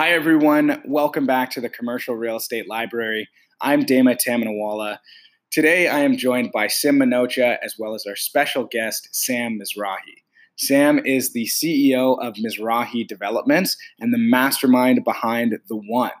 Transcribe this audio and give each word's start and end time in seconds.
Hi, 0.00 0.12
everyone. 0.12 0.80
Welcome 0.86 1.26
back 1.26 1.50
to 1.50 1.60
the 1.60 1.68
Commercial 1.68 2.14
Real 2.14 2.38
Estate 2.38 2.66
Library. 2.66 3.28
I'm 3.60 3.84
Dama 3.84 4.14
Tamanawala. 4.16 4.96
Today, 5.50 5.88
I 5.88 5.98
am 5.98 6.16
joined 6.16 6.52
by 6.52 6.68
Sim 6.68 7.00
Minocha 7.00 7.58
as 7.62 7.74
well 7.78 7.94
as 7.94 8.06
our 8.08 8.16
special 8.16 8.64
guest, 8.64 9.10
Sam 9.12 9.58
Mizrahi. 9.60 10.22
Sam 10.56 11.04
is 11.04 11.34
the 11.34 11.44
CEO 11.44 12.18
of 12.18 12.36
Mizrahi 12.36 13.06
Developments 13.06 13.76
and 13.98 14.10
the 14.10 14.16
mastermind 14.16 15.04
behind 15.04 15.58
The 15.68 15.76
One. 15.76 16.12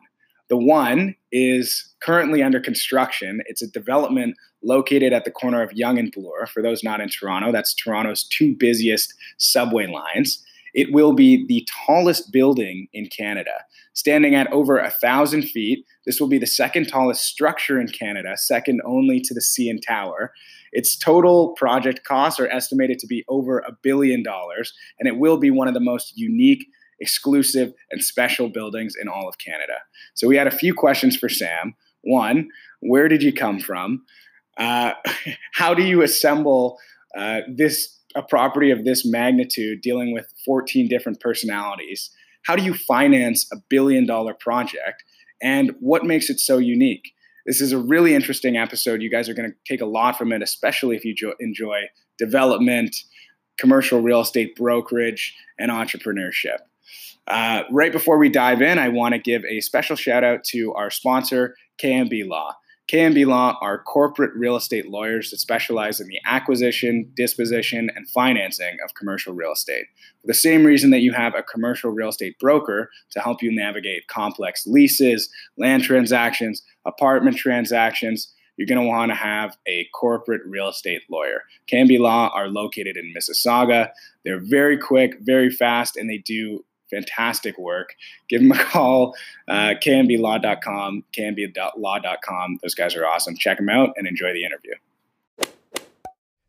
The 0.50 0.58
One 0.58 1.16
is 1.32 1.94
currently 2.02 2.42
under 2.42 2.60
construction. 2.60 3.40
It's 3.46 3.62
a 3.62 3.70
development 3.70 4.36
located 4.62 5.14
at 5.14 5.24
the 5.24 5.30
corner 5.30 5.62
of 5.62 5.72
Yonge 5.72 6.00
and 6.00 6.12
Bloor. 6.12 6.46
For 6.48 6.62
those 6.62 6.84
not 6.84 7.00
in 7.00 7.08
Toronto, 7.08 7.50
that's 7.50 7.72
Toronto's 7.72 8.24
two 8.24 8.54
busiest 8.58 9.14
subway 9.38 9.86
lines. 9.86 10.44
It 10.74 10.92
will 10.92 11.12
be 11.12 11.46
the 11.46 11.66
tallest 11.86 12.32
building 12.32 12.88
in 12.92 13.06
Canada, 13.06 13.64
standing 13.94 14.34
at 14.34 14.52
over 14.52 14.78
a 14.78 14.90
thousand 14.90 15.42
feet. 15.42 15.84
This 16.06 16.20
will 16.20 16.28
be 16.28 16.38
the 16.38 16.46
second 16.46 16.88
tallest 16.88 17.24
structure 17.24 17.80
in 17.80 17.88
Canada, 17.88 18.36
second 18.36 18.80
only 18.84 19.20
to 19.20 19.34
the 19.34 19.40
CN 19.40 19.78
Tower. 19.86 20.32
Its 20.72 20.96
total 20.96 21.54
project 21.54 22.04
costs 22.04 22.38
are 22.38 22.48
estimated 22.48 22.98
to 23.00 23.06
be 23.06 23.24
over 23.28 23.58
a 23.58 23.76
billion 23.82 24.22
dollars, 24.22 24.72
and 24.98 25.08
it 25.08 25.18
will 25.18 25.36
be 25.36 25.50
one 25.50 25.68
of 25.68 25.74
the 25.74 25.80
most 25.80 26.16
unique, 26.16 26.66
exclusive, 27.00 27.72
and 27.90 28.02
special 28.02 28.48
buildings 28.48 28.94
in 29.00 29.08
all 29.08 29.28
of 29.28 29.38
Canada. 29.38 29.78
So, 30.14 30.28
we 30.28 30.36
had 30.36 30.46
a 30.46 30.52
few 30.52 30.74
questions 30.74 31.16
for 31.16 31.28
Sam. 31.28 31.74
One, 32.02 32.48
where 32.80 33.08
did 33.08 33.22
you 33.22 33.32
come 33.32 33.58
from? 33.58 34.04
Uh, 34.56 34.92
how 35.54 35.74
do 35.74 35.82
you 35.82 36.02
assemble 36.02 36.78
uh, 37.16 37.40
this 37.48 37.99
a 38.14 38.22
property 38.22 38.70
of 38.70 38.84
this 38.84 39.06
magnitude 39.06 39.80
dealing 39.82 40.12
with 40.12 40.32
14 40.44 40.88
different 40.88 41.20
personalities? 41.20 42.10
How 42.44 42.56
do 42.56 42.62
you 42.62 42.74
finance 42.74 43.48
a 43.52 43.56
billion 43.68 44.06
dollar 44.06 44.34
project? 44.34 45.04
And 45.42 45.74
what 45.80 46.04
makes 46.04 46.30
it 46.30 46.40
so 46.40 46.58
unique? 46.58 47.12
This 47.46 47.60
is 47.60 47.72
a 47.72 47.78
really 47.78 48.14
interesting 48.14 48.56
episode. 48.56 49.02
You 49.02 49.10
guys 49.10 49.28
are 49.28 49.34
going 49.34 49.50
to 49.50 49.56
take 49.66 49.80
a 49.80 49.86
lot 49.86 50.16
from 50.16 50.32
it 50.32 50.42
especially 50.42 50.96
if 50.96 51.04
you 51.04 51.14
jo- 51.14 51.34
enjoy 51.40 51.82
development 52.18 52.94
commercial 53.58 54.00
real 54.00 54.20
estate 54.20 54.56
brokerage 54.56 55.34
and 55.58 55.70
entrepreneurship. 55.70 56.58
Uh, 57.26 57.62
right 57.70 57.92
before 57.92 58.18
we 58.18 58.28
dive 58.28 58.60
in 58.62 58.78
i 58.78 58.88
want 58.88 59.12
to 59.12 59.18
give 59.18 59.44
a 59.44 59.60
special 59.60 59.94
shout 59.94 60.24
out 60.24 60.42
to 60.42 60.72
our 60.72 60.90
sponsor 60.90 61.54
kmb 61.80 62.26
law 62.26 62.56
KMB 62.90 63.24
Law 63.26 63.56
are 63.60 63.84
corporate 63.84 64.32
real 64.34 64.56
estate 64.56 64.90
lawyers 64.90 65.30
that 65.30 65.38
specialize 65.38 66.00
in 66.00 66.08
the 66.08 66.18
acquisition, 66.26 67.08
disposition, 67.14 67.88
and 67.94 68.10
financing 68.10 68.78
of 68.84 68.94
commercial 68.94 69.32
real 69.32 69.52
estate. 69.52 69.84
For 70.20 70.26
the 70.26 70.34
same 70.34 70.64
reason 70.64 70.90
that 70.90 70.98
you 70.98 71.12
have 71.12 71.36
a 71.36 71.44
commercial 71.44 71.92
real 71.92 72.08
estate 72.08 72.36
broker 72.40 72.90
to 73.12 73.20
help 73.20 73.42
you 73.42 73.54
navigate 73.54 74.08
complex 74.08 74.66
leases, 74.66 75.28
land 75.56 75.84
transactions, 75.84 76.62
apartment 76.84 77.36
transactions, 77.36 78.34
you're 78.56 78.66
going 78.66 78.80
to 78.80 78.88
want 78.88 79.12
to 79.12 79.16
have 79.16 79.56
a 79.68 79.86
corporate 79.94 80.42
real 80.44 80.68
estate 80.68 81.02
lawyer. 81.08 81.44
KMB 81.72 82.00
Law 82.00 82.32
are 82.34 82.48
located 82.48 82.96
in 82.96 83.14
Mississauga. 83.16 83.90
They're 84.24 84.42
very 84.42 84.76
quick, 84.76 85.14
very 85.20 85.48
fast, 85.48 85.96
and 85.96 86.10
they 86.10 86.18
do 86.18 86.64
fantastic 86.90 87.58
work. 87.58 87.94
Give 88.28 88.40
them 88.40 88.52
a 88.52 88.58
call, 88.58 89.14
uh, 89.48 89.74
kmblaw.com, 89.82 91.04
kmblaw.com. 91.16 92.58
Those 92.62 92.74
guys 92.74 92.96
are 92.96 93.06
awesome. 93.06 93.36
Check 93.36 93.58
them 93.58 93.68
out 93.68 93.90
and 93.96 94.06
enjoy 94.06 94.32
the 94.32 94.44
interview. 94.44 94.74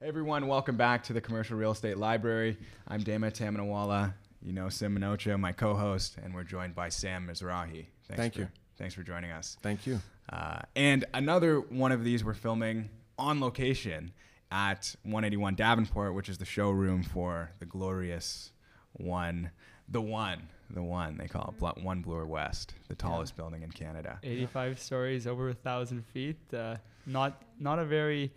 Hey 0.01 0.07
everyone, 0.07 0.47
welcome 0.47 0.77
back 0.77 1.03
to 1.03 1.13
the 1.13 1.21
Commercial 1.21 1.57
Real 1.57 1.71
Estate 1.71 1.95
Library. 1.95 2.57
I'm 2.87 3.01
Dama 3.01 3.29
Tamanawala, 3.29 4.15
you 4.41 4.51
know 4.51 4.67
Sim 4.67 4.97
Minocha, 4.97 5.39
my 5.39 5.51
co-host, 5.51 6.17
and 6.23 6.33
we're 6.33 6.43
joined 6.43 6.73
by 6.73 6.89
Sam 6.89 7.29
Mizrahi. 7.31 7.85
Thanks 8.07 8.17
Thank 8.17 8.33
for, 8.33 8.39
you. 8.39 8.47
Thanks 8.77 8.95
for 8.95 9.03
joining 9.03 9.29
us. 9.29 9.57
Thank 9.61 9.85
you. 9.85 9.99
Uh, 10.27 10.61
and 10.75 11.05
another 11.13 11.59
one 11.59 11.91
of 11.91 12.03
these 12.03 12.25
we're 12.25 12.33
filming 12.33 12.89
on 13.19 13.39
location 13.39 14.11
at 14.51 14.95
181 15.03 15.53
Davenport, 15.53 16.15
which 16.15 16.29
is 16.29 16.39
the 16.39 16.45
showroom 16.45 17.03
for 17.03 17.51
the 17.59 17.65
glorious 17.67 18.51
one 18.93 19.51
the 19.91 20.01
one, 20.01 20.41
the 20.69 20.81
one 20.81 21.17
they 21.17 21.27
call 21.27 21.53
it 21.61 21.83
One 21.83 22.01
Bloor 22.01 22.25
West, 22.25 22.73
the 22.87 22.95
tallest 22.95 23.33
yeah. 23.33 23.41
building 23.41 23.63
in 23.63 23.71
Canada. 23.71 24.19
85 24.23 24.79
stories, 24.79 25.27
over 25.27 25.49
a 25.49 25.53
thousand 25.53 26.05
feet. 26.05 26.37
Uh, 26.53 26.77
not 27.05 27.41
not 27.59 27.79
a 27.79 27.85
very 27.85 28.31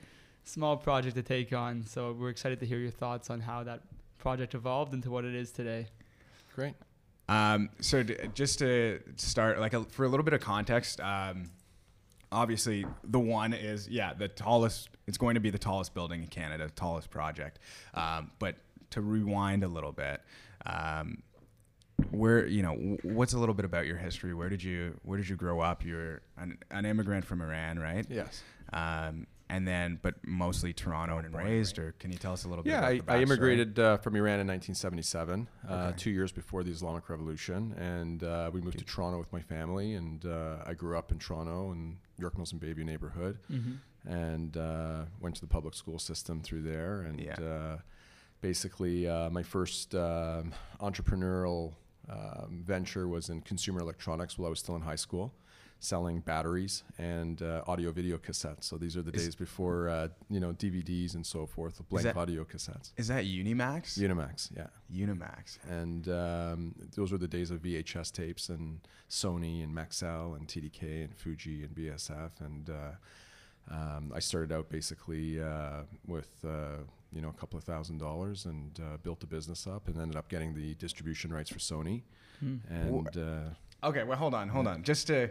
small 0.44 0.76
project 0.76 1.16
to 1.16 1.22
take 1.22 1.52
on. 1.52 1.84
So 1.86 2.12
we're 2.12 2.30
excited 2.30 2.60
to 2.60 2.66
hear 2.66 2.78
your 2.78 2.90
thoughts 2.90 3.30
on 3.30 3.40
how 3.40 3.62
that 3.64 3.80
project 4.18 4.54
evolved 4.54 4.94
into 4.94 5.10
what 5.10 5.24
it 5.24 5.34
is 5.34 5.50
today. 5.50 5.86
Great. 6.54 6.74
Um, 7.28 7.70
so 7.80 8.02
d- 8.02 8.16
just 8.34 8.58
to 8.58 9.00
start, 9.16 9.58
like 9.58 9.72
a, 9.72 9.82
for 9.84 10.04
a 10.04 10.08
little 10.08 10.24
bit 10.24 10.34
of 10.34 10.40
context, 10.40 11.00
um, 11.00 11.50
obviously 12.30 12.84
the 13.04 13.20
one 13.20 13.52
is 13.52 13.88
yeah 13.88 14.12
the 14.12 14.28
tallest. 14.28 14.88
It's 15.06 15.18
going 15.18 15.34
to 15.34 15.40
be 15.40 15.50
the 15.50 15.58
tallest 15.58 15.94
building 15.94 16.22
in 16.22 16.28
Canada, 16.28 16.70
tallest 16.74 17.10
project. 17.10 17.58
Um, 17.92 18.30
but 18.38 18.56
to 18.90 19.00
rewind 19.00 19.64
a 19.64 19.68
little 19.68 19.92
bit. 19.92 20.20
Um, 21.98 22.06
where 22.10 22.46
you 22.46 22.62
know 22.62 22.74
what's 23.02 23.32
a 23.32 23.38
little 23.38 23.54
bit 23.54 23.64
about 23.64 23.86
your 23.86 23.96
history? 23.96 24.34
Where 24.34 24.48
did 24.48 24.62
you 24.62 24.98
where 25.02 25.18
did 25.18 25.28
you 25.28 25.36
grow 25.36 25.60
up? 25.60 25.84
You're 25.84 26.22
an, 26.36 26.58
an 26.70 26.86
immigrant 26.86 27.24
from 27.24 27.40
iran 27.40 27.78
right? 27.78 28.06
Yes. 28.08 28.42
Um, 28.72 29.26
and 29.50 29.68
then 29.68 29.98
but 30.02 30.14
mostly 30.26 30.72
toronto 30.72 31.18
and 31.18 31.34
raised 31.34 31.78
or 31.78 31.92
can 31.98 32.10
you 32.10 32.18
tell 32.18 32.32
us 32.32 32.44
a 32.44 32.48
little 32.48 32.66
yeah, 32.66 32.80
bit 32.88 32.96
yeah 32.96 33.12
I, 33.12 33.18
I, 33.18 33.22
immigrated 33.22 33.78
uh, 33.78 33.98
from 33.98 34.16
iran 34.16 34.40
in 34.40 34.46
1977 34.46 35.48
uh, 35.68 35.72
okay. 35.72 35.74
uh, 35.74 35.92
two 35.96 36.10
years 36.10 36.32
before 36.32 36.62
the 36.62 36.70
islamic 36.70 37.08
revolution 37.08 37.74
and 37.78 38.24
uh, 38.24 38.50
we 38.52 38.60
moved 38.60 38.78
to 38.78 38.84
toronto 38.84 39.18
with 39.18 39.32
my 39.32 39.40
family 39.40 39.94
and 39.94 40.24
uh, 40.24 40.56
i 40.66 40.72
grew 40.72 40.96
up 40.96 41.12
in 41.12 41.18
toronto 41.18 41.70
and 41.72 41.98
york 42.18 42.36
mills 42.36 42.52
and 42.52 42.60
bayview 42.60 42.84
neighborhood 42.84 43.38
mm-hmm. 43.50 43.74
and 44.10 44.56
uh, 44.56 45.02
went 45.20 45.34
to 45.34 45.40
the 45.40 45.46
public 45.46 45.74
school 45.74 45.98
system 45.98 46.40
through 46.40 46.62
there 46.62 47.02
and 47.02 47.20
yeah. 47.20 47.76
basically 48.40 49.06
my 49.30 49.42
first 49.42 49.92
entrepreneurial 49.92 51.74
um, 52.08 52.62
venture 52.64 53.08
was 53.08 53.28
in 53.28 53.40
consumer 53.40 53.80
electronics 53.80 54.38
while 54.38 54.46
I 54.46 54.50
was 54.50 54.58
still 54.58 54.76
in 54.76 54.82
high 54.82 54.96
school, 54.96 55.34
selling 55.78 56.20
batteries 56.20 56.82
and 56.98 57.42
uh, 57.42 57.62
audio 57.66 57.92
video 57.92 58.18
cassettes. 58.18 58.64
So 58.64 58.76
these 58.76 58.96
are 58.96 59.02
the 59.02 59.12
is 59.12 59.24
days 59.24 59.34
before 59.34 59.88
uh, 59.88 60.08
you 60.28 60.40
know 60.40 60.52
DVDs 60.52 61.14
and 61.14 61.24
so 61.24 61.46
forth, 61.46 61.80
blank 61.88 62.04
that, 62.04 62.16
audio 62.16 62.44
cassettes. 62.44 62.92
Is 62.96 63.08
that 63.08 63.24
Unimax? 63.24 63.98
Unimax, 63.98 64.50
yeah. 64.56 64.66
Unimax. 64.92 65.58
And 65.68 66.08
um, 66.08 66.74
those 66.94 67.12
were 67.12 67.18
the 67.18 67.28
days 67.28 67.50
of 67.50 67.62
VHS 67.62 68.12
tapes 68.12 68.48
and 68.48 68.80
Sony 69.08 69.62
and 69.62 69.74
Maxell 69.74 70.36
and 70.36 70.46
TDK 70.46 71.04
and 71.04 71.14
Fuji 71.16 71.64
and 71.64 71.74
BSF 71.74 72.30
and. 72.40 72.70
Uh, 72.70 72.92
um, 73.70 74.12
I 74.14 74.18
started 74.18 74.52
out 74.52 74.68
basically 74.68 75.40
uh, 75.40 75.84
with 76.06 76.28
uh, 76.46 76.84
you 77.14 77.20
know 77.20 77.28
a 77.28 77.40
couple 77.40 77.58
of 77.58 77.64
thousand 77.64 77.98
dollars 77.98 78.44
and 78.44 78.78
uh, 78.80 78.96
built 79.02 79.22
a 79.22 79.26
business 79.26 79.66
up 79.66 79.88
and 79.88 80.00
ended 80.00 80.16
up 80.16 80.28
getting 80.28 80.54
the 80.54 80.74
distribution 80.74 81.32
rights 81.32 81.50
for 81.50 81.58
Sony. 81.58 82.02
Hmm. 82.40 82.56
And 82.68 83.16
uh, 83.16 83.86
okay, 83.86 84.02
well, 84.02 84.18
hold 84.18 84.34
on, 84.34 84.48
hold 84.48 84.66
on, 84.66 84.82
just 84.82 85.06
to 85.06 85.30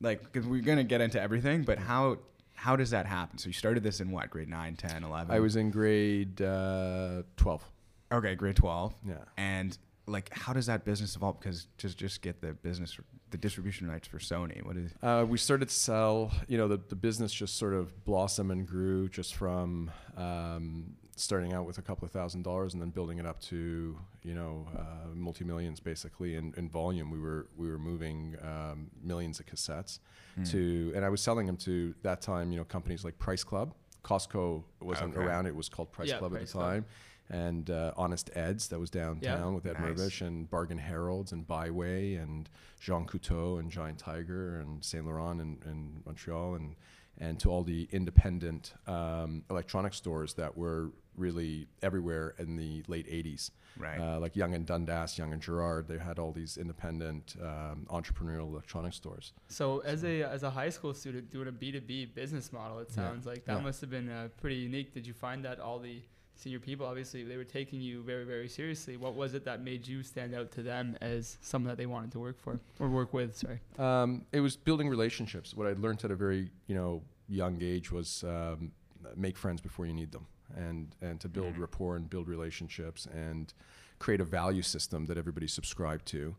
like 0.00 0.22
because 0.22 0.46
we're 0.46 0.62
gonna 0.62 0.84
get 0.84 1.00
into 1.00 1.20
everything, 1.20 1.62
but 1.62 1.78
how 1.78 2.18
how 2.54 2.76
does 2.76 2.90
that 2.90 3.06
happen? 3.06 3.38
So 3.38 3.48
you 3.48 3.52
started 3.52 3.82
this 3.82 4.00
in 4.00 4.10
what 4.10 4.30
grade 4.30 4.48
9, 4.48 4.76
10, 4.76 5.02
11? 5.02 5.34
I 5.34 5.40
was 5.40 5.56
in 5.56 5.70
grade 5.70 6.40
uh, 6.40 7.22
twelve. 7.36 7.64
Okay, 8.12 8.34
grade 8.36 8.56
twelve. 8.56 8.94
Yeah, 9.06 9.16
and 9.36 9.76
like 10.06 10.32
how 10.32 10.52
does 10.52 10.66
that 10.66 10.84
business 10.84 11.16
evolve 11.16 11.40
because 11.40 11.66
just 11.78 11.96
just 11.96 12.22
get 12.22 12.40
the 12.40 12.52
business 12.52 12.98
the 13.30 13.38
distribution 13.38 13.88
rights 13.88 14.06
for 14.06 14.18
sony 14.18 14.64
what 14.64 14.76
is 14.76 14.92
uh, 15.02 15.24
we 15.26 15.38
started 15.38 15.68
to 15.68 15.74
sell 15.74 16.30
you 16.46 16.58
know 16.58 16.68
the, 16.68 16.78
the 16.88 16.94
business 16.94 17.32
just 17.32 17.56
sort 17.56 17.72
of 17.72 18.04
blossomed 18.04 18.50
and 18.50 18.66
grew 18.66 19.08
just 19.08 19.34
from 19.34 19.90
um, 20.16 20.94
starting 21.16 21.52
out 21.52 21.66
with 21.66 21.78
a 21.78 21.82
couple 21.82 22.04
of 22.04 22.10
thousand 22.10 22.42
dollars 22.42 22.74
and 22.74 22.82
then 22.82 22.90
building 22.90 23.18
it 23.18 23.26
up 23.26 23.40
to 23.40 23.96
you 24.22 24.34
know 24.34 24.66
uh, 24.76 25.14
multi 25.14 25.44
millions 25.44 25.80
basically 25.80 26.34
in, 26.34 26.54
in 26.56 26.68
volume. 26.68 27.10
We 27.10 27.20
were 27.20 27.46
we 27.56 27.70
were 27.70 27.78
moving 27.78 28.36
um, 28.42 28.90
millions 29.02 29.40
of 29.40 29.46
cassettes 29.46 29.98
mm. 30.38 30.50
to, 30.50 30.92
and 30.94 31.04
I 31.04 31.08
was 31.08 31.20
selling 31.20 31.46
them 31.46 31.56
to 31.58 31.94
that 32.02 32.20
time. 32.20 32.52
You 32.52 32.58
know, 32.58 32.64
companies 32.64 33.04
like 33.04 33.18
Price 33.18 33.44
Club, 33.44 33.74
Costco 34.04 34.62
wasn't 34.80 35.16
okay. 35.16 35.24
around. 35.24 35.46
It 35.46 35.56
was 35.56 35.68
called 35.68 35.92
Price 35.92 36.08
yeah, 36.08 36.18
Club 36.18 36.32
Price 36.32 36.42
at 36.42 36.48
the 36.48 36.58
time. 36.58 36.82
Club. 36.82 36.84
And 37.30 37.70
uh, 37.70 37.92
Honest 37.96 38.30
Ed's 38.34 38.68
that 38.68 38.78
was 38.78 38.90
downtown 38.90 39.22
yeah. 39.22 39.46
with 39.46 39.64
Ed 39.64 39.80
nice. 39.80 39.98
Mirvish 39.98 40.20
and 40.20 40.48
Bargain 40.50 40.76
Harold's 40.76 41.32
and 41.32 41.46
BiWay 41.48 42.22
and 42.22 42.50
Jean 42.80 43.06
Coutu 43.06 43.58
and 43.58 43.70
Giant 43.70 43.98
Tiger 43.98 44.60
and 44.60 44.84
Saint 44.84 45.06
Laurent 45.06 45.40
and, 45.40 45.58
in 45.64 46.02
Montreal 46.04 46.56
and 46.56 46.76
and 47.18 47.38
to 47.40 47.50
all 47.50 47.62
the 47.62 47.88
independent 47.92 48.74
um, 48.86 49.44
electronic 49.50 49.94
stores 49.94 50.34
that 50.34 50.56
were 50.56 50.90
really 51.16 51.66
everywhere 51.82 52.34
in 52.38 52.56
the 52.56 52.82
late 52.88 53.06
80s. 53.08 53.50
Right. 53.76 53.98
Uh, 53.98 54.20
like 54.20 54.36
Yonge 54.36 54.54
and 54.54 54.66
Dundas, 54.66 55.18
Yonge 55.18 55.32
and 55.32 55.42
Gerrard, 55.42 55.88
they 55.88 55.98
had 55.98 56.18
all 56.18 56.32
these 56.32 56.56
independent 56.56 57.34
um, 57.42 57.86
entrepreneurial 57.90 58.48
electronic 58.48 58.92
stores. 58.92 59.32
So, 59.48 59.80
as 59.80 60.02
so. 60.02 60.06
a 60.06 60.22
as 60.22 60.44
a 60.44 60.50
high 60.50 60.68
school 60.68 60.94
student 60.94 61.30
doing 61.30 61.48
a 61.48 61.52
B2B 61.52 62.14
business 62.14 62.52
model, 62.52 62.78
it 62.78 62.92
sounds 62.92 63.26
yeah. 63.26 63.32
like 63.32 63.44
that 63.46 63.56
yeah. 63.56 63.62
must 63.62 63.80
have 63.80 63.90
been 63.90 64.08
uh, 64.08 64.28
pretty 64.40 64.56
unique. 64.56 64.94
Did 64.94 65.06
you 65.06 65.12
find 65.12 65.44
that 65.44 65.58
all 65.58 65.80
the 65.80 66.02
senior 66.36 66.58
people, 66.58 66.86
obviously 66.86 67.24
they 67.24 67.36
were 67.36 67.44
taking 67.44 67.80
you 67.80 68.02
very, 68.02 68.24
very 68.24 68.48
seriously. 68.48 68.96
What 68.96 69.14
was 69.14 69.34
it 69.34 69.44
that 69.44 69.62
made 69.62 69.86
you 69.86 70.02
stand 70.02 70.34
out 70.34 70.50
to 70.52 70.62
them 70.62 70.96
as 71.00 71.38
someone 71.40 71.68
that 71.68 71.78
they 71.78 71.86
wanted 71.86 72.12
to 72.12 72.18
work 72.18 72.40
for 72.40 72.60
or 72.78 72.88
work 72.88 73.12
with? 73.12 73.36
Sorry. 73.36 73.60
Um, 73.78 74.26
it 74.32 74.40
was 74.40 74.56
building 74.56 74.88
relationships. 74.88 75.54
What 75.54 75.66
I'd 75.66 75.78
learned 75.78 76.04
at 76.04 76.10
a 76.10 76.16
very 76.16 76.50
you 76.66 76.74
know 76.74 77.02
young 77.28 77.58
age 77.62 77.90
was 77.90 78.24
um, 78.24 78.72
make 79.16 79.36
friends 79.36 79.60
before 79.60 79.86
you 79.86 79.94
need 79.94 80.12
them, 80.12 80.26
and 80.56 80.94
and 81.00 81.20
to 81.20 81.28
build 81.28 81.54
Mhm. 81.54 81.60
rapport 81.60 81.96
and 81.96 82.08
build 82.10 82.28
relationships 82.28 83.06
and 83.06 83.52
create 83.98 84.20
a 84.20 84.24
value 84.24 84.62
system 84.62 85.06
that 85.06 85.16
everybody 85.16 85.46
subscribed 85.48 86.06
to. 86.06 86.36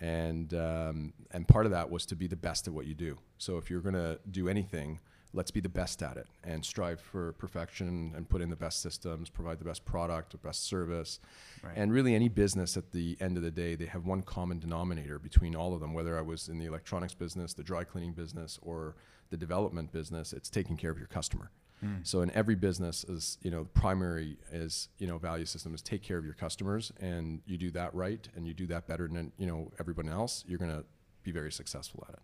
And 0.00 0.54
um, 0.54 1.12
and 1.30 1.46
part 1.46 1.66
of 1.66 1.72
that 1.72 1.90
was 1.90 2.06
to 2.06 2.16
be 2.16 2.26
the 2.26 2.36
best 2.36 2.66
at 2.68 2.74
what 2.74 2.86
you 2.86 2.94
do. 2.94 3.18
So 3.38 3.58
if 3.58 3.70
you're 3.70 3.82
going 3.82 3.94
to 3.94 4.18
do 4.30 4.48
anything, 4.48 4.98
let's 5.32 5.50
be 5.50 5.60
the 5.60 5.68
best 5.68 6.02
at 6.02 6.16
it 6.16 6.26
and 6.42 6.64
strive 6.64 7.00
for 7.00 7.32
perfection 7.34 8.12
and 8.16 8.28
put 8.28 8.40
in 8.40 8.50
the 8.50 8.56
best 8.56 8.80
systems, 8.80 9.28
provide 9.30 9.58
the 9.58 9.64
best 9.64 9.84
product, 9.84 10.32
the 10.32 10.38
best 10.38 10.64
service, 10.64 11.20
Right. 11.62 11.76
and 11.76 11.92
really, 11.92 12.14
any 12.14 12.28
business 12.28 12.76
at 12.76 12.92
the 12.92 13.16
end 13.20 13.36
of 13.36 13.42
the 13.42 13.50
day, 13.50 13.74
they 13.76 13.86
have 13.86 14.06
one 14.06 14.22
common 14.22 14.58
denominator 14.58 15.18
between 15.18 15.54
all 15.54 15.74
of 15.74 15.80
them. 15.80 15.92
Whether 15.92 16.16
I 16.18 16.22
was 16.22 16.48
in 16.48 16.58
the 16.58 16.66
electronics 16.66 17.14
business, 17.14 17.52
the 17.54 17.62
dry 17.62 17.84
cleaning 17.84 18.12
business, 18.14 18.58
or 18.62 18.96
the 19.28 19.36
development 19.36 19.92
business, 19.92 20.32
it's 20.32 20.50
taking 20.50 20.76
care 20.76 20.90
of 20.90 20.98
your 20.98 21.06
customer. 21.08 21.50
Mm. 21.84 22.06
So 22.06 22.20
in 22.20 22.30
every 22.32 22.54
business, 22.54 23.04
is 23.04 23.38
you 23.42 23.50
know, 23.50 23.62
the 23.62 23.70
primary 23.70 24.36
is 24.52 24.88
you 24.98 25.06
know 25.06 25.18
value 25.18 25.46
system 25.46 25.74
is 25.74 25.82
take 25.82 26.02
care 26.02 26.18
of 26.18 26.24
your 26.24 26.34
customers, 26.34 26.92
and 27.00 27.40
you 27.46 27.56
do 27.56 27.70
that 27.72 27.94
right, 27.94 28.28
and 28.36 28.46
you 28.46 28.54
do 28.54 28.66
that 28.68 28.86
better 28.86 29.08
than 29.08 29.32
you 29.38 29.46
know 29.46 29.70
everyone 29.78 30.08
else. 30.08 30.44
You're 30.46 30.58
gonna 30.58 30.84
be 31.22 31.32
very 31.32 31.52
successful 31.52 32.04
at 32.08 32.14
it. 32.14 32.20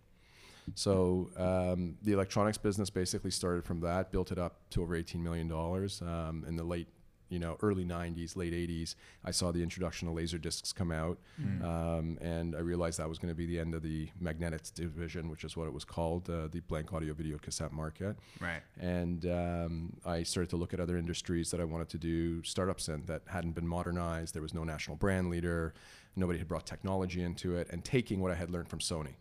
So 0.74 1.30
um, 1.36 1.96
the 2.02 2.12
electronics 2.12 2.58
business 2.58 2.90
basically 2.90 3.30
started 3.30 3.64
from 3.64 3.80
that, 3.80 4.10
built 4.10 4.32
it 4.32 4.38
up 4.38 4.68
to 4.70 4.82
over 4.82 4.96
18 4.96 5.22
million 5.22 5.48
dollars 5.48 6.02
um, 6.02 6.44
in 6.46 6.56
the 6.56 6.64
late, 6.64 6.88
you 7.28 7.38
know, 7.38 7.56
early 7.62 7.84
90s, 7.84 8.36
late 8.36 8.52
80s. 8.52 8.94
I 9.24 9.30
saw 9.32 9.50
the 9.52 9.62
introduction 9.62 10.06
of 10.08 10.14
laser 10.14 10.38
discs 10.38 10.72
come 10.72 10.92
out, 10.92 11.18
Mm. 11.40 11.62
um, 11.64 12.18
and 12.20 12.54
I 12.54 12.60
realized 12.60 12.98
that 12.98 13.08
was 13.08 13.18
going 13.18 13.30
to 13.30 13.34
be 13.34 13.46
the 13.46 13.58
end 13.58 13.74
of 13.74 13.82
the 13.82 14.08
magnetics 14.20 14.70
division, 14.70 15.28
which 15.28 15.42
is 15.44 15.56
what 15.56 15.66
it 15.66 15.72
was 15.72 15.84
called, 15.84 16.30
uh, 16.30 16.48
the 16.48 16.60
blank 16.60 16.92
audio 16.92 17.14
video 17.14 17.38
cassette 17.38 17.72
market. 17.72 18.16
Right. 18.40 18.62
And 18.78 19.26
um, 19.26 19.96
I 20.04 20.22
started 20.22 20.50
to 20.50 20.56
look 20.56 20.72
at 20.72 20.80
other 20.80 20.96
industries 20.96 21.50
that 21.50 21.60
I 21.60 21.64
wanted 21.64 21.88
to 21.90 21.98
do 21.98 22.42
startups 22.44 22.88
in 22.88 23.04
that 23.06 23.22
hadn't 23.26 23.52
been 23.52 23.66
modernized. 23.66 24.34
There 24.34 24.42
was 24.42 24.54
no 24.54 24.64
national 24.64 24.96
brand 24.96 25.28
leader. 25.30 25.74
Nobody 26.14 26.38
had 26.38 26.48
brought 26.48 26.64
technology 26.66 27.22
into 27.22 27.56
it. 27.56 27.68
And 27.70 27.84
taking 27.84 28.20
what 28.20 28.30
I 28.30 28.36
had 28.36 28.50
learned 28.50 28.68
from 28.68 28.78
Sony. 28.78 29.14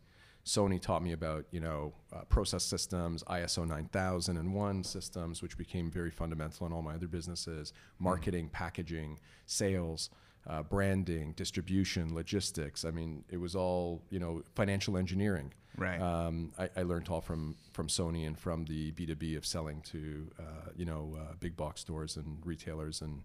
Sony 0.46 0.80
taught 0.80 1.02
me 1.02 1.12
about, 1.12 1.46
you 1.52 1.60
know, 1.60 1.94
uh, 2.14 2.22
process 2.26 2.64
systems, 2.64 3.24
ISO 3.24 3.68
9001 3.68 4.84
systems, 4.84 5.42
which 5.42 5.58
became 5.58 5.90
very 5.90 6.12
fundamental 6.12 6.68
in 6.68 6.74
all 6.74 6.84
my 6.84 6.94
other 6.94 7.08
businesses, 7.08 7.74
marketing, 7.98 8.50
packaging, 8.50 9.20
sales, 9.48 10.12
uh, 10.48 10.62
branding, 10.62 11.34
distribution, 11.34 12.14
logistics. 12.14 12.86
I 12.86 12.92
mean, 12.92 13.24
it 13.30 13.38
was 13.38 13.56
all, 13.56 14.04
you 14.12 14.20
know, 14.20 14.44
financial 14.54 14.98
engineering. 14.98 15.52
Right. 15.78 16.00
Um, 16.00 16.54
I, 16.58 16.70
I 16.78 16.84
learned 16.84 17.10
all 17.10 17.22
from 17.22 17.56
from 17.74 17.88
Sony 17.88 18.28
and 18.28 18.38
from 18.40 18.64
the 18.66 18.92
B 18.92 19.06
two 19.06 19.16
B 19.16 19.36
of 19.36 19.46
selling 19.46 19.82
to 19.82 20.32
uh, 20.40 20.70
you 20.76 20.86
know 20.86 21.18
uh, 21.20 21.34
big 21.40 21.58
box 21.58 21.82
stores 21.82 22.16
and 22.16 22.38
retailers 22.46 23.02
and 23.02 23.24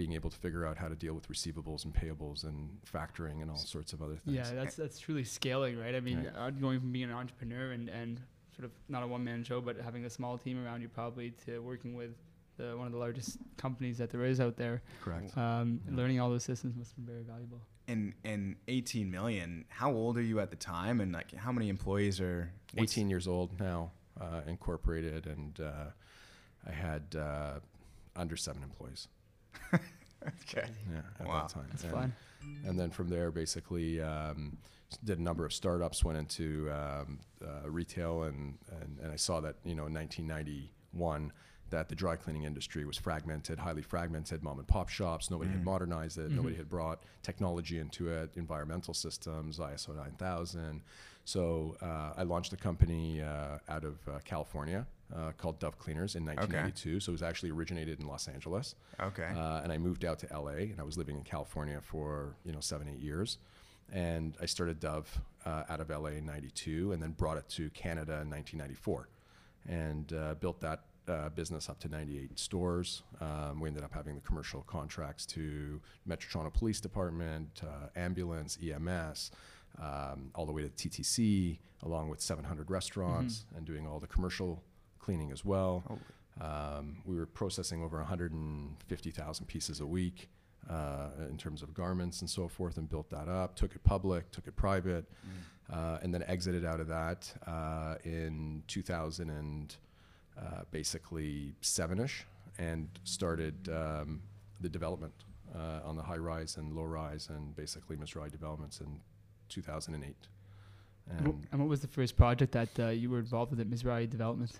being 0.00 0.12
able 0.14 0.30
to 0.30 0.36
figure 0.38 0.64
out 0.66 0.78
how 0.78 0.88
to 0.88 0.94
deal 0.94 1.12
with 1.12 1.28
receivables 1.28 1.84
and 1.84 1.92
payables 1.92 2.44
and 2.44 2.70
factoring 2.90 3.42
and 3.42 3.50
all 3.50 3.56
sorts 3.58 3.92
of 3.92 4.00
other 4.00 4.16
things. 4.16 4.34
Yeah, 4.34 4.50
that's 4.54 4.74
that's 4.74 4.98
truly 4.98 5.24
scaling, 5.24 5.78
right? 5.78 5.94
I 5.94 6.00
mean, 6.00 6.18
Right. 6.24 6.34
uh, 6.36 6.50
going 6.50 6.80
from 6.80 6.90
being 6.90 7.04
an 7.10 7.12
entrepreneur 7.12 7.72
and, 7.72 7.90
and 7.90 8.18
sort 8.56 8.64
of 8.64 8.70
not 8.88 9.02
a 9.02 9.06
one 9.06 9.22
man 9.22 9.44
show, 9.44 9.60
but 9.60 9.76
having 9.78 10.06
a 10.06 10.10
small 10.10 10.38
team 10.38 10.56
around 10.64 10.80
you, 10.80 10.88
probably 10.88 11.32
to 11.44 11.58
working 11.58 11.94
with 11.94 12.12
the, 12.56 12.74
one 12.78 12.86
of 12.86 12.92
the 12.94 12.98
largest 12.98 13.36
companies 13.58 13.98
that 13.98 14.08
there 14.10 14.24
is 14.24 14.40
out 14.40 14.56
there. 14.56 14.80
correct. 15.02 15.36
Um, 15.36 15.80
Yeah. 15.86 15.96
Learning 15.96 16.18
all 16.20 16.30
those 16.30 16.44
systems 16.44 16.76
must 16.76 16.92
have 16.92 17.04
been 17.04 17.14
very 17.14 17.24
valuable. 17.24 17.60
And 17.86 18.14
and 18.24 18.56
18 18.68 19.10
million. 19.10 19.66
How 19.68 19.92
old 19.92 20.16
are 20.16 20.22
you 20.22 20.40
at 20.40 20.48
the 20.48 20.56
time? 20.56 21.02
And 21.02 21.12
like, 21.12 21.34
how 21.34 21.52
many 21.52 21.68
employees 21.68 22.20
are? 22.22 22.50
18 22.78 23.10
years 23.10 23.26
old 23.28 23.58
now, 23.60 23.90
uh, 24.18 24.40
incorporated, 24.46 25.26
and 25.26 25.60
uh, 25.60 25.86
I 26.66 26.72
had 26.72 27.04
uh, 27.16 27.58
under 28.16 28.36
seven 28.36 28.62
employees. 28.62 29.08
Okay. 30.42 30.68
Yeah, 30.92 31.00
at 31.18 31.26
Wow. 31.26 31.40
that 31.42 31.48
time. 31.48 31.66
That's 31.70 31.84
And- 31.84 31.92
fun. 31.92 32.12
and 32.66 32.78
then 32.78 32.90
from 32.90 33.08
there 33.08 33.30
basically 33.30 34.00
um, 34.02 34.58
did 35.04 35.18
a 35.18 35.22
number 35.22 35.44
of 35.46 35.52
startups 35.52 36.04
went 36.04 36.18
into 36.18 36.70
um, 36.70 37.20
uh, 37.42 37.70
retail 37.70 38.24
and, 38.24 38.58
and 38.82 38.98
and 39.02 39.12
I 39.12 39.16
saw 39.16 39.40
that 39.40 39.56
you 39.64 39.74
know 39.74 39.86
in 39.86 39.94
1991 39.94 41.32
that 41.70 41.88
the 41.88 41.94
dry 41.94 42.16
cleaning 42.16 42.42
industry 42.44 42.84
was 42.84 42.96
fragmented 42.98 43.58
highly 43.58 43.82
fragmented 43.82 44.42
mom 44.42 44.58
and 44.58 44.66
pop 44.68 44.88
shops 44.88 45.30
nobody 45.30 45.50
had 45.50 45.60
Mm. 45.60 45.64
modernized 45.64 46.18
it 46.18 46.30
Mhm. 46.30 46.36
nobody 46.36 46.56
had 46.56 46.68
brought 46.68 47.02
technology 47.22 47.78
into 47.78 48.08
it 48.10 48.30
environmental 48.36 48.92
systems 48.92 49.58
ISO 49.58 49.94
9000 49.94 50.82
so 51.30 51.76
uh, 51.88 52.20
I 52.20 52.24
launched 52.24 52.52
a 52.52 52.56
company 52.68 53.22
uh, 53.22 53.58
out 53.74 53.84
of 53.90 53.96
uh, 54.08 54.18
California 54.24 54.80
uh, 55.14 55.32
called 55.40 55.56
Dove 55.62 55.78
Cleaners 55.78 56.12
in 56.18 56.24
1992 56.24 57.00
so 57.00 57.10
it 57.12 57.16
was 57.18 57.22
actually 57.30 57.50
originated 57.50 58.00
in 58.00 58.06
Los 58.06 58.26
Angeles 58.28 58.74
Okay. 59.08 59.30
uh, 59.42 59.60
and 59.62 59.70
I 59.72 59.78
moved 59.78 60.04
out 60.04 60.18
to 60.22 60.26
LA, 60.44 60.58
and 60.72 60.78
I 60.80 60.82
was 60.90 60.96
living 60.98 61.16
in 61.16 61.24
California 61.34 61.78
for 61.92 62.34
you 62.46 62.52
know 62.54 62.60
seven, 62.60 62.86
eight 62.88 63.02
years. 63.10 63.38
And 63.92 64.36
I 64.40 64.46
started 64.46 64.78
Dove 64.78 65.08
uh, 65.44 65.64
out 65.72 65.80
of 65.80 65.88
LA 65.90 66.10
in 66.20 66.24
'92, 66.26 66.92
and 66.92 67.02
then 67.02 67.10
brought 67.22 67.38
it 67.42 67.48
to 67.56 67.62
Canada 67.70 68.16
in 68.24 68.30
1994, 68.30 69.08
and 69.68 70.12
uh, 70.12 70.34
built 70.34 70.60
that 70.60 70.80
uh, 71.08 71.28
business 71.30 71.68
up 71.68 71.78
to 71.80 71.88
98 71.88 72.38
stores. 72.38 73.02
Um, 73.20 73.58
we 73.60 73.66
ended 73.68 73.82
up 73.82 73.92
having 73.92 74.14
the 74.14 74.20
commercial 74.20 74.62
contracts 74.76 75.26
to 75.34 75.80
Metro 76.06 76.28
Toronto 76.30 76.56
Police 76.56 76.80
Department, 76.80 77.62
uh, 77.64 77.88
ambulance, 78.06 78.56
EMS. 78.62 79.32
Um, 79.78 80.30
all 80.34 80.44
the 80.44 80.52
way 80.52 80.62
to 80.62 80.68
TTC, 80.68 81.58
along 81.82 82.10
with 82.10 82.20
700 82.20 82.70
restaurants, 82.70 83.44
and 83.56 83.64
doing 83.64 83.86
all 83.86 83.98
the 83.98 84.06
commercial 84.06 84.62
cleaning 84.98 85.30
as 85.32 85.44
well. 85.44 85.82
Oh, 85.88 85.98
Um, 86.40 87.02
we 87.04 87.16
were 87.16 87.26
processing 87.26 87.82
over 87.82 87.98
150,000 87.98 89.46
pieces 89.46 89.80
a 89.80 89.86
week 89.86 90.28
uh, 90.68 91.08
in 91.28 91.36
terms 91.38 91.62
of 91.62 91.72
garments 91.74 92.20
and 92.20 92.28
so 92.28 92.48
forth, 92.48 92.76
and 92.76 92.88
built 92.88 93.08
that 93.10 93.28
up. 93.28 93.56
Took 93.56 93.74
it 93.74 93.82
public, 93.84 94.30
took 94.30 94.46
it 94.46 94.56
private, 94.56 95.06
mm. 95.10 95.74
uh, 95.74 95.98
and 96.02 96.12
then 96.12 96.22
exited 96.24 96.64
out 96.64 96.80
of 96.80 96.88
that 96.88 97.32
uh, 97.46 97.96
in 98.04 98.62
2000 98.68 99.30
and 99.30 99.76
uh, 100.38 100.62
basically 100.70 101.54
seven-ish, 101.60 102.26
and 102.58 102.88
started 103.04 103.68
um, 103.68 104.22
the 104.60 104.68
development 104.68 105.14
uh, 105.54 105.80
on 105.84 105.96
the 105.96 106.02
high 106.02 106.16
rise 106.16 106.56
and 106.56 106.74
low 106.74 106.84
rise, 106.84 107.28
and 107.28 107.56
basically 107.56 107.96
Mizrahi 107.96 108.30
developments 108.30 108.80
in 108.80 109.00
2008. 109.50 110.28
And, 111.10 111.26
And 111.26 111.46
and 111.52 111.60
what 111.60 111.68
was 111.68 111.80
the 111.80 111.88
first 111.88 112.16
project 112.16 112.52
that 112.52 112.78
uh, 112.78 112.88
you 112.88 113.10
were 113.10 113.18
involved 113.18 113.50
with 113.50 113.60
at 113.60 113.68
Mizrahi 113.68 114.08
Development? 114.08 114.50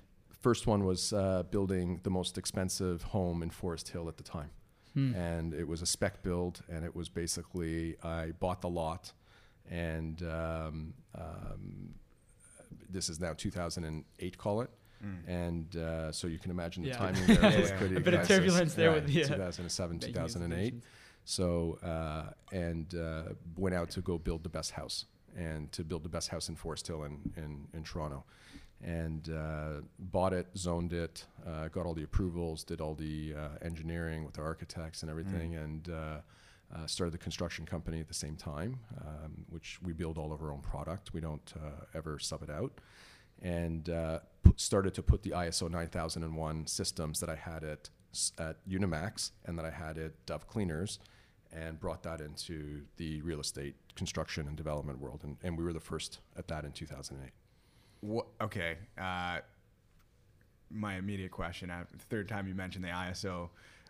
first 0.49 0.67
one 0.67 0.85
was 0.85 1.13
uh, 1.13 1.43
building 1.51 2.01
the 2.03 2.11
most 2.11 2.39
expensive 2.39 3.03
home 3.03 3.43
in 3.43 3.51
Forest 3.51 3.91
Hill 3.91 4.09
at 4.09 4.17
the 4.17 4.23
time. 4.39 4.51
Hmm. 4.95 5.15
and 5.15 5.55
it 5.55 5.69
was 5.69 5.83
a 5.83 5.87
spec 5.87 6.21
build 6.25 6.63
and 6.69 6.85
it 6.85 6.97
was 6.97 7.09
basically 7.09 7.95
i 8.03 8.33
bought 8.43 8.61
the 8.61 8.69
lot 8.69 9.13
and 9.71 10.21
um, 10.25 10.95
um, 11.15 11.95
this 12.97 13.09
is 13.09 13.21
now 13.21 13.33
2008 13.33 14.37
call 14.39 14.63
it 14.63 14.71
Mm. 15.03 15.29
and 15.29 15.77
uh, 15.77 16.13
so 16.13 16.27
you 16.27 16.39
can 16.39 16.51
imagine 16.51 16.83
the 16.83 16.91
Yeah. 16.91 16.99
timing 16.99 17.25
there 17.27 17.41
Yeah, 17.53 17.61
was 17.61 17.71
yeah. 17.71 17.79
pretty 17.79 17.97
A 17.97 18.01
bit 18.01 18.15
of 18.15 18.29
turbulence 18.29 18.75
there 18.75 18.89
Yeah, 18.91 18.95
with 18.97 19.07
the, 19.07 19.23
uh, 19.25 19.29
2007 19.29 19.97
Banking 19.99 20.13
2008 20.13 20.75
institutions. 20.75 20.85
So 21.25 21.79
uh, 21.83 22.33
and 22.53 22.95
uh, 22.95 23.35
went 23.57 23.75
out 23.75 23.91
to 23.91 24.01
go 24.01 24.19
build 24.19 24.43
the 24.43 24.49
best 24.49 24.73
house 24.73 25.07
and 25.37 25.71
to 25.73 25.85
build 25.85 26.03
the 26.03 26.09
best 26.09 26.29
house 26.29 26.49
in 26.49 26.57
Forest 26.57 26.87
Hill 26.87 27.05
in 27.05 27.19
in, 27.37 27.67
in 27.75 27.85
Toronto, 27.85 28.25
and 28.83 29.29
uh, 29.31 29.83
bought 29.99 30.33
it, 30.33 30.47
zoned 30.57 30.93
it, 30.93 31.27
uh, 31.47 31.69
got 31.69 31.87
all 31.87 31.95
the 31.95 32.05
approvals, 32.05 32.65
did 32.65 32.81
all 32.81 32.95
the 32.95 33.35
uh, 33.37 33.49
engineering 33.65 34.25
with 34.25 34.35
the 34.35 34.43
architects 34.43 35.03
and 35.03 35.11
everything, 35.11 35.57
and. 35.57 35.89
Uh, 35.89 36.21
uh, 36.73 36.87
started 36.87 37.13
the 37.13 37.19
construction 37.19 37.67
company 37.67 37.99
at 37.99 38.07
the 38.07 38.15
same 38.15 38.37
time, 38.37 38.79
um, 39.01 39.45
which 39.49 39.81
we 39.83 39.93
build 39.93 40.19
all 40.19 40.33
of 40.33 40.41
our 40.41 40.53
own 40.53 40.61
product. 40.61 41.13
We 41.13 41.21
don't 41.21 41.53
uh, 41.57 41.85
ever 41.95 42.19
sub 42.21 42.45
it 42.45 42.51
out, 42.51 42.73
and 43.43 43.89
uh, 43.91 44.21
started 44.57 44.95
to 44.95 45.03
put 45.03 45.23
the 45.23 45.31
ISO 45.31 45.71
9001 45.71 46.67
systems 46.67 47.21
that 47.21 47.29
I 47.29 47.35
had 47.35 47.65
at 47.65 47.91
at 48.39 48.57
Unimax 48.69 49.31
and 49.45 49.59
that 49.59 49.65
I 49.65 49.71
had 49.71 49.99
at 49.99 50.13
Dove 50.27 50.47
Cleaners, 50.49 50.99
and 51.53 51.81
brought 51.81 52.03
that 52.05 52.21
into 52.21 52.83
the 52.97 53.21
real 53.23 53.41
estate 53.41 53.75
construction 53.97 54.47
and 54.47 54.57
development 54.57 55.01
world. 55.01 55.21
And, 55.25 55.37
and 55.43 55.59
we 55.59 55.65
were 55.65 55.73
the 55.73 55.81
first 55.81 56.21
at 56.37 56.47
that 56.49 56.65
in 56.65 56.73
2008. 56.73 57.31
What, 58.03 58.27
okay. 58.41 58.77
Uh, 58.99 59.41
my 60.71 60.97
immediate 60.97 61.31
question, 61.33 61.71
after 61.71 61.97
the 61.97 62.05
third 62.05 62.29
time 62.29 62.47
you 62.47 62.55
mentioned 62.55 62.85
the 62.85 62.89
ISO 62.89 63.49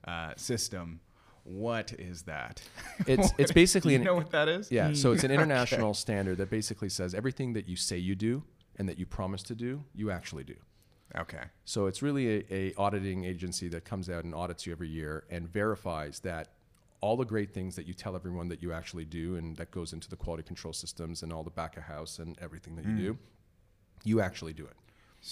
uh, 0.09 0.33
system, 0.37 1.01
what 1.45 1.93
is 1.99 2.23
that? 2.23 2.63
It's- 3.07 3.33
it's 3.39 3.53
basically 3.65 3.93
you 3.93 3.99
an- 3.99 4.05
know 4.05 4.15
what 4.15 4.31
that 4.31 4.49
is? 4.49 4.71
Yeah, 4.71 4.93
so 4.95 5.13
it's 5.13 5.25
an 5.25 5.31
Okay. 5.33 5.43
international 5.43 5.93
standard 5.95 6.39
that 6.39 6.51
basically 6.51 6.89
says 6.89 7.15
everything 7.15 7.53
that 7.53 7.69
you 7.69 7.77
say 7.77 7.99
you 7.99 8.15
do 8.15 8.43
and 8.77 8.89
that 8.89 8.99
you 8.99 9.05
promise 9.07 9.43
to 9.45 9.55
do, 9.55 9.85
you 9.95 10.11
actually 10.11 10.45
do. 10.45 10.55
Okay. 11.19 11.43
So 11.65 11.87
it's 11.87 12.03
really 12.03 12.39
a, 12.39 12.45
a 12.51 12.75
auditing 12.77 13.25
agency 13.25 13.69
that 13.69 13.85
comes 13.85 14.09
out 14.09 14.25
and 14.25 14.35
audits 14.35 14.67
you 14.67 14.73
every 14.73 14.89
year 14.89 15.25
and 15.31 15.49
verifies 15.49 16.21
that 16.21 16.49
all 17.01 17.17
the 17.17 17.25
great 17.25 17.53
things 17.53 17.77
that 17.77 17.87
you 17.87 17.95
tell 17.95 18.15
everyone 18.15 18.49
that 18.49 18.63
you 18.63 18.73
actually 18.73 19.05
do 19.05 19.37
and 19.37 19.57
that 19.57 19.71
goes 19.71 19.93
into 19.93 20.09
the 20.09 20.17
quality 20.17 20.43
control 20.43 20.73
systems 20.73 21.23
and 21.23 21.33
all 21.33 21.43
the 21.43 21.51
back 21.51 21.77
of 21.77 21.83
house 21.83 22.19
and 22.19 22.39
everything 22.41 22.77
that 22.77 22.85
you 22.85 22.91
hmm. 22.91 22.99
do, 22.99 23.19
you 24.05 24.21
actually 24.21 24.53
do 24.53 24.65
it. 24.65 24.77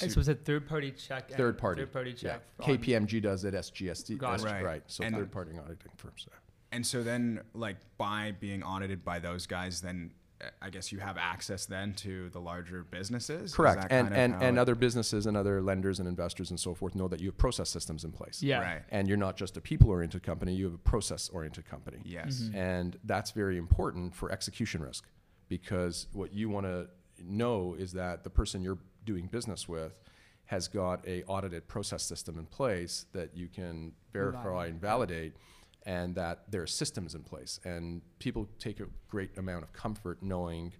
And 0.02 0.12
so 0.12 0.20
it's 0.20 0.28
a 0.28 0.34
third 0.34 0.68
party 0.68 0.90
check. 0.90 1.28
and 1.28 1.36
Third 1.36 1.58
party. 1.58 1.82
Third 1.82 1.92
party 1.92 2.12
check. 2.12 2.42
on- 2.60 2.66
KPMG 2.66 3.22
does 3.22 3.44
it, 3.44 3.54
SGSD, 3.54 4.18
Got 4.18 4.40
it. 4.40 4.44
Right. 4.44 4.64
right. 4.64 4.82
So 4.86 5.04
And- 5.04 5.14
third 5.14 5.32
party 5.32 5.52
auditing 5.58 5.92
firms. 5.96 6.26
yeah. 6.28 6.36
And 6.70 6.86
so 6.86 7.02
then, 7.02 7.40
like, 7.54 7.76
by 7.96 8.34
being 8.38 8.62
audited 8.62 9.02
by 9.02 9.18
those 9.18 9.46
guys, 9.46 9.80
then 9.80 10.10
I 10.62 10.70
guess 10.70 10.92
you 10.92 11.00
have 11.00 11.16
access 11.18 11.66
then 11.66 11.94
to 11.94 12.28
the 12.30 12.38
larger 12.38 12.84
businesses. 12.84 13.54
Correct. 13.54 13.86
And, 13.90 14.12
and, 14.14 14.40
and 14.40 14.58
other 14.58 14.74
businesses 14.74 15.26
and 15.26 15.36
other 15.36 15.60
lenders 15.60 15.98
and 15.98 16.08
investors 16.08 16.50
and 16.50 16.60
so 16.60 16.74
forth 16.74 16.94
know 16.94 17.08
that 17.08 17.20
you 17.20 17.28
have 17.28 17.36
process 17.36 17.70
systems 17.70 18.04
in 18.04 18.12
place. 18.12 18.42
Yeah. 18.42 18.60
Right. 18.60 18.82
And 18.90 19.08
you're 19.08 19.16
not 19.16 19.36
just 19.36 19.56
a 19.56 19.60
people 19.60 19.90
oriented 19.90 20.22
company, 20.22 20.54
you 20.54 20.66
have 20.66 20.74
a 20.74 20.78
process 20.78 21.28
oriented 21.30 21.68
company. 21.68 21.98
Yes. 22.04 22.42
Mm-hmm. 22.42 22.56
And 22.56 22.98
that's 23.04 23.32
very 23.32 23.58
important 23.58 24.14
for 24.14 24.30
execution 24.30 24.82
risk 24.82 25.04
because 25.48 26.06
what 26.12 26.32
you 26.32 26.48
want 26.48 26.66
to 26.66 26.88
know 27.22 27.74
is 27.78 27.92
that 27.92 28.22
the 28.22 28.30
person 28.30 28.62
you're 28.62 28.78
doing 29.04 29.26
business 29.26 29.68
with 29.68 29.98
has 30.46 30.68
got 30.68 31.06
a 31.06 31.22
audited 31.24 31.66
process 31.68 32.02
system 32.02 32.38
in 32.38 32.46
place 32.46 33.06
that 33.12 33.36
you 33.36 33.48
can 33.48 33.92
verify 34.12 34.66
and 34.66 34.80
validate 34.80 35.34
and 35.86 36.14
that 36.14 36.50
there 36.50 36.62
are 36.62 36.66
systems 36.66 37.14
in 37.14 37.22
place. 37.22 37.60
And 37.64 38.02
people 38.18 38.48
take 38.58 38.80
a 38.80 38.86
great 39.08 39.36
amount 39.38 39.64
of 39.64 39.72
comfort 39.72 40.22
knowing 40.22 40.72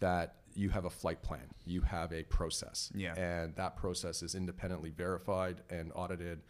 that 0.00 0.36
you 0.54 0.68
have 0.68 0.84
a 0.84 0.90
flight 0.90 1.22
plan, 1.22 1.48
you 1.64 1.80
have 1.80 2.12
a 2.12 2.22
process. 2.24 2.90
Yeah. 2.94 3.14
And 3.14 3.54
that 3.56 3.76
process 3.76 4.22
is 4.22 4.34
independently 4.34 4.90
verified 4.90 5.62
and 5.70 5.92
audited 5.94 6.42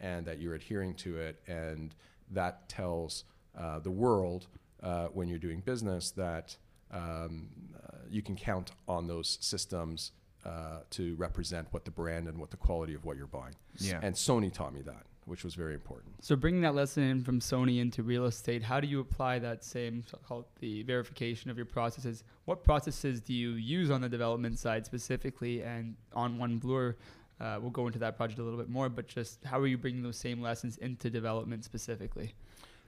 and 0.00 0.24
that 0.26 0.40
you're 0.40 0.54
adhering 0.54 0.94
to 0.94 1.18
it. 1.18 1.40
And 1.46 1.94
that 2.30 2.68
tells 2.68 3.24
uh, 3.58 3.80
the 3.80 3.90
world 3.90 4.46
uh, 4.82 5.06
when 5.08 5.28
you're 5.28 5.38
doing 5.38 5.60
business 5.60 6.10
that 6.12 6.56
um, 6.90 7.48
uh, 7.76 7.98
you 8.08 8.22
can 8.22 8.36
count 8.36 8.72
on 8.88 9.06
those 9.06 9.38
systems 9.40 10.12
uh, 10.44 10.80
to 10.90 11.14
represent 11.16 11.68
what 11.70 11.84
the 11.84 11.90
brand 11.90 12.26
and 12.28 12.38
what 12.38 12.50
the 12.50 12.56
quality 12.56 12.94
of 12.94 13.04
what 13.04 13.16
you're 13.16 13.26
buying. 13.26 13.54
Yeah. 13.78 14.00
And 14.02 14.14
Sony 14.14 14.52
taught 14.52 14.72
me 14.72 14.82
that, 14.82 15.04
which 15.30 15.44
was 15.44 15.54
very 15.54 15.74
important. 15.74 16.12
So 16.24 16.34
bringing 16.34 16.60
that 16.62 16.74
lesson 16.74 17.04
in 17.04 17.22
from 17.22 17.38
Sony 17.38 17.80
into 17.80 18.02
real 18.02 18.26
estate, 18.26 18.64
how 18.64 18.80
do 18.80 18.88
you 18.88 18.98
apply 18.98 19.38
that 19.38 19.62
same 19.62 20.02
so-called 20.10 20.46
the 20.58 20.82
verification 20.82 21.52
of 21.52 21.56
your 21.56 21.66
processes? 21.66 22.24
What 22.46 22.64
processes 22.64 23.20
do 23.20 23.32
you 23.32 23.50
use 23.50 23.92
on 23.92 24.00
the 24.00 24.08
development 24.08 24.58
side 24.58 24.84
specifically, 24.84 25.62
and 25.62 25.94
on 26.12 26.36
One 26.36 26.58
Bloor? 26.58 26.96
Uh, 27.40 27.58
we'll 27.60 27.70
go 27.70 27.86
into 27.86 28.00
that 28.00 28.16
project 28.16 28.40
a 28.40 28.42
little 28.42 28.58
bit 28.58 28.68
more, 28.68 28.88
but 28.88 29.06
just 29.06 29.42
how 29.44 29.58
are 29.60 29.68
you 29.68 29.78
bringing 29.78 30.02
those 30.02 30.16
same 30.16 30.42
lessons 30.42 30.76
into 30.78 31.08
development 31.08 31.64
specifically? 31.64 32.34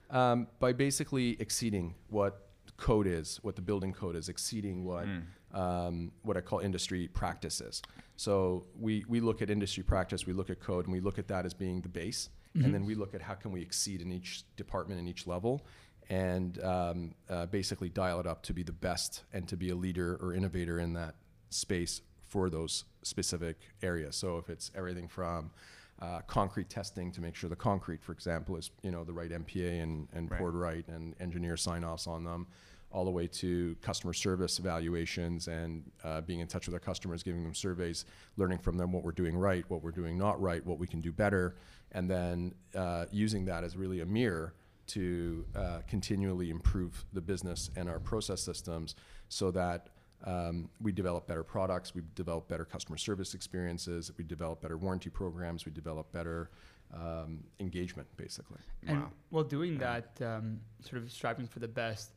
Um, 0.09 0.47
by 0.59 0.73
basically 0.73 1.37
exceeding 1.39 1.95
what 2.09 2.49
code 2.75 3.07
is, 3.07 3.39
what 3.41 3.55
the 3.55 3.61
building 3.61 3.93
code 3.93 4.17
is, 4.17 4.27
exceeding 4.27 4.83
what 4.83 5.05
um, 5.53 6.11
what 6.23 6.37
I 6.37 6.41
call 6.41 6.59
industry 6.59 7.07
practices. 7.07 7.81
So 8.15 8.65
we 8.79 9.03
we 9.07 9.19
look 9.19 9.41
at 9.41 9.49
industry 9.49 9.83
practice, 9.83 10.25
we 10.25 10.33
look 10.33 10.49
at 10.49 10.59
code, 10.59 10.85
and 10.85 10.93
we 10.93 10.99
look 10.99 11.19
at 11.19 11.27
that 11.27 11.45
as 11.45 11.53
being 11.53 11.81
the 11.81 11.89
base, 11.89 12.29
and 12.55 12.73
then 12.73 12.85
we 12.85 12.93
look 12.95 13.15
at 13.15 13.21
how 13.21 13.33
can 13.33 13.51
we 13.51 13.61
exceed 13.61 14.01
in 14.01 14.11
each 14.11 14.43
department 14.55 14.99
in 14.99 15.07
each 15.07 15.25
level, 15.25 15.65
and 16.09 16.63
um, 16.63 17.15
uh, 17.29 17.47
basically 17.47 17.89
dial 17.89 18.19
it 18.19 18.27
up 18.27 18.43
to 18.43 18.53
be 18.53 18.61
the 18.63 18.71
best 18.71 19.23
and 19.33 19.47
to 19.47 19.57
be 19.57 19.69
a 19.71 19.75
leader 19.75 20.17
or 20.21 20.33
innovator 20.35 20.79
in 20.79 20.93
that 20.93 21.15
space 21.49 22.01
for 22.21 22.49
those 22.49 22.85
specific 23.03 23.57
areas. 23.81 24.15
So 24.15 24.37
if 24.37 24.49
it's 24.49 24.69
everything 24.75 25.07
from 25.07 25.51
uh, 26.01 26.21
concrete 26.27 26.69
testing 26.69 27.11
to 27.11 27.21
make 27.21 27.35
sure 27.35 27.49
the 27.49 27.55
concrete, 27.55 28.03
for 28.03 28.11
example, 28.11 28.55
is 28.57 28.69
you 28.83 28.91
know 28.91 29.03
the 29.03 29.13
right 29.13 29.31
MPA 29.31 29.81
and, 29.81 30.07
and 30.13 30.29
Right. 30.29 30.39
poured 30.39 30.55
right 30.55 30.87
and 30.87 31.15
engineer 31.19 31.57
sign 31.57 31.83
offs 31.83 32.05
on 32.07 32.23
them, 32.23 32.47
all 32.93 33.03
the 33.03 33.11
way 33.11 33.25
to 33.25 33.75
customer 33.81 34.13
service 34.13 34.59
evaluations 34.59 35.47
and 35.47 35.83
uh, 36.03 36.21
being 36.21 36.39
in 36.39 36.47
touch 36.47 36.67
with 36.67 36.75
our 36.75 36.79
customers, 36.79 37.23
giving 37.23 37.43
them 37.43 37.55
surveys, 37.55 38.05
learning 38.37 38.59
from 38.59 38.77
them 38.77 38.91
what 38.93 39.03
we're 39.03 39.11
doing 39.11 39.35
right, 39.35 39.65
what 39.67 39.81
we're 39.83 39.91
doing 39.91 40.17
not 40.17 40.39
right, 40.39 40.63
what 40.65 40.77
we 40.77 40.85
can 40.85 41.01
do 41.01 41.11
better, 41.11 41.55
and 41.91 42.09
then 42.09 42.53
uh, 42.75 43.05
using 43.11 43.45
that 43.45 43.63
as 43.63 43.75
really 43.75 44.01
a 44.01 44.05
mirror 44.05 44.53
to 44.85 45.43
uh, 45.55 45.79
continually 45.87 46.51
improve 46.51 47.03
the 47.13 47.21
business 47.21 47.71
and 47.75 47.89
our 47.89 47.99
process 47.99 48.41
systems 48.41 48.95
so 49.27 49.49
that 49.49 49.89
um, 50.25 50.69
we 50.79 50.91
develop 50.91 51.25
better 51.25 51.43
products, 51.43 51.95
we 51.95 52.01
develop 52.15 52.47
better 52.47 52.63
customer 52.63 52.97
service 52.97 53.33
experiences, 53.33 54.11
we 54.17 54.23
develop 54.23 54.61
better 54.61 54.77
warranty 54.77 55.09
programs, 55.09 55.65
we 55.65 55.71
develop 55.71 56.11
better 56.11 56.51
um, 56.93 57.43
engagement, 57.59 58.07
basically. 58.17 58.59
And 58.85 59.01
Wow. 59.01 59.11
while 59.31 59.43
doing 59.43 59.79
that, 59.79 60.21
um, 60.21 60.59
sort 60.81 61.01
of 61.01 61.11
striving 61.11 61.47
for 61.47 61.59
the 61.59 61.67
best, 61.67 62.13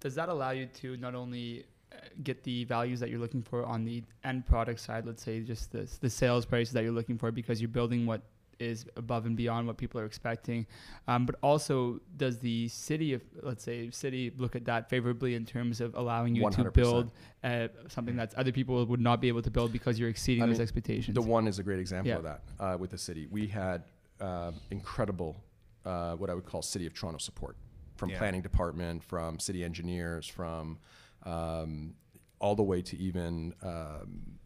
does 0.00 0.14
that 0.14 0.28
allow 0.28 0.50
you 0.50 0.66
to 0.66 0.96
not 0.96 1.14
only 1.14 1.64
uh, 1.92 1.96
get 2.22 2.42
the 2.44 2.64
values 2.64 3.00
that 3.00 3.10
you're 3.10 3.18
looking 3.20 3.42
for 3.42 3.64
on 3.64 3.84
the 3.84 4.02
end 4.24 4.46
product 4.46 4.80
side, 4.80 5.06
let's 5.06 5.22
say 5.22 5.40
just 5.40 5.72
the, 5.72 5.88
the 6.00 6.10
sales 6.10 6.44
prices 6.46 6.72
that 6.74 6.82
you're 6.82 6.92
looking 6.92 7.18
for 7.18 7.30
because 7.30 7.60
you're 7.60 7.68
building 7.68 8.06
what 8.06 8.22
is 8.60 8.86
above 8.96 9.24
and 9.24 9.36
beyond 9.36 9.68
what 9.68 9.76
people 9.76 10.00
are 10.00 10.04
expecting, 10.04 10.66
um, 11.06 11.24
but 11.24 11.36
also 11.44 12.00
does 12.16 12.40
the 12.40 12.66
city 12.66 13.12
of, 13.14 13.22
let's 13.42 13.62
say, 13.62 13.88
city 13.90 14.32
look 14.36 14.56
at 14.56 14.64
that 14.64 14.90
favorably 14.90 15.36
in 15.36 15.46
terms 15.46 15.80
of 15.80 15.94
allowing 15.94 16.34
you 16.34 16.42
to 16.50 16.64
100%. 16.64 16.72
build 16.72 17.12
uh, 17.44 17.68
something 17.88 18.16
that 18.16 18.34
other 18.34 18.50
people 18.50 18.84
would 18.84 19.00
not 19.00 19.20
be 19.20 19.28
able 19.28 19.42
to 19.42 19.50
build 19.50 19.72
because 19.72 19.96
you're 19.98 20.08
exceeding 20.08 20.42
I 20.42 20.46
those 20.46 20.54
mean, 20.56 20.62
expectations? 20.62 21.14
The 21.14 21.22
one 21.22 21.46
is 21.46 21.60
a 21.60 21.62
great 21.62 21.78
example 21.78 22.10
Yeah. 22.10 22.16
of 22.16 22.24
that 22.24 22.40
uh, 22.58 22.76
with 22.76 22.90
the 22.90 22.98
city. 22.98 23.26
We 23.30 23.46
had 23.46 23.84
um 24.20 24.54
incredible, 24.72 25.36
uh, 25.84 26.16
what 26.16 26.28
I 26.28 26.34
would 26.34 26.44
call 26.44 26.60
City 26.60 26.86
of 26.86 26.94
Toronto 26.94 27.18
support 27.18 27.56
from 27.98 28.10
Yeah. 28.10 28.18
planning 28.18 28.40
department, 28.42 29.02
from 29.04 29.38
city 29.38 29.62
engineers, 29.64 30.26
from 30.26 30.78
um, 31.24 31.94
all 32.40 32.54
the 32.54 32.62
way 32.62 32.80
to 32.82 32.96
even 32.96 33.52
um, 33.62 34.38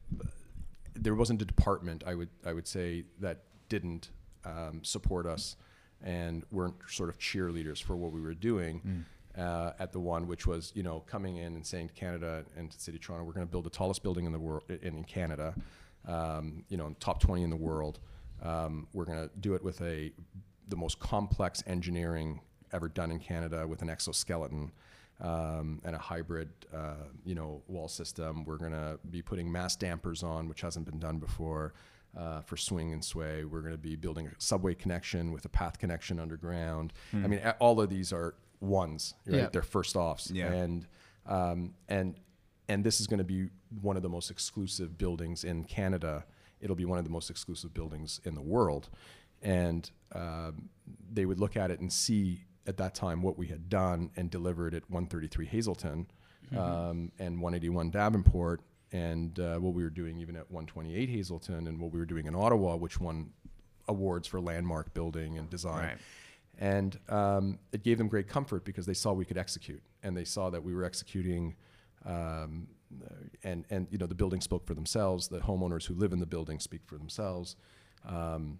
there 0.94 1.14
wasn't 1.14 1.40
a 1.40 1.44
department 1.44 2.02
I 2.06 2.14
would 2.14 2.30
I 2.44 2.52
would 2.52 2.66
say 2.66 3.04
that 3.20 3.44
didn't 3.68 4.10
um, 4.44 4.82
support 4.82 5.26
us 5.26 5.56
and 6.02 6.44
weren't 6.50 6.74
sort 6.88 7.08
of 7.08 7.18
cheerleaders 7.18 7.82
for 7.82 7.96
what 7.96 8.12
we 8.12 8.20
were 8.20 8.34
doing. 8.34 9.04
Uh, 9.38 9.72
at 9.78 9.92
the 9.92 10.00
one, 10.00 10.26
which 10.26 10.46
was 10.46 10.72
you 10.74 10.82
know 10.82 11.00
coming 11.00 11.36
in 11.36 11.54
and 11.54 11.64
saying 11.66 11.88
to 11.88 11.94
Canada 11.94 12.44
and 12.56 12.70
to 12.70 12.78
City 12.78 12.98
of 12.98 13.02
Toronto, 13.02 13.24
we're 13.24 13.32
going 13.32 13.46
to 13.46 13.50
build 13.50 13.64
the 13.64 13.70
tallest 13.70 14.02
building 14.02 14.26
in 14.26 14.32
the 14.32 14.38
world 14.38 14.62
in, 14.68 14.78
in 14.98 15.04
Canada, 15.04 15.54
um, 16.06 16.64
you 16.68 16.76
know, 16.76 16.94
top 17.00 17.18
20 17.20 17.42
in 17.42 17.48
the 17.48 17.56
world. 17.56 17.98
Um, 18.42 18.88
we're 18.92 19.06
going 19.06 19.26
to 19.26 19.30
do 19.40 19.54
it 19.54 19.62
with 19.64 19.80
a 19.80 20.12
the 20.68 20.76
most 20.76 20.98
complex 20.98 21.62
engineering 21.66 22.40
ever 22.72 22.88
done 22.88 23.10
in 23.10 23.18
Canada 23.18 23.66
with 23.66 23.82
an 23.82 23.90
exoskeleton 23.90 24.72
um, 25.20 25.80
and 25.84 25.94
a 25.94 25.98
hybrid, 25.98 26.48
uh, 26.74 26.94
you 27.24 27.34
know, 27.34 27.62
wall 27.68 27.88
system. 27.88 28.44
We're 28.44 28.56
going 28.56 28.72
to 28.72 28.98
be 29.10 29.22
putting 29.22 29.50
mass 29.50 29.76
dampers 29.76 30.22
on, 30.22 30.48
which 30.48 30.60
hasn't 30.62 30.86
been 30.86 30.98
done 30.98 31.18
before. 31.18 31.74
Uh, 32.18 32.42
for 32.42 32.58
swing 32.58 32.92
and 32.92 33.02
sway, 33.02 33.42
we're 33.44 33.60
going 33.62 33.72
to 33.72 33.78
be 33.78 33.96
building 33.96 34.26
a 34.26 34.30
subway 34.36 34.74
connection 34.74 35.32
with 35.32 35.46
a 35.46 35.48
path 35.48 35.78
connection 35.78 36.20
underground. 36.20 36.92
I 37.14 37.26
mean, 37.26 37.40
all 37.58 37.80
of 37.80 37.88
these 37.88 38.12
are 38.12 38.34
ones, 38.60 39.14
right? 39.26 39.36
Yeah. 39.38 39.48
They're 39.50 39.62
first 39.62 39.96
offs, 39.96 40.30
Yeah. 40.30 40.52
and 40.52 40.86
um, 41.24 41.72
and 41.88 42.16
and 42.68 42.84
this 42.84 43.00
is 43.00 43.06
going 43.06 43.18
to 43.18 43.24
be 43.24 43.48
one 43.80 43.96
of 43.96 44.02
the 44.02 44.10
most 44.10 44.30
exclusive 44.30 44.98
buildings 44.98 45.42
in 45.42 45.64
Canada. 45.64 46.26
It'll 46.60 46.76
be 46.76 46.84
one 46.84 46.98
of 46.98 47.04
the 47.04 47.10
most 47.10 47.30
exclusive 47.30 47.72
buildings 47.72 48.20
in 48.24 48.34
the 48.34 48.42
world, 48.42 48.90
and 49.40 49.90
um, 50.14 50.68
they 51.10 51.24
would 51.24 51.40
look 51.40 51.56
at 51.56 51.70
it 51.70 51.80
and 51.80 51.90
see 51.90 52.44
at 52.66 52.76
that 52.76 52.94
time 52.94 53.22
what 53.22 53.36
we 53.36 53.48
had 53.48 53.68
done 53.68 54.10
and 54.16 54.30
delivered 54.30 54.74
at 54.74 54.82
133 54.90 55.46
Hazelton 55.46 56.06
um, 56.56 57.12
and 57.18 57.40
181 57.40 57.90
Davenport, 57.90 58.60
and 58.92 59.38
uh, 59.38 59.56
what 59.56 59.74
we 59.74 59.82
were 59.82 59.90
doing 59.90 60.18
even 60.18 60.36
at 60.36 60.50
128 60.50 61.08
Hazelton, 61.08 61.66
and 61.66 61.80
what 61.80 61.92
we 61.92 61.98
were 61.98 62.06
doing 62.06 62.26
in 62.26 62.34
Ottawa, 62.34 62.76
which 62.76 63.00
won 63.00 63.30
awards 63.88 64.28
for 64.28 64.40
landmark 64.40 64.92
building 64.94 65.38
and 65.38 65.48
design. 65.48 65.84
Right. 65.84 65.98
And 66.58 66.98
um, 67.08 67.58
it 67.72 67.82
gave 67.82 67.98
them 67.98 68.08
great 68.08 68.28
comfort 68.28 68.64
because 68.64 68.86
they 68.86 68.94
saw 68.94 69.12
we 69.12 69.24
could 69.24 69.38
execute, 69.38 69.82
and 70.02 70.16
they 70.16 70.24
saw 70.24 70.50
that 70.50 70.62
we 70.62 70.74
were 70.74 70.84
executing. 70.84 71.56
Um, 72.04 72.68
and 73.42 73.64
and 73.70 73.88
you 73.90 73.96
know 73.96 74.04
the 74.04 74.14
building 74.14 74.42
spoke 74.42 74.66
for 74.66 74.74
themselves. 74.74 75.28
The 75.28 75.38
homeowners 75.38 75.86
who 75.86 75.94
live 75.94 76.12
in 76.12 76.20
the 76.20 76.26
building 76.26 76.60
speak 76.60 76.82
for 76.84 76.98
themselves. 76.98 77.56
Um, 78.06 78.58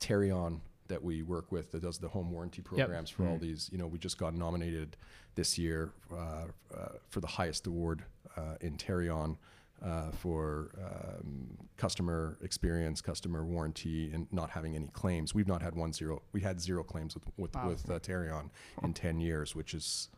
Tarion 0.00 0.60
that 0.88 1.02
we 1.02 1.22
work 1.22 1.52
with 1.52 1.70
that 1.72 1.82
does 1.82 1.98
the 1.98 2.08
home 2.08 2.30
warranty 2.30 2.62
programs 2.62 3.10
for 3.10 3.26
all 3.26 3.38
these. 3.38 3.68
You 3.72 3.78
know, 3.78 3.86
we 3.86 3.98
just 3.98 4.18
got 4.18 4.34
nominated 4.34 4.96
this 5.34 5.58
year 5.58 5.92
uh, 6.12 6.16
uh, 6.16 6.88
for 7.08 7.20
the 7.20 7.26
highest 7.26 7.66
award 7.66 8.04
uh, 8.36 8.54
in 8.60 8.76
Tarion 8.76 9.36
uh, 9.84 10.10
for 10.12 10.70
um, 10.82 11.46
customer 11.76 12.38
experience, 12.42 13.00
customer 13.00 13.44
warranty, 13.44 14.10
and 14.12 14.26
not 14.32 14.50
having 14.50 14.74
any 14.74 14.88
claims. 14.88 15.34
We've 15.34 15.48
not 15.48 15.60
had 15.62 15.74
one 15.74 15.92
zero. 15.92 16.22
We 16.32 16.40
had 16.40 16.60
zero 16.60 16.82
claims 16.82 17.14
with 17.14 17.24
with, 17.36 17.54
Wow. 17.54 17.68
with 17.68 17.90
uh, 17.90 17.98
Tarion 17.98 18.50
in 18.82 18.94
ten 18.94 19.20
years, 19.20 19.54
which 19.54 19.74
is 19.74 20.08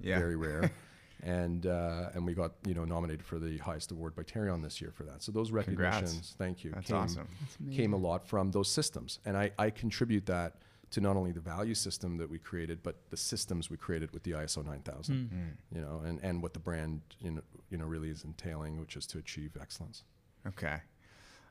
Yeah. 0.00 0.18
very 0.18 0.36
rare. 0.36 0.70
and 1.22 1.66
uh, 1.66 2.10
and 2.14 2.26
we 2.26 2.34
got 2.34 2.52
you 2.66 2.74
know 2.74 2.84
nominated 2.84 3.24
for 3.24 3.38
the 3.38 3.58
highest 3.58 3.90
award 3.92 4.14
by 4.14 4.22
Tarion 4.22 4.62
this 4.62 4.80
year 4.80 4.90
for 4.92 5.04
that. 5.04 5.22
So 5.22 5.32
those 5.32 5.50
recognitions, 5.50 6.34
thank 6.38 6.64
you, 6.64 6.72
That's 6.72 6.88
came, 6.88 6.96
awesome. 6.96 7.28
That's 7.40 7.76
came 7.76 7.92
a 7.92 7.96
lot 7.96 8.26
from 8.26 8.50
those 8.50 8.70
systems, 8.70 9.20
and 9.24 9.36
I, 9.36 9.52
I 9.58 9.70
contribute 9.70 10.26
that 10.26 10.56
to 10.90 11.00
not 11.00 11.16
only 11.16 11.32
the 11.32 11.40
value 11.40 11.74
system 11.74 12.18
that 12.18 12.28
we 12.28 12.38
created, 12.38 12.82
but 12.82 12.96
the 13.10 13.16
systems 13.16 13.70
we 13.70 13.76
created 13.78 14.12
with 14.12 14.22
the 14.24 14.32
ISO 14.32 14.64
9000. 14.64 15.14
Mm. 15.14 15.74
You 15.74 15.80
know, 15.80 16.02
and, 16.04 16.20
and 16.22 16.42
what 16.42 16.52
the 16.52 16.58
brand 16.58 17.00
you 17.20 17.30
know, 17.30 17.40
you 17.70 17.78
know 17.78 17.86
really 17.86 18.10
is 18.10 18.24
entailing, 18.24 18.78
which 18.78 18.96
is 18.96 19.06
to 19.06 19.18
achieve 19.18 19.56
excellence. 19.60 20.04
Okay. 20.46 20.80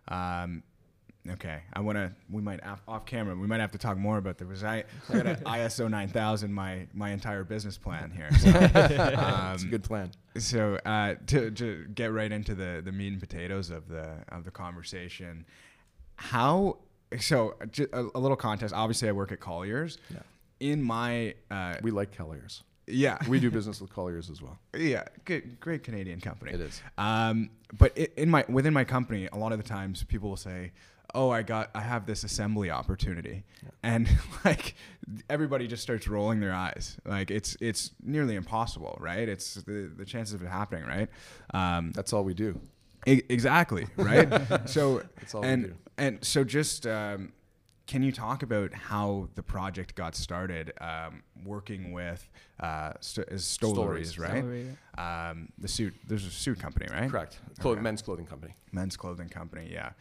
Um, 0.08 0.64
okay. 1.30 1.62
I 1.74 1.80
want 1.82 1.98
to. 1.98 2.12
We 2.30 2.42
might 2.42 2.64
off, 2.66 2.82
off 2.88 3.06
camera. 3.06 3.36
We 3.36 3.48
might 3.48 3.60
have 3.60 3.72
to 3.72 3.78
talk 3.78 3.98
more 3.98 4.18
about 4.18 4.38
the 4.38 4.46
I, 4.66 4.84
I 5.10 5.14
got 5.14 5.26
an 5.28 5.36
ISO 5.46 5.90
9000 5.90 6.54
my 6.54 6.88
my 6.94 7.12
entire 7.12 7.44
business 7.44 7.78
plan 7.78 8.12
here. 8.12 8.30
So, 8.38 8.50
um, 9.20 9.54
It's 9.56 9.64
a 9.64 9.68
good 9.68 9.84
plan. 9.84 10.12
so 10.38 10.78
uh, 10.86 11.16
to 11.28 11.52
to 11.52 11.86
get 11.94 12.12
right 12.12 12.32
into 12.32 12.56
the 12.56 12.82
the 12.84 12.92
meat 12.92 13.12
and 13.12 13.20
potatoes 13.20 13.70
of 13.70 13.88
the 13.88 14.18
of 14.30 14.44
the 14.46 14.52
conversation, 14.52 15.46
how 16.16 16.78
so 17.20 17.56
a, 17.94 18.06
a 18.16 18.20
little 18.20 18.38
context. 18.38 18.74
Obviously, 18.74 19.10
I 19.10 19.12
work 19.12 19.32
at 19.32 19.40
Colliers. 19.40 19.98
Yeah. 20.14 20.20
In 20.60 20.82
my 20.82 21.34
uh, 21.50 21.76
We 21.82 21.90
like 21.90 22.16
Colliers. 22.16 22.64
yeah 22.88 23.18
We 23.28 23.40
do 23.40 23.50
business 23.50 23.82
with 23.82 23.92
Colliers 23.92 24.30
as 24.30 24.42
well. 24.44 24.60
yeah 24.76 25.04
good 25.26 25.60
great 25.60 25.84
Canadian 25.84 26.22
company. 26.22 26.52
It 26.52 26.62
is. 26.62 26.82
Um, 26.98 27.50
but 27.76 27.94
i 27.98 28.08
in 28.16 28.30
my 28.30 28.46
within 28.48 28.74
my 28.74 28.84
company, 28.84 29.28
a 29.34 29.38
lot 29.38 29.52
of 29.54 29.58
the 29.58 29.68
times 29.68 30.04
people 30.04 30.30
will 30.30 30.38
say, 30.38 30.72
"Oh, 31.14 31.30
I 31.30 31.42
got 31.44 31.70
I 31.76 31.82
have 31.82 32.06
this 32.06 32.24
assembly 32.24 32.70
opportunity," 32.72 33.44
and 33.84 34.08
like 34.46 34.76
everybody 35.30 35.68
just 35.68 35.84
starts 35.84 36.08
rolling 36.08 36.40
their 36.40 36.54
eyes. 36.54 36.98
Like 37.06 37.32
it's 37.32 37.56
it's 37.62 37.92
nearly 38.04 38.36
impossible, 38.36 38.98
right? 39.00 39.28
It's 39.28 39.56
the 39.56 39.92
the 39.96 40.06
chances 40.06 40.34
of 40.34 40.42
it 40.44 40.48
happening, 40.50 40.86
right? 40.86 41.10
Um, 41.54 41.92
That's 41.92 42.14
all 42.14 42.24
we 42.24 42.34
do. 42.34 42.60
e- 43.06 43.22
exactly, 43.30 43.88
right? 43.98 44.30
so 44.70 45.04
That's 45.18 45.36
all 45.36 45.42
we 45.42 45.48
and 45.48 45.64
do. 45.66 45.76
and 45.98 46.24
so 46.26 46.44
just. 46.44 46.86
Um, 46.88 47.34
can 47.92 48.02
you 48.04 48.12
talk 48.14 48.42
about 48.42 48.74
how 48.74 49.28
the 49.36 49.44
project 49.44 49.96
got 49.96 50.16
started, 50.16 50.72
um, 50.80 51.24
working 51.44 51.92
with 51.92 52.22
uh, 52.62 52.94
st- 53.02 53.28
is 53.30 53.44
Stolleries, 53.44 54.14
Stolleries, 54.14 54.20
right? 54.20 54.44
Stollery, 54.46 55.32
Um, 55.32 55.50
the 55.58 55.68
suit, 55.68 55.94
there's 56.08 56.26
a 56.26 56.30
suit 56.32 56.58
company, 56.58 56.88
right? 56.90 57.10
Correct. 57.12 57.40
Okay. 57.60 57.82
Men's 57.82 58.02
clothing 58.02 58.26
company. 58.26 58.54
men's 58.72 58.96
clothing 58.96 59.28
company 59.28 59.68
yeah 59.70 59.92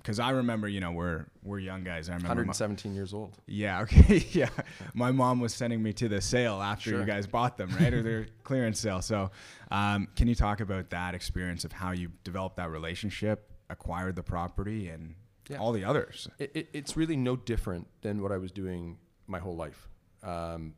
because 0.00 0.20
i 0.20 0.30
remember 0.30 0.68
you 0.68 0.78
know 0.78 0.92
we're 0.92 1.24
we're 1.42 1.58
young 1.58 1.82
guys 1.82 2.08
i 2.08 2.12
remember 2.12 2.44
my- 2.44 2.54
117 2.54 2.94
years 2.94 3.12
old. 3.12 3.32
yeah 3.48 3.80
okay 3.84 4.24
yeah 4.30 4.48
my 4.94 5.10
mom 5.10 5.40
was 5.40 5.52
sending 5.52 5.82
me 5.82 5.92
to 5.92 6.06
the 6.08 6.20
sale 6.20 6.62
after 6.62 6.90
you 6.90 7.04
guys 7.04 7.26
bought 7.26 7.56
them 7.56 7.68
right 7.80 7.92
or 7.92 8.00
their 8.02 8.26
clearance 8.44 8.78
sale 8.78 9.02
so 9.02 9.30
um, 9.72 10.06
can 10.14 10.28
you 10.28 10.36
talk 10.36 10.60
about 10.60 10.90
that 10.90 11.12
experience 11.16 11.64
of 11.64 11.72
how 11.72 11.90
you 11.90 12.08
developed 12.22 12.56
that 12.56 12.70
relationship 12.70 13.50
acquired 13.68 14.14
the 14.14 14.22
property 14.22 14.88
and 14.90 15.14
Yeah. 15.48 15.58
all 15.58 15.72
the 15.72 15.84
others 15.84 16.28
It, 16.38 16.50
it, 16.54 16.68
it's 16.72 16.96
really 16.96 17.16
no 17.16 17.36
different 17.36 17.86
than 18.02 18.22
what 18.22 18.32
I 18.32 18.36
was 18.38 18.52
doing 18.52 18.98
my 19.26 19.38
whole 19.38 19.56
life, 19.56 19.88
um, 20.22 20.74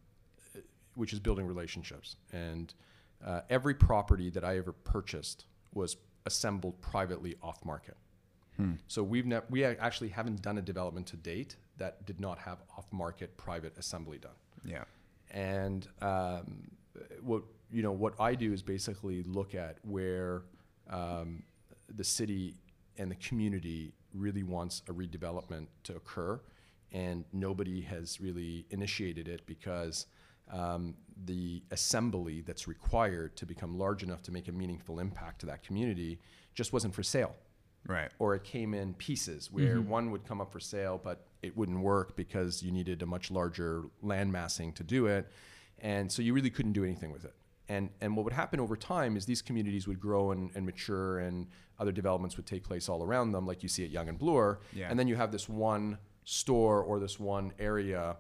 which 0.95 1.13
is 1.13 1.21
building 1.21 1.47
relationships. 1.47 2.17
And 2.33 2.73
uh, 3.25 3.43
every 3.49 3.75
property 3.75 4.31
that 4.31 4.45
I 4.45 4.59
ever 4.59 4.73
purchased 4.73 5.45
was 5.73 5.97
assembled 6.27 6.81
privately 6.81 7.37
off 7.43 7.65
market. 7.65 7.97
So 8.89 9.03
we've 9.03 9.25
ne- 9.25 9.41
we 9.49 9.65
actually 9.65 10.11
haven't 10.11 10.43
done 10.43 10.59
a 10.59 10.63
development 10.63 11.07
to 11.07 11.17
date 11.17 11.57
that 11.79 12.05
did 12.05 12.21
not 12.21 12.39
have 12.41 12.59
off 12.77 12.85
market 12.93 13.35
private 13.39 13.73
assembly 13.79 14.19
done. 14.19 14.39
yeah 14.65 14.85
And 15.31 15.89
um, 16.03 16.71
what 17.23 17.43
you 17.73 17.83
know, 17.83 17.93
what 17.93 18.21
I 18.21 18.35
do 18.35 18.53
is 18.53 18.63
basically 18.63 19.23
look 19.23 19.55
at 19.55 19.79
where 19.83 20.43
um, 20.91 21.43
the 21.89 22.05
city 22.05 22.55
and 22.99 23.11
the 23.11 23.15
community 23.15 23.93
really 24.15 24.43
wants 24.43 24.83
a 24.89 24.93
redevelopment 24.93 25.67
to 25.85 25.97
occur, 25.97 26.41
and 26.93 27.25
nobody 27.33 27.81
has 27.83 28.21
really 28.21 28.67
initiated 28.71 29.29
it 29.29 29.43
because 29.47 30.07
um, 30.53 30.95
the 31.27 31.63
assembly 31.71 32.41
that's 32.41 32.67
required 32.67 33.37
to 33.37 33.47
become 33.47 33.79
large 33.79 34.03
enough 34.03 34.23
to 34.23 34.33
make 34.33 34.49
a 34.49 34.53
meaningful 34.53 34.99
impact 34.99 35.41
to 35.41 35.47
that 35.47 35.63
community 35.63 36.19
just 36.55 36.73
wasn't 36.73 36.93
for 36.93 37.05
sale 37.05 37.37
right 37.87 38.11
or 38.19 38.35
it 38.35 38.45
came 38.45 38.75
in 38.75 38.93
pieces 38.95 39.51
where 39.53 39.81
one 39.81 40.11
would 40.11 40.27
come 40.27 40.41
up 40.41 40.53
for 40.53 40.61
sale, 40.61 41.01
but 41.03 41.27
it 41.43 41.57
wouldn't 41.57 41.81
work 41.81 42.17
because 42.17 42.63
you 42.63 42.71
needed 42.71 43.03
a 43.03 43.07
much 43.07 43.31
larger 43.31 43.85
land 44.03 44.31
massing 44.31 44.73
to 44.75 44.85
do 44.85 45.07
it. 45.07 45.31
And 45.79 46.11
so 46.13 46.21
you 46.21 46.35
really 46.35 46.51
couldn't 46.51 46.73
do 46.73 46.85
anything 46.85 47.11
with 47.11 47.25
it. 47.25 47.35
And, 47.71 47.91
and 48.01 48.17
what 48.17 48.25
would 48.25 48.33
happen 48.33 48.59
over 48.59 48.77
time 48.77 49.17
is 49.17 49.25
these 49.27 49.43
communities 49.43 49.87
would 49.87 50.01
grow 50.01 50.33
and, 50.33 50.51
and 50.57 50.67
mature 50.67 51.21
and 51.21 51.47
other 51.79 51.93
developments 51.93 52.37
would 52.37 52.47
take 52.47 52.65
place 52.65 52.89
all 52.89 53.05
around 53.05 53.31
them, 53.31 53.47
like 53.47 53.63
you 53.63 53.69
see 53.69 53.85
at 53.85 53.91
Yonge 53.91 54.09
and 54.09 54.19
Bloor. 54.19 54.61
Yeah. 54.73 54.89
And 54.91 54.99
then 54.99 55.07
you 55.07 55.15
have 55.15 55.31
this 55.31 55.49
one 55.49 55.97
store 56.25 56.83
or 56.83 56.99
this 56.99 57.21
one 57.21 57.53
area 57.61 58.17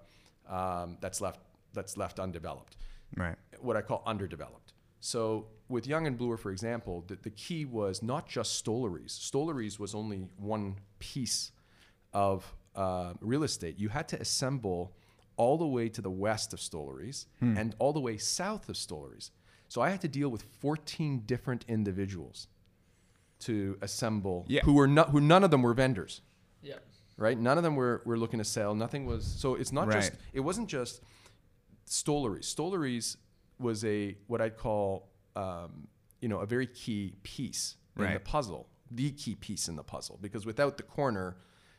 um, 0.48 0.98
that's 1.00 1.20
left 1.20 1.40
that's 1.72 1.96
left 1.96 2.18
undeveloped 2.18 2.76
right 3.16 3.36
what 3.60 3.76
I 3.76 3.82
call 3.82 4.02
underdeveloped. 4.06 4.72
So 5.00 5.46
with 5.68 5.86
Yonge 5.86 6.06
and 6.08 6.18
Bloor, 6.18 6.36
for 6.36 6.50
example, 6.50 7.04
the, 7.06 7.16
the 7.16 7.30
key 7.30 7.64
was 7.64 8.02
not 8.02 8.28
just 8.28 8.64
Stolleries. 8.64 9.12
Stolleries 9.12 9.78
was 9.78 9.94
only 9.94 10.28
one 10.36 10.76
piece 10.98 11.52
of 12.12 12.54
uh, 12.74 13.14
real 13.20 13.44
estate. 13.44 13.78
You 13.78 13.88
had 13.88 14.08
to 14.08 14.20
assemble 14.20 14.92
all 15.36 15.56
the 15.56 15.66
way 15.66 15.88
to 15.88 16.02
the 16.02 16.10
west 16.10 16.52
of 16.52 16.60
Stolleries 16.60 17.26
and 17.58 17.74
all 17.78 17.92
the 17.92 18.00
way 18.00 18.18
south 18.18 18.68
of 18.68 18.76
Stolleries. 18.76 19.30
So 19.70 19.80
I 19.80 19.90
had 19.90 20.00
to 20.00 20.08
deal 20.08 20.28
with 20.28 20.42
14 20.58 21.20
different 21.26 21.64
individuals 21.68 22.48
to 23.40 23.78
assemble 23.80 24.44
Yeah. 24.48 24.62
who 24.64 24.72
were 24.72 24.88
not 24.88 25.10
who 25.10 25.20
none 25.20 25.44
of 25.44 25.52
them 25.52 25.62
were 25.62 25.74
vendors 25.74 26.22
Yeah. 26.60 26.78
right? 27.16 27.38
None 27.38 27.56
of 27.56 27.62
them 27.62 27.76
were, 27.76 28.02
were 28.04 28.18
looking 28.18 28.38
to 28.40 28.44
sell. 28.44 28.74
Nothing 28.74 29.06
was 29.06 29.24
so. 29.24 29.54
It's 29.54 29.70
not 29.70 29.88
just. 29.92 30.12
It 30.32 30.40
wasn't 30.40 30.68
just 30.68 31.02
Stolleries. 31.86 32.46
Stolleries 32.46 33.16
was 33.60 33.84
a 33.84 34.16
what 34.26 34.40
I'd 34.40 34.56
call, 34.56 35.08
um, 35.36 35.86
you 36.20 36.28
know, 36.28 36.40
a 36.40 36.46
very 36.46 36.66
key 36.66 37.14
piece 37.22 37.76
in 37.96 38.12
the 38.12 38.20
puzzle, 38.20 38.68
the 38.90 39.12
key 39.12 39.36
piece 39.36 39.68
in 39.68 39.76
the 39.76 39.84
puzzle, 39.84 40.18
because 40.20 40.44
without 40.44 40.76
the 40.78 40.82
corner, 40.82 41.36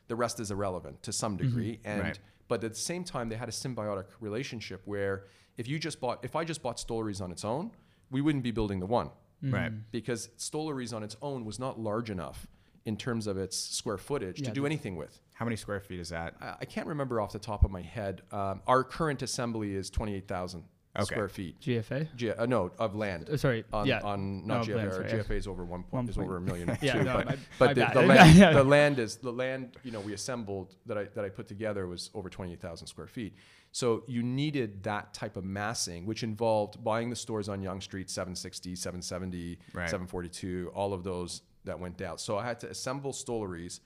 the 0.08 0.16
rest 0.16 0.40
is 0.40 0.50
irrelevant 0.50 1.04
to 1.04 1.12
some 1.12 1.36
degree. 1.36 1.82
And 1.84 2.02
Right. 2.02 2.20
but 2.48 2.64
at 2.64 2.72
the 2.74 2.80
same 2.80 3.04
time, 3.04 3.28
they 3.28 3.36
had 3.36 3.50
a 3.50 3.52
symbiotic 3.52 4.06
relationship 4.22 4.82
where 4.86 5.26
if 5.62 5.68
you 5.68 5.78
just 5.80 6.00
bought, 6.04 6.18
if 6.24 6.36
I 6.36 6.44
just 6.52 6.62
bought 6.66 6.78
Stolleries 6.80 7.22
on 7.22 7.32
its 7.32 7.46
own, 7.46 7.72
we 8.10 8.20
wouldn't 8.22 8.44
be 8.44 8.52
building 8.52 8.80
the 8.80 8.86
one 8.88 9.10
right 9.44 9.72
because 9.92 10.30
Stolleries 10.38 10.94
on 10.94 11.02
its 11.08 11.16
own 11.22 11.46
was 11.46 11.58
not 11.66 11.80
large 11.80 12.10
enough 12.12 12.46
in 12.86 12.96
terms 13.06 13.26
of 13.28 13.38
its 13.38 13.58
square 13.58 13.98
footage 13.98 14.40
Yeah, 14.40 14.48
to 14.50 14.52
do 14.60 14.66
anything 14.66 14.96
with. 14.96 15.14
how 15.34 15.46
many 15.46 15.56
square 15.56 15.80
feet 15.80 16.00
is 16.00 16.10
that 16.10 16.36
I 16.42 16.56
I 16.64 16.66
can't 16.74 16.88
remember 16.94 17.16
off 17.22 17.32
the 17.32 17.40
top 17.52 17.64
of 17.64 17.72
my 17.72 17.82
head. 17.98 18.22
Um, 18.32 18.62
our 18.74 18.84
current 18.84 19.22
assembly 19.24 19.70
is 19.82 19.90
28,000 19.90 20.64
Okay. 20.94 21.06
square 21.06 21.30
feet. 21.30 21.56
GFA. 21.62 22.02
G- 22.18 22.32
uh, 22.32 22.46
no, 22.46 22.70
of 22.78 22.96
land. 22.96 23.30
Uh, 23.30 23.38
sorry. 23.38 23.64
On, 23.72 23.88
yeah. 23.88 24.02
on 24.04 24.46
not 24.46 24.68
No, 24.68 24.74
GFA. 24.74 24.76
land, 24.76 24.88
our 24.90 25.08
sorry. 25.10 25.24
GFA 25.24 25.36
is 25.38 25.48
over 25.48 25.64
one 25.64 25.84
point, 25.84 25.94
One 25.94 26.10
is 26.10 26.18
over 26.18 26.36
a 26.36 26.42
million. 26.42 26.68
Yeah, 26.82 26.94
too, 26.98 27.04
no, 27.10 27.14
but 27.18 27.26
my- 27.28 27.38
but 27.60 27.68
my 27.68 27.74
the, 27.74 27.86
the 28.02 28.06
land, 28.14 28.56
the 28.58 28.64
land 28.78 29.00
is 29.00 29.12
the 29.16 29.32
land. 29.44 29.78
You 29.86 29.92
know, 29.94 30.02
we 30.02 30.14
assembled 30.14 30.76
that 30.88 30.98
I 30.98 31.06
that 31.16 31.24
I 31.24 31.30
put 31.30 31.48
together 31.48 31.88
was 31.88 32.10
over 32.14 32.30
28,000 32.30 32.88
square 32.88 33.08
feet. 33.08 33.34
So 33.72 34.04
you 34.08 34.22
needed 34.22 34.84
that 34.84 35.14
type 35.14 35.38
of 35.38 35.46
massing, 35.46 36.06
which 36.06 36.24
involved 36.24 36.84
buying 36.84 37.10
the 37.10 37.16
stores 37.16 37.48
on 37.48 37.62
Yonge 37.62 37.84
Street, 37.84 38.10
760, 38.10 38.76
770, 38.76 39.60
Right. 39.74 39.90
742, 39.90 40.72
all 40.76 40.94
of 40.94 41.04
those 41.04 41.42
that 41.64 41.80
went 41.80 42.02
out. 42.02 42.20
So 42.20 42.38
I 42.38 42.46
had 42.46 42.60
to 42.62 42.70
assemble 42.70 43.14
Stolleries, 43.14 43.80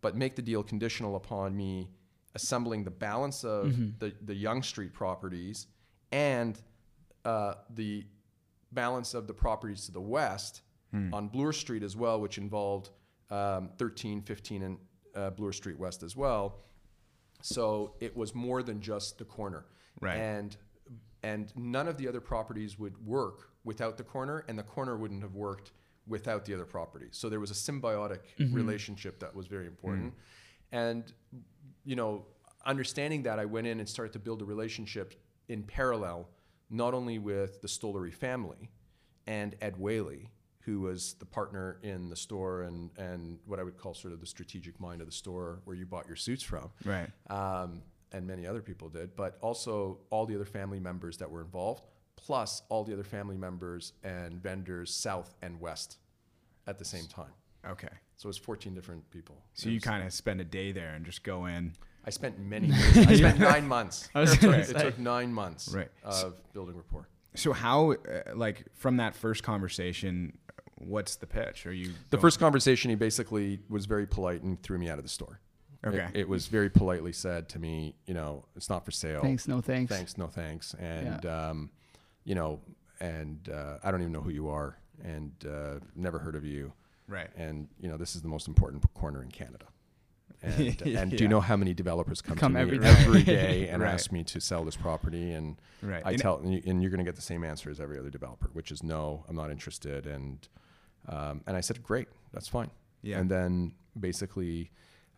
but 0.00 0.16
make 0.16 0.34
the 0.36 0.42
deal 0.42 0.62
conditional 0.62 1.16
upon 1.16 1.56
me 1.56 1.90
assembling 2.34 2.84
the 2.84 2.90
balance 2.90 3.44
of 3.44 3.74
the, 3.98 4.12
the 4.24 4.34
Yonge 4.34 4.64
Street 4.66 4.92
properties 4.94 5.66
and 6.12 6.58
uh, 7.24 7.54
the 7.74 8.06
balance 8.72 9.12
of 9.14 9.26
the 9.26 9.34
properties 9.34 9.86
to 9.86 9.92
the 9.92 10.00
west 10.00 10.62
on 11.12 11.28
Bloor 11.28 11.52
Street 11.52 11.82
as 11.82 11.96
well, 11.96 12.18
which 12.18 12.38
involved 12.38 12.88
um, 13.30 13.68
13, 13.76 14.22
15, 14.22 14.62
and 14.62 14.78
uh, 15.14 15.28
Bloor 15.30 15.52
Street 15.52 15.78
West 15.78 16.02
as 16.02 16.16
well. 16.16 16.60
So 17.42 17.94
it 18.00 18.16
was 18.16 18.34
more 18.34 18.62
than 18.62 18.80
just 18.80 19.18
the 19.18 19.24
corner. 19.24 19.66
Right. 20.00 20.16
And 20.16 20.56
and 21.22 21.52
none 21.56 21.88
of 21.88 21.98
the 21.98 22.06
other 22.08 22.20
properties 22.20 22.78
would 22.78 23.04
work 23.04 23.50
without 23.64 23.96
the 23.96 24.04
corner, 24.04 24.44
and 24.48 24.58
the 24.58 24.62
corner 24.62 24.96
wouldn't 24.96 25.22
have 25.22 25.34
worked 25.34 25.72
without 26.06 26.44
the 26.44 26.54
other 26.54 26.64
properties. 26.64 27.10
So 27.12 27.28
there 27.28 27.40
was 27.40 27.50
a 27.50 27.54
symbiotic 27.54 28.20
mm-hmm. 28.38 28.54
relationship 28.54 29.18
that 29.20 29.34
was 29.34 29.46
very 29.46 29.66
important. 29.66 30.12
Mm. 30.12 30.16
And 30.72 31.12
you 31.84 31.96
know, 31.96 32.26
understanding 32.66 33.22
that, 33.24 33.38
I 33.38 33.46
went 33.46 33.66
in 33.66 33.80
and 33.80 33.88
started 33.88 34.12
to 34.12 34.18
build 34.18 34.42
a 34.42 34.44
relationship 34.44 35.14
in 35.48 35.62
parallel, 35.62 36.28
not 36.70 36.94
only 36.94 37.18
with 37.18 37.62
the 37.62 37.68
Stollery 37.68 38.12
family 38.12 38.70
and 39.26 39.56
Ed 39.60 39.76
Whaley, 39.76 40.30
who 40.68 40.80
was 40.80 41.14
the 41.14 41.24
partner 41.24 41.78
in 41.82 42.10
the 42.10 42.16
store 42.16 42.62
and, 42.64 42.90
and 42.98 43.38
what 43.46 43.58
I 43.58 43.62
would 43.62 43.78
call 43.78 43.94
sort 43.94 44.12
of 44.12 44.20
the 44.20 44.26
strategic 44.26 44.78
mind 44.78 45.00
of 45.00 45.06
the 45.06 45.12
store 45.14 45.60
where 45.64 45.74
you 45.74 45.86
bought 45.86 46.06
your 46.06 46.16
suits 46.16 46.42
from. 46.42 46.68
right 46.84 47.08
Um, 47.30 47.80
and 48.12 48.26
many 48.26 48.46
other 48.46 48.60
people 48.60 48.90
did, 48.90 49.16
but 49.16 49.38
also 49.40 49.98
all 50.10 50.26
the 50.26 50.34
other 50.34 50.44
family 50.44 50.78
members 50.78 51.16
that 51.18 51.30
were 51.30 51.40
involved, 51.40 51.84
plus 52.16 52.62
all 52.68 52.84
the 52.84 52.92
other 52.92 53.02
family 53.04 53.38
members 53.38 53.94
and 54.04 54.42
vendors 54.42 54.92
south 54.94 55.34
and 55.40 55.58
west 55.58 55.96
at 56.66 56.78
the 56.78 56.84
same 56.84 57.06
time. 57.06 57.32
Okay. 57.66 57.88
So 58.18 58.26
it 58.26 58.30
was 58.30 58.38
14 58.38 58.74
different 58.74 59.08
people. 59.10 59.36
So 59.54 59.70
you 59.70 59.80
kind 59.80 60.04
of 60.06 60.12
spend 60.12 60.38
a 60.42 60.44
day 60.44 60.72
there 60.72 60.92
and 60.94 61.04
just 61.06 61.22
go 61.22 61.46
in. 61.46 61.72
I 62.04 62.10
spent 62.10 62.38
many 62.38 62.66
years. 62.78 62.98
I 62.98 63.14
spent 63.16 63.38
nine 63.54 63.66
months. 63.66 64.10
I 64.14 64.20
was 64.20 64.34
it, 64.34 64.40
took, 64.40 64.54
it 64.54 64.78
took 64.78 64.98
nine 64.98 65.32
months 65.32 65.72
Right. 65.72 65.88
of 66.04 66.34
building 66.52 66.76
rapport. 66.76 67.08
So 67.36 67.52
how, 67.52 67.92
uh, 67.92 68.34
like, 68.34 68.64
from 68.74 68.96
that 68.96 69.14
first 69.14 69.42
conversation, 69.42 70.36
what's 70.78 71.16
the 71.16 71.26
pitch? 71.26 71.66
Are 71.66 71.72
you 71.72 71.92
The 72.10 72.18
first 72.18 72.38
conversation, 72.38 72.90
he 72.90 72.96
basically 72.96 73.60
was 73.68 73.86
very 73.86 74.06
polite 74.06 74.42
and 74.42 74.60
threw 74.62 74.78
me 74.78 74.88
out 74.88 74.98
of 74.98 75.04
the 75.04 75.10
store. 75.10 75.40
It- 75.84 75.88
Okay. 75.88 76.08
It, 76.12 76.28
was 76.28 76.48
very 76.48 76.68
politely 76.70 77.12
said 77.12 77.48
to 77.50 77.58
me, 77.60 77.94
you 78.06 78.12
know, 78.14 78.44
it's 78.56 78.68
not 78.68 78.84
for 78.84 78.90
sale. 78.90 79.20
Thanks, 79.22 79.46
no 79.46 79.60
thanks. 79.60 79.92
Thanks, 79.94 80.18
no 80.18 80.26
thanks. 80.26 80.74
And, 80.74 81.24
um, 81.24 81.70
you 82.24 82.34
know, 82.34 82.60
and 82.98 83.48
uh, 83.48 83.78
I 83.84 83.92
don't 83.92 84.00
even 84.00 84.12
know 84.12 84.20
who 84.20 84.30
you 84.30 84.48
are 84.48 84.76
and 85.04 85.30
uh, 85.48 85.78
never 85.94 86.18
heard 86.18 86.34
of 86.34 86.44
you. 86.44 86.72
Right. 87.06 87.30
And, 87.36 87.68
you 87.80 87.88
know, 87.88 87.96
this 87.96 88.16
is 88.16 88.22
the 88.22 88.28
most 88.28 88.48
important 88.48 88.82
corner 88.94 89.22
in 89.22 89.30
Canada. 89.30 89.66
And, 90.42 90.82
and 90.86 91.10
do 91.16 91.22
you 91.22 91.28
know 91.28 91.40
how 91.40 91.56
many 91.56 91.74
developers 91.74 92.20
come, 92.20 92.36
Come 92.36 92.54
to 92.54 92.58
every 92.60 92.78
me 92.78 92.84
day. 92.84 92.90
every 92.98 93.22
day 93.22 93.68
and 93.70 93.80
Right. 93.80 93.92
ask 93.94 94.10
me 94.10 94.24
to 94.24 94.40
sell 94.40 94.64
this 94.64 94.76
property? 94.76 95.30
And 95.30 95.60
Right. 95.80 96.02
I 96.04 96.10
And- 96.10 96.20
tell, 96.20 96.38
and 96.38 96.52
you- 96.52 96.62
and 96.66 96.82
you're 96.82 96.90
going 96.90 96.98
to 96.98 97.08
get 97.08 97.14
the 97.14 97.22
same 97.22 97.44
answer 97.44 97.70
as 97.70 97.78
every 97.78 98.00
other 98.00 98.10
developer, 98.10 98.50
which 98.52 98.72
is 98.72 98.82
no, 98.82 99.24
I'm 99.28 99.36
not 99.36 99.52
interested. 99.52 100.06
And 100.08 100.46
um, 101.08 101.42
and 101.46 101.56
I 101.56 101.60
said, 101.60 101.82
great, 101.82 102.08
that's 102.32 102.48
fine. 102.48 102.70
Yeah. 103.02 103.18
And 103.18 103.30
then 103.30 103.72
basically, 103.98 104.70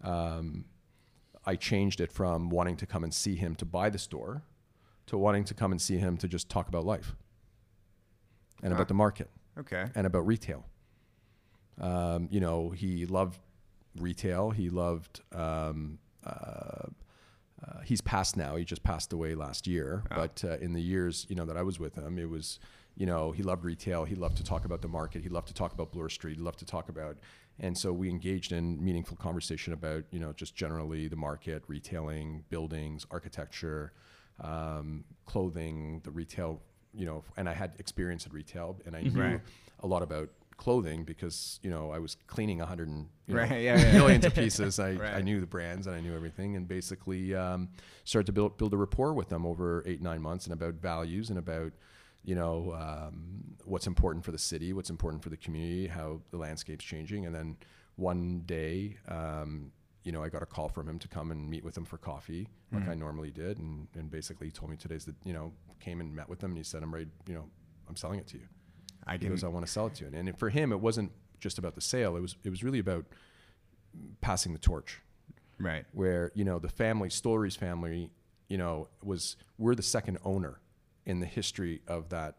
um, 0.03 0.65
I 1.45 1.57
changed 1.57 2.01
it 2.01 2.13
from 2.13 2.51
wanting 2.51 2.77
to 2.77 2.87
come 2.87 3.05
and 3.05 3.13
see 3.13 3.35
him 3.37 3.55
to 3.57 3.65
buy 3.65 3.91
the 3.91 3.99
store, 3.99 4.43
to 5.07 5.19
wanting 5.19 5.45
to 5.45 5.55
come 5.55 5.73
and 5.73 5.81
see 5.81 5.97
him 5.99 6.17
to 6.19 6.29
just 6.29 6.49
talk 6.49 6.69
about 6.69 6.85
life, 6.85 7.17
and 8.63 8.73
about 8.73 8.89
the 8.89 8.95
market, 8.95 9.31
Okay. 9.59 9.87
and 9.95 10.07
about 10.07 10.27
retail. 10.27 10.67
Um, 11.81 12.29
you 12.31 12.41
know, 12.41 12.71
he 12.71 13.07
loved 13.07 13.41
retail. 13.99 14.51
He 14.51 14.69
loved. 14.69 15.23
Um, 15.33 15.99
uh, 16.25 16.89
uh, 17.67 17.81
he's 17.85 18.01
passed 18.01 18.37
now. 18.37 18.57
He 18.57 18.65
just 18.65 18.83
passed 18.83 19.13
away 19.13 19.35
last 19.35 19.67
year. 19.67 20.03
But 20.11 20.45
uh, 20.45 20.59
in 20.59 20.73
the 20.75 20.81
years, 20.83 21.27
you 21.29 21.37
know, 21.37 21.45
that 21.47 21.57
I 21.57 21.63
was 21.63 21.79
with 21.79 21.95
him, 21.95 22.19
it 22.19 22.29
was, 22.29 22.59
you 23.01 23.07
know, 23.07 23.33
he 23.33 23.43
loved 23.43 23.65
retail. 23.65 24.05
He 24.05 24.15
loved 24.15 24.37
to 24.37 24.45
talk 24.45 24.67
about 24.67 24.83
the 24.83 24.89
market. 24.89 25.23
He 25.23 25.31
loved 25.31 25.49
to 25.49 25.55
talk 25.55 25.73
about 25.73 25.91
Bloor 25.91 26.11
Street. 26.11 26.37
He 26.37 26.43
loved 26.43 26.59
to 26.59 26.67
talk 26.67 26.91
about, 26.91 27.17
and 27.59 27.77
so 27.77 27.95
we 27.95 28.11
engaged 28.11 28.53
in 28.53 28.65
meaningful 28.85 29.17
conversation 29.17 29.73
about, 29.73 30.05
you 30.11 30.21
know, 30.21 30.35
just 30.35 30.55
generally 30.55 31.09
the 31.09 31.17
market, 31.17 31.63
retailing, 31.67 32.45
buildings, 32.51 33.07
architecture, 33.11 33.95
um, 34.41 35.05
clothing, 35.25 36.03
the 36.05 36.11
retail, 36.11 36.61
you 36.93 37.07
know, 37.07 37.25
and 37.39 37.49
I 37.49 37.55
had 37.55 37.73
experience 37.79 38.27
in 38.27 38.33
retail, 38.33 38.77
and 38.85 38.95
I 38.95 39.01
knew 39.01 39.19
Right. 39.23 39.41
a 39.83 39.87
lot 39.87 40.03
about 40.03 40.29
clothing 40.59 41.05
because 41.05 41.59
you 41.63 41.71
know 41.71 41.91
I 41.91 41.99
was 41.99 42.19
cleaning 42.27 42.61
a 42.61 42.67
hundred 42.67 42.89
and 42.89 43.09
you 43.27 43.35
know, 43.35 43.41
Right, 43.41 43.63
yeah, 43.63 43.79
yeah. 43.79 43.93
millions 43.95 44.27
of 44.27 44.35
pieces. 44.45 44.79
I, 44.79 44.91
I 44.91 45.23
knew 45.23 45.41
the 45.41 45.47
brands 45.47 45.87
and 45.87 45.97
I 45.97 46.01
knew 46.03 46.15
everything, 46.15 46.55
and 46.57 46.69
basically 46.69 47.35
um, 47.35 47.71
started 48.05 48.27
to 48.27 48.33
build 48.33 48.59
build 48.59 48.75
a 48.75 48.77
rapport 48.77 49.15
with 49.15 49.31
them 49.31 49.47
over 49.47 49.83
eight 49.87 50.03
nine 50.03 50.21
months, 50.21 50.45
and 50.45 50.53
about 50.53 50.75
values 50.75 51.31
and 51.31 51.39
about 51.39 51.73
you 52.25 52.35
know 52.35 52.73
um, 52.75 53.57
what's 53.65 53.87
important 53.87 54.25
for 54.25 54.33
the 54.33 54.39
city, 54.39 54.73
what's 54.73 54.91
important 54.91 55.23
for 55.23 55.31
the 55.31 55.37
community, 55.37 55.87
how 55.87 56.21
the 56.31 56.37
landscape's 56.37 56.85
changing, 56.85 57.27
and 57.27 57.35
then 57.35 57.57
one 57.97 58.43
day. 58.47 58.97
Um, 59.09 59.73
you 60.03 60.13
know, 60.13 60.25
I 60.25 60.31
got 60.31 60.43
a 60.43 60.47
call 60.47 60.71
from 60.71 60.89
him 60.89 60.99
to 60.99 61.09
come 61.09 61.31
and 61.31 61.51
meet 61.51 61.63
with 61.63 61.77
him 61.77 61.85
for 61.85 61.99
coffee, 61.99 62.49
like 62.73 62.83
Mm-hmm. 62.83 62.91
I 62.91 62.95
normally 62.95 63.31
did, 63.31 63.59
and, 63.59 63.87
and 63.95 64.11
basically 64.11 64.47
he 64.47 64.51
told 64.51 64.71
me 64.71 64.79
today's 64.79 65.05
the, 65.05 65.15
you 65.25 65.35
know, 65.35 65.53
came 65.79 66.01
and 66.01 66.17
met 66.17 66.27
with 66.27 66.43
him, 66.43 66.53
and 66.53 66.57
he 66.57 66.65
said, 66.65 66.83
"I'm 66.83 66.93
ready, 66.95 67.09
you 67.29 67.35
know, 67.35 67.45
I'm 67.87 67.97
selling 67.97 68.19
it 68.19 68.27
to 68.29 68.39
you." 68.39 68.47
I 69.07 69.19
can. 69.19 69.29
goes, 69.29 69.45
I 69.45 69.49
want 69.49 69.67
to 69.67 69.71
sell 69.71 69.89
it 69.89 69.95
to 69.97 70.05
you. 70.07 70.11
And 70.15 70.39
for 70.39 70.49
him, 70.49 70.73
it 70.73 70.81
wasn't 70.81 71.13
just 71.39 71.59
about 71.59 71.75
the 71.75 71.81
sale. 71.81 72.17
It 72.17 72.21
was 72.21 72.37
it 72.45 72.51
was 72.51 72.63
really 72.65 72.79
about 72.79 73.05
passing 74.21 74.53
the 74.53 74.59
torch. 74.59 75.01
Right. 75.59 75.85
Where 75.93 76.33
you 76.35 76.45
know 76.45 76.59
the 76.59 76.69
family, 76.69 77.11
Stolleries 77.11 77.57
family, 77.57 78.11
you 78.49 78.57
know, 78.59 78.89
was 79.03 79.37
we're 79.59 79.75
the 79.75 79.83
second 79.83 80.19
owner 80.25 80.61
in 81.07 81.21
the 81.21 81.27
history 81.27 81.81
of 81.87 82.09
that 82.11 82.37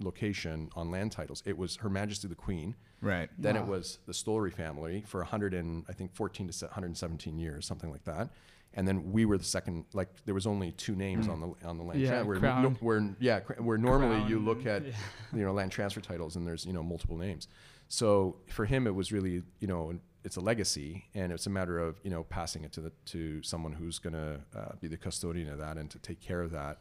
location 0.00 0.70
on 0.76 0.90
land 0.90 1.12
titles. 1.12 1.42
It 1.44 1.58
was 1.58 1.76
Her 1.76 1.88
Majesty 1.88 2.28
the 2.28 2.34
Queen. 2.34 2.74
Right. 3.00 3.30
Then 3.38 3.56
it 3.56 3.64
was 3.66 3.98
the 4.06 4.12
Stollery 4.12 4.52
family 4.52 5.04
for 5.06 5.20
100 5.20 5.54
and 5.54 5.84
I 5.88 5.92
think 5.92 6.14
14 6.14 6.48
to 6.48 6.66
117 6.66 7.38
years, 7.38 7.66
something 7.66 7.90
like 7.90 8.04
that. 8.04 8.30
And 8.74 8.86
then 8.86 9.12
we 9.12 9.24
were 9.24 9.38
the 9.38 9.44
second. 9.44 9.86
Like 9.92 10.08
there 10.24 10.34
was 10.34 10.46
only 10.46 10.72
two 10.72 10.94
names 10.94 11.26
on 11.26 11.40
the 11.40 11.66
on 11.66 11.78
the 11.78 11.84
land. 11.84 12.00
Yeah, 12.00 12.22
tran- 12.22 12.26
where, 12.26 12.38
Crown. 12.38 12.62
no, 12.62 12.70
where 12.80 13.16
yeah, 13.18 13.40
where 13.58 13.78
normally 13.78 14.28
you 14.28 14.38
look 14.38 14.66
at 14.66 14.84
yeah. 14.84 14.92
you 15.32 15.42
know 15.42 15.52
land 15.52 15.72
transfer 15.72 16.00
titles 16.00 16.36
and 16.36 16.46
there's 16.46 16.66
you 16.66 16.72
know 16.74 16.82
multiple 16.82 17.16
names. 17.16 17.48
So 17.88 18.36
for 18.46 18.66
him, 18.66 18.86
it 18.86 18.94
was 18.94 19.10
really 19.10 19.42
you 19.58 19.66
know 19.66 19.98
it's 20.22 20.36
a 20.36 20.40
legacy 20.40 21.06
and 21.14 21.32
it's 21.32 21.46
a 21.46 21.50
matter 21.50 21.78
of 21.78 21.98
you 22.02 22.10
know 22.10 22.24
passing 22.24 22.62
it 22.62 22.72
to 22.72 22.82
the 22.82 22.92
to 23.06 23.42
someone 23.42 23.72
who's 23.72 23.98
going 23.98 24.12
to 24.12 24.40
uh, 24.54 24.72
be 24.80 24.86
the 24.86 24.98
custodian 24.98 25.48
of 25.48 25.58
that 25.58 25.78
and 25.78 25.90
to 25.90 25.98
take 25.98 26.20
care 26.20 26.42
of 26.42 26.50
that 26.50 26.78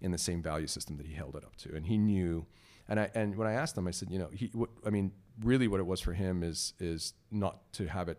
in 0.00 0.10
the 0.12 0.18
same 0.18 0.42
value 0.42 0.66
system 0.66 0.96
that 0.96 1.06
he 1.06 1.14
held 1.14 1.34
it 1.36 1.44
up 1.44 1.56
to. 1.56 1.74
And 1.74 1.86
he 1.86 1.98
knew. 1.98 2.46
And 2.88 2.98
I 3.00 3.10
and 3.14 3.36
when 3.36 3.46
I 3.46 3.52
asked 3.52 3.76
him, 3.76 3.86
I 3.86 3.90
said, 3.90 4.10
you 4.10 4.18
know, 4.18 4.28
he. 4.32 4.50
What, 4.54 4.70
I 4.86 4.90
mean, 4.90 5.12
really, 5.42 5.68
what 5.68 5.80
it 5.80 5.86
was 5.86 6.00
for 6.00 6.14
him 6.14 6.42
is 6.42 6.72
is 6.78 7.12
not 7.30 7.72
to 7.74 7.86
have 7.86 8.08
it 8.08 8.18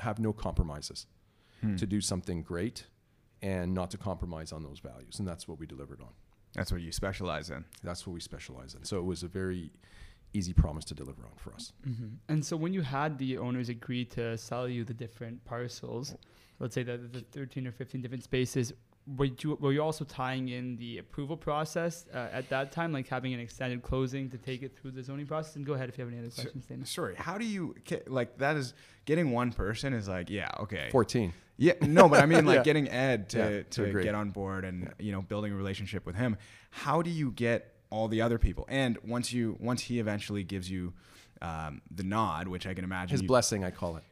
have 0.00 0.18
no 0.18 0.32
compromises, 0.32 1.06
to 1.78 1.86
do 1.86 2.00
something 2.00 2.42
great, 2.42 2.86
and 3.40 3.72
not 3.72 3.90
to 3.92 3.96
compromise 3.96 4.52
on 4.52 4.62
those 4.62 4.80
values. 4.80 5.18
And 5.18 5.26
that's 5.26 5.48
what 5.48 5.58
we 5.58 5.66
delivered 5.66 6.00
on. 6.00 6.10
That's 6.54 6.70
what 6.70 6.82
you 6.82 6.92
specialize 6.92 7.48
in. 7.48 7.64
That's 7.82 8.06
what 8.06 8.12
we 8.12 8.20
specialize 8.20 8.74
in. 8.74 8.84
So 8.84 8.98
it 8.98 9.04
was 9.04 9.22
a 9.22 9.28
very 9.28 9.70
easy 10.34 10.52
promise 10.52 10.84
to 10.86 10.94
deliver 10.94 11.22
on 11.24 11.32
for 11.36 11.54
us. 11.54 11.72
hmm 11.84 12.08
And 12.28 12.44
so 12.44 12.56
when 12.56 12.74
you 12.74 12.82
had 12.82 13.16
the 13.18 13.38
owners 13.38 13.68
agree 13.68 14.04
to 14.06 14.36
sell 14.36 14.68
you 14.68 14.84
the 14.84 14.92
different 14.92 15.42
parcels, 15.44 16.14
let's 16.58 16.74
say 16.74 16.82
the, 16.82 16.98
the 16.98 17.20
13 17.20 17.66
or 17.66 17.72
15 17.72 18.02
different 18.02 18.24
spaces, 18.24 18.72
were 19.06 19.26
you, 19.26 19.56
were 19.60 19.72
you 19.72 19.82
also 19.82 20.04
tying 20.04 20.48
in 20.48 20.76
the 20.76 20.98
approval 20.98 21.36
process 21.36 22.06
uh, 22.14 22.28
at 22.32 22.48
that 22.48 22.72
time, 22.72 22.92
like 22.92 23.06
having 23.08 23.34
an 23.34 23.40
extended 23.40 23.82
closing 23.82 24.30
to 24.30 24.38
take 24.38 24.62
it 24.62 24.76
through 24.76 24.92
the 24.92 25.02
zoning 25.02 25.26
process? 25.26 25.56
And 25.56 25.66
go 25.66 25.74
ahead 25.74 25.88
if 25.90 25.98
you 25.98 26.04
have 26.04 26.12
any 26.12 26.20
other 26.20 26.30
So- 26.30 26.42
questions, 26.42 26.64
Dana. 26.66 26.86
Sorry. 26.86 27.14
How 27.16 27.36
do 27.36 27.44
you 27.44 27.74
like 28.06 28.38
that? 28.38 28.56
Is 28.56 28.72
getting 29.04 29.30
one 29.30 29.52
person 29.52 29.92
is 29.92 30.08
like 30.08 30.30
yeah 30.30 30.48
okay. 30.60 30.88
Fourteen. 30.90 31.32
Yeah, 31.56 31.74
no, 31.82 32.08
but 32.08 32.20
I 32.22 32.26
mean 32.26 32.46
like 32.52 32.56
Yeah. 32.56 32.62
getting 32.62 32.88
Ed 32.88 33.28
to, 33.30 33.38
Yeah, 33.38 33.48
to 33.48 33.62
to 33.64 33.84
agree. 33.84 34.04
get 34.04 34.14
on 34.14 34.30
board 34.30 34.64
and 34.64 34.92
you 34.98 35.12
know 35.12 35.20
building 35.22 35.52
a 35.52 35.56
relationship 35.56 36.06
with 36.06 36.16
him. 36.16 36.36
How 36.70 37.02
do 37.02 37.10
you 37.10 37.30
get 37.30 37.74
all 37.90 38.08
the 38.08 38.22
other 38.22 38.38
people? 38.38 38.64
And 38.68 38.96
once 39.04 39.32
you 39.32 39.56
once 39.60 39.82
he 39.82 40.00
eventually 40.00 40.42
gives 40.44 40.70
you 40.70 40.94
um, 41.42 41.82
the 41.94 42.02
nod, 42.04 42.48
which 42.48 42.66
I 42.66 42.72
can 42.72 42.84
imagine 42.84 43.10
His 43.10 43.20
you- 43.22 43.28
blessing, 43.28 43.64
I 43.64 43.70
call 43.70 43.96
it. 43.98 44.04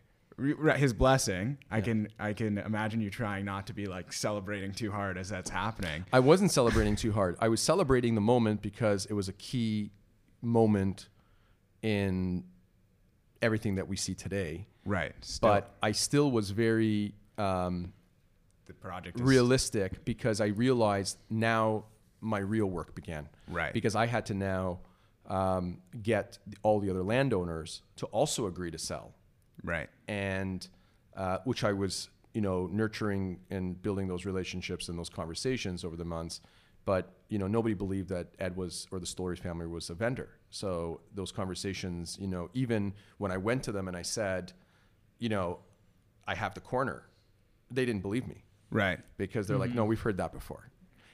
His 0.77 0.92
blessing. 0.92 1.59
I 1.71 1.81
can 1.81 2.09
I 2.18 2.33
can 2.33 2.59
imagine 2.59 3.01
you 3.01 3.11
trying 3.11 3.45
not 3.45 3.66
to 3.68 3.75
be 3.75 3.87
like 3.87 4.12
celebrating 4.12 4.73
too 4.73 4.90
hard 4.90 5.18
as 5.18 5.29
that's 5.29 5.51
happening. 5.51 6.05
I 6.12 6.21
wasn't 6.21 6.51
celebrating 6.51 6.97
too 6.97 7.12
hard. 7.12 7.37
I 7.40 7.49
was 7.49 7.61
celebrating 7.61 8.14
the 8.14 8.21
moment 8.21 8.62
because 8.62 9.07
it 9.07 9.14
was 9.14 9.29
a 9.29 9.33
key 9.35 9.90
moment 10.40 11.09
in 11.83 12.45
everything 13.40 13.77
that 13.77 13.88
we 13.88 13.97
see 13.97 14.14
today. 14.14 14.66
Right. 14.85 15.12
Still, 15.21 15.49
But 15.49 15.77
I 15.83 15.92
still 15.92 16.31
was 16.31 16.51
very 16.51 17.14
um, 17.38 17.92
the 18.66 18.73
project 18.75 19.18
is 19.18 19.23
realistic 19.23 20.05
because 20.05 20.40
I 20.40 20.47
realized 20.47 21.18
now 21.31 21.85
my 22.21 22.38
real 22.38 22.66
work 22.66 22.95
began. 22.95 23.29
Right. 23.49 23.73
Because 23.73 23.97
I 23.97 24.07
had 24.07 24.27
to 24.27 24.35
now 24.35 24.81
um, 25.27 25.79
get 26.03 26.38
all 26.62 26.81
the 26.81 26.90
other 26.90 27.03
landowners 27.03 27.83
to 27.97 28.07
also 28.07 28.47
agree 28.47 28.71
to 28.71 28.79
sell, 28.79 29.14
right. 29.62 29.88
and 30.09 30.66
uh, 31.16 31.38
which 31.44 31.62
I 31.64 31.72
was, 31.72 32.09
you 32.35 32.40
know, 32.40 32.68
nurturing 32.72 33.40
and 33.51 33.81
building 33.83 34.09
those 34.09 34.25
relationships 34.25 34.88
and 34.88 34.98
those 34.98 35.11
conversations 35.11 35.85
over 35.85 35.96
the 35.96 36.05
months. 36.05 36.40
But 36.85 37.12
you 37.29 37.38
know, 37.38 37.46
nobody 37.46 37.75
believed 37.75 38.09
that 38.09 38.29
Ed 38.38 38.57
was 38.57 38.87
or 38.90 38.98
the 38.98 39.07
Stolleries 39.07 39.38
family 39.38 39.66
was 39.66 39.88
a 39.90 39.94
vendor. 39.94 40.31
So 40.51 41.01
those 41.14 41.31
conversations, 41.33 42.18
you 42.20 42.27
know, 42.27 42.51
even 42.55 42.92
when 43.18 43.31
I 43.31 43.37
went 43.37 43.62
to 43.64 43.72
them 43.72 43.87
and 43.88 43.96
I 43.96 44.03
said, 44.03 44.53
you 45.18 45.29
know, 45.29 45.61
I 46.27 46.35
have 46.35 46.55
the 46.55 46.61
corner, 46.61 47.05
they 47.70 47.85
didn't 47.85 48.03
believe 48.03 48.27
me 48.27 48.44
Right. 48.70 48.98
because 49.16 49.46
they're 49.46 49.55
Mm-hmm. 49.57 49.61
like, 49.61 49.75
no, 49.75 49.85
we've 49.85 50.01
heard 50.01 50.16
that 50.16 50.33
before. 50.33 50.68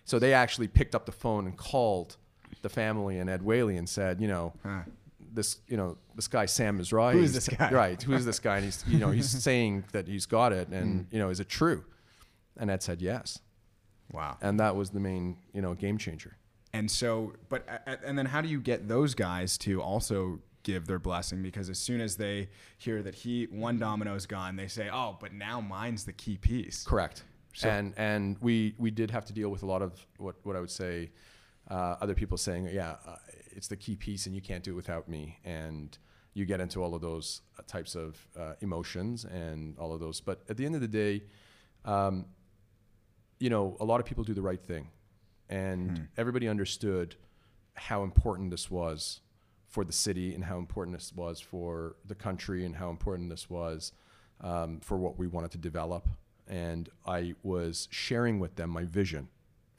So 0.04 0.18
they 0.18 0.32
actually 0.32 0.68
picked 0.68 0.94
up 0.94 1.04
the 1.06 1.12
phone 1.12 1.46
and 1.46 1.56
called 1.56 2.16
the 2.62 2.68
family 2.70 3.18
and 3.18 3.28
Ed 3.28 3.42
Whaley 3.42 3.76
and 3.76 3.87
said, 3.88 4.20
you 4.22 4.28
know, 4.28 4.54
Huh. 4.64 4.82
This, 5.38 5.61
you 5.68 5.77
know, 5.77 5.96
this 6.16 6.29
guy 6.29 6.46
Sam 6.46 6.79
Mizrahi. 6.79 7.12
Who 7.12 7.22
is 7.22 7.33
this 7.33 7.48
guy? 7.48 7.70
Right. 7.70 8.03
Who 8.03 8.12
is 8.14 8.24
this 8.24 8.40
guy? 8.40 8.57
And 8.57 8.64
he's, 8.64 8.85
you 8.87 8.98
know, 8.98 9.11
he's 9.11 9.31
saying 9.48 9.85
that 9.92 10.07
he's 10.09 10.27
got 10.27 10.53
it, 10.53 10.68
and 10.68 10.88
Mm. 11.09 11.12
you 11.12 11.18
know, 11.20 11.31
is 11.31 11.40
it 11.40 11.48
true? 11.48 11.85
And 12.57 12.70
Ed 12.70 12.83
said 12.83 13.01
yes, 13.01 13.38
Wow. 14.12 14.37
and 14.42 14.59
that 14.59 14.74
was 14.74 14.90
the 14.90 15.01
main, 15.01 15.37
you 15.55 15.62
know, 15.62 15.74
game 15.74 15.96
changer. 15.98 16.37
And 16.72 16.90
so, 16.90 17.33
but 17.48 17.61
and 18.05 18.18
then 18.18 18.27
how 18.27 18.40
do 18.42 18.48
you 18.48 18.61
get 18.61 18.88
those 18.88 19.14
guys 19.14 19.57
to 19.59 19.81
also 19.81 20.40
give 20.64 20.87
their 20.87 20.98
blessing? 20.98 21.42
Because 21.42 21.70
as 21.70 21.79
soon 21.79 22.01
as 22.01 22.16
they 22.16 22.48
hear 22.77 23.03
that 23.03 23.14
he 23.14 23.44
one 23.51 23.79
domino's 23.79 24.27
gone, 24.27 24.57
they 24.57 24.68
say, 24.68 24.90
"Oh, 24.92 25.16
but 25.20 25.33
now 25.33 25.61
mine's 25.61 26.05
the 26.05 26.12
key 26.12 26.37
piece." 26.37 26.85
Correct. 26.85 27.22
So- 27.55 27.68
and 27.70 27.94
and 27.96 28.37
we 28.40 28.74
we 28.79 28.90
did 28.90 29.11
have 29.12 29.24
to 29.27 29.33
deal 29.33 29.48
with 29.51 29.62
a 29.62 29.66
lot 29.66 29.83
of 29.83 29.92
what 30.18 30.35
what 30.42 30.57
I 30.57 30.61
would 30.61 30.70
say 30.85 31.11
Uh, 31.70 31.96
other 32.01 32.14
people 32.14 32.38
saying, 32.38 32.64
yeah, 32.72 32.96
uh, 33.07 33.16
it's 33.58 33.68
the 33.68 33.76
key 33.76 33.96
piece 33.96 34.24
and 34.26 34.34
you 34.36 34.40
can't 34.40 34.62
do 34.64 34.70
it 34.70 34.76
without 34.76 35.08
me. 35.08 35.38
And 35.44 35.98
you 36.32 36.44
get 36.46 36.60
into 36.60 36.80
all 36.82 36.94
of 36.94 37.00
those 37.02 37.42
uh, 37.58 37.62
types 37.66 37.96
of 37.96 38.16
uh, 38.38 38.52
emotions 38.60 39.24
and 39.24 39.76
all 39.78 39.92
of 39.92 39.98
those. 40.00 40.20
But 40.20 40.42
at 40.48 40.56
the 40.56 40.64
end 40.64 40.74
of 40.76 40.80
the 40.80 40.88
day, 40.88 41.24
um, 41.84 42.26
you 43.40 43.50
know, 43.50 43.76
a 43.80 43.84
lot 43.84 43.98
of 44.00 44.06
people 44.06 44.22
do 44.24 44.34
the 44.34 44.42
right 44.42 44.62
thing. 44.62 44.88
And 45.48 45.98
Hmm. 45.98 46.04
everybody 46.16 46.46
understood 46.48 47.16
how 47.74 48.02
important 48.04 48.50
this 48.50 48.70
was 48.70 49.20
for 49.66 49.84
the 49.84 49.92
city 49.92 50.34
and 50.34 50.44
how 50.44 50.58
important 50.58 50.96
this 50.96 51.12
was 51.14 51.40
for 51.40 51.96
the 52.04 52.14
country 52.14 52.64
and 52.64 52.76
how 52.76 52.90
important 52.90 53.28
this 53.30 53.50
was 53.50 53.92
um, 54.40 54.80
for 54.80 54.96
what 54.98 55.18
we 55.18 55.26
wanted 55.26 55.50
to 55.52 55.58
develop. 55.58 56.08
And 56.46 56.88
I 57.06 57.34
was 57.42 57.88
sharing 57.90 58.38
with 58.38 58.54
them 58.56 58.70
my 58.70 58.84
vision 58.84 59.28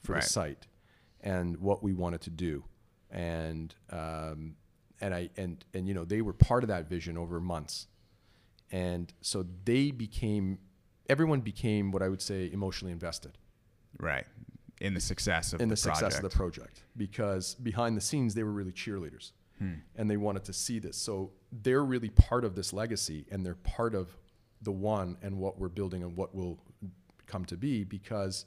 for 0.02 0.12
Right. 0.14 0.22
the 0.22 0.28
site 0.28 0.66
and 1.22 1.56
what 1.58 1.82
we 1.82 1.92
wanted 1.94 2.20
to 2.22 2.30
do. 2.30 2.64
And 3.10 3.74
um, 3.90 4.56
and 5.00 5.14
I 5.14 5.30
and 5.36 5.64
and 5.74 5.88
you 5.88 5.94
know 5.94 6.04
they 6.04 6.20
were 6.22 6.32
part 6.32 6.62
of 6.64 6.68
that 6.68 6.88
vision 6.88 7.16
over 7.18 7.40
months, 7.40 7.86
and 8.70 9.12
so 9.20 9.44
they 9.64 9.90
became 9.90 10.58
everyone 11.08 11.40
became 11.40 11.90
what 11.90 12.02
I 12.02 12.08
would 12.08 12.22
say 12.22 12.50
emotionally 12.52 12.92
invested 12.92 13.36
Right. 13.98 14.24
In 14.80 14.94
the 14.94 15.00
success 15.00 15.52
of 15.52 15.60
in 15.60 15.68
the, 15.68 15.72
the, 15.72 15.76
success 15.76 16.16
of 16.16 16.22
the 16.22 16.28
project. 16.30 16.84
because 16.96 17.54
behind 17.56 17.96
the 17.96 18.00
scenes 18.00 18.34
they 18.34 18.44
were 18.44 18.52
really 18.52 18.72
cheerleaders 18.72 19.32
Hmm. 19.58 19.74
and 19.96 20.08
they 20.08 20.16
wanted 20.16 20.44
to 20.44 20.52
see 20.54 20.78
this 20.78 20.96
so 20.96 21.32
they're 21.52 21.84
really 21.84 22.08
part 22.08 22.44
of 22.46 22.54
this 22.54 22.72
legacy 22.72 23.26
and 23.30 23.44
they're 23.44 23.56
part 23.56 23.94
of 23.94 24.16
the 24.62 24.72
one 24.72 25.18
and 25.20 25.36
what 25.36 25.58
we're 25.58 25.68
building 25.68 26.02
and 26.02 26.16
what 26.16 26.34
will 26.34 26.58
come 27.26 27.44
to 27.46 27.56
be 27.58 27.84
because 27.84 28.46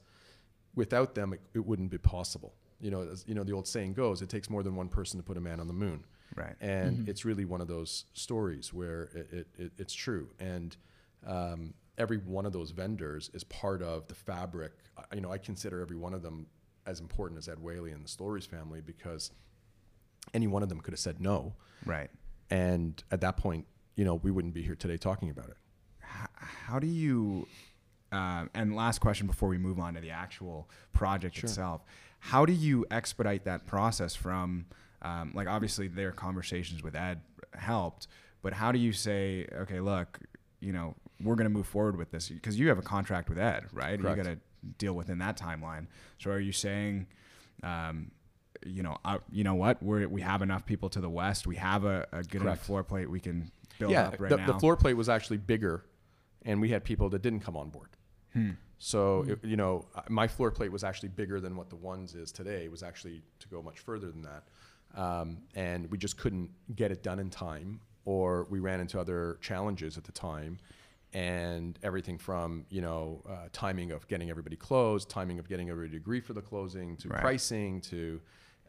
without 0.73 1.13
them 1.13 1.34
it, 1.34 1.41
it 1.54 1.63
wouldn't 1.65 1.91
be 1.91 1.99
possible 1.99 2.56
you 2.83 2.91
know 2.91 3.01
as 3.11 3.23
you 3.27 3.33
know 3.33 3.43
the 3.43 3.53
old 3.53 3.67
saying 3.67 3.93
goes 3.93 4.21
it 4.21 4.29
takes 4.29 4.49
more 4.49 4.61
than 4.63 4.75
one 4.75 4.89
person 4.89 5.19
to 5.19 5.23
put 5.23 5.37
a 5.37 5.41
man 5.41 5.59
on 5.59 5.67
the 5.67 5.73
moon. 5.85 6.03
Right. 6.35 6.55
and 6.61 7.07
it's 7.07 7.25
really 7.25 7.45
one 7.45 7.61
of 7.61 7.67
those 7.67 8.05
Stolleries 8.15 8.73
where 8.73 9.03
it, 9.13 9.27
it, 9.31 9.47
it, 9.63 9.71
it's 9.77 9.93
true. 9.93 10.29
And 10.39 10.75
um, 11.27 11.75
every 11.99 12.17
one 12.17 12.47
of 12.47 12.53
those 12.53 12.71
vendors 12.71 13.29
is 13.35 13.43
part 13.43 13.83
of 13.83 14.07
the 14.07 14.15
fabric. 14.15 14.71
I- 14.97 15.15
you 15.15 15.21
know 15.21 15.31
i 15.31 15.37
consider 15.37 15.79
every 15.79 15.95
one 16.05 16.13
of 16.13 16.21
them 16.23 16.47
as 16.85 16.99
important 16.99 17.37
as 17.37 17.47
ed 17.47 17.59
whaley 17.59 17.91
and 17.91 18.03
the 18.03 18.09
stories 18.09 18.45
family 18.47 18.81
because 18.81 19.31
any 20.33 20.47
one 20.47 20.63
of 20.63 20.69
them 20.69 20.79
could 20.81 20.93
have 20.93 20.99
said 20.99 21.19
no. 21.21 21.53
Right. 21.85 22.09
and 22.49 23.01
at 23.11 23.21
that 23.21 23.37
point 23.37 23.65
you 23.95 24.03
know 24.05 24.15
we 24.15 24.31
wouldn't 24.31 24.53
be 24.55 24.63
here 24.63 24.75
today 24.75 24.97
talking 24.97 25.29
about 25.29 25.49
it. 25.49 25.57
H- 26.01 26.29
how 26.67 26.79
do 26.79 26.87
you 26.87 27.47
um, 28.11 28.49
and 28.53 28.75
last 28.75 28.99
question 29.01 29.25
before 29.27 29.49
we 29.49 29.57
move 29.57 29.79
on 29.79 29.93
to 29.95 30.01
the 30.01 30.11
actual 30.11 30.69
project 30.93 31.35
Sure. 31.35 31.47
itself 31.49 31.81
how 32.27 32.45
do 32.45 32.53
you 32.53 32.86
expedite 32.89 33.45
that 33.45 33.65
process 33.65 34.15
from 34.15 34.65
um, 35.01 35.31
like 35.36 35.47
obviously 35.47 35.88
their 35.88 36.12
conversations 36.12 36.83
with 36.83 36.95
ed 36.95 37.21
helped 37.53 38.07
but 38.41 38.53
how 38.53 38.71
do 38.71 38.79
you 38.79 38.93
say 38.93 39.47
okay 39.53 39.79
look 39.79 40.19
you 40.59 40.71
know 40.71 40.95
we're 41.21 41.36
going 41.36 41.45
to 41.45 41.53
move 41.53 41.67
forward 41.67 41.97
with 41.97 42.12
this 42.12 42.29
because 42.29 42.59
you 42.59 42.67
have 42.69 42.77
a 42.77 42.83
contract 42.83 43.29
with 43.29 43.38
ed 43.38 43.65
right? 43.71 43.99
Correct. 43.99 44.17
you 44.17 44.23
got 44.23 44.29
to 44.29 44.38
deal 44.77 44.93
within 44.93 45.19
that 45.19 45.38
timeline. 45.38 45.88
So 46.19 46.31
are 46.31 46.39
you 46.39 46.51
saying 46.51 47.07
um, 47.62 48.12
you 48.65 48.83
know 48.83 48.97
uh, 49.05 49.19
you 49.31 49.43
know 49.43 49.55
what? 49.55 49.81
We 49.83 50.05
we 50.05 50.21
have 50.21 50.41
enough 50.41 50.65
people 50.65 50.89
to 50.89 51.01
the 51.01 51.09
west. 51.09 51.47
We 51.47 51.55
have 51.57 51.86
a, 51.86 52.07
a 52.12 52.23
good 52.23 52.41
enough 52.41 52.59
floor 52.59 52.83
plate 52.83 53.09
we 53.09 53.19
can 53.19 53.51
build 53.79 53.91
yeah 53.91 54.07
up 54.07 54.19
right 54.19 54.29
the, 54.29 54.38
now. 54.38 54.47
the 54.47 54.59
floor 54.59 54.75
plate 54.77 54.93
was 54.93 55.09
actually 55.09 55.38
bigger 55.38 55.86
and 56.43 56.62
we 56.62 56.69
had 56.69 56.83
people 56.83 57.09
that 57.09 57.21
didn't 57.21 57.41
come 57.41 57.57
on 57.57 57.69
board. 57.69 57.89
Hmm. 58.33 58.51
So 58.83 59.23
it, 59.25 59.39
you 59.45 59.55
know, 59.55 59.85
my 60.09 60.27
floor 60.27 60.51
plate 60.51 60.69
was 60.69 60.83
actually 60.83 61.07
bigger 61.07 61.39
than 61.39 61.55
what 61.55 61.69
the 61.69 61.77
ones 61.77 62.15
is 62.15 62.33
today. 62.33 62.65
It 62.65 62.71
was 62.71 62.83
actually 62.83 63.23
to 63.39 63.47
go 63.47 63.61
much 63.61 63.79
further 63.79 64.11
than 64.11 64.23
that, 64.23 64.43
um, 65.01 65.37
and 65.55 65.89
we 65.89 65.97
just 65.97 66.17
couldn't 66.17 66.49
get 66.75 66.91
it 66.91 67.01
done 67.01 67.17
in 67.17 67.29
time, 67.29 67.79
or 68.03 68.45
we 68.49 68.59
ran 68.59 68.81
into 68.81 68.99
other 68.99 69.37
challenges 69.39 69.97
at 69.97 70.03
the 70.03 70.11
time, 70.11 70.57
and 71.13 71.79
everything 71.81 72.17
from 72.17 72.65
you 72.69 72.81
know 72.81 73.23
uh, 73.29 73.47
timing 73.53 73.93
of 73.93 74.05
getting 74.09 74.29
everybody 74.29 74.57
closed, 74.57 75.09
timing 75.09 75.39
of 75.39 75.47
getting 75.47 75.69
everybody 75.69 75.91
to 75.91 75.97
agree 75.97 76.19
for 76.19 76.33
the 76.33 76.41
closing, 76.41 76.97
to 76.97 77.07
Right. 77.07 77.21
pricing, 77.21 77.79
to 77.81 78.19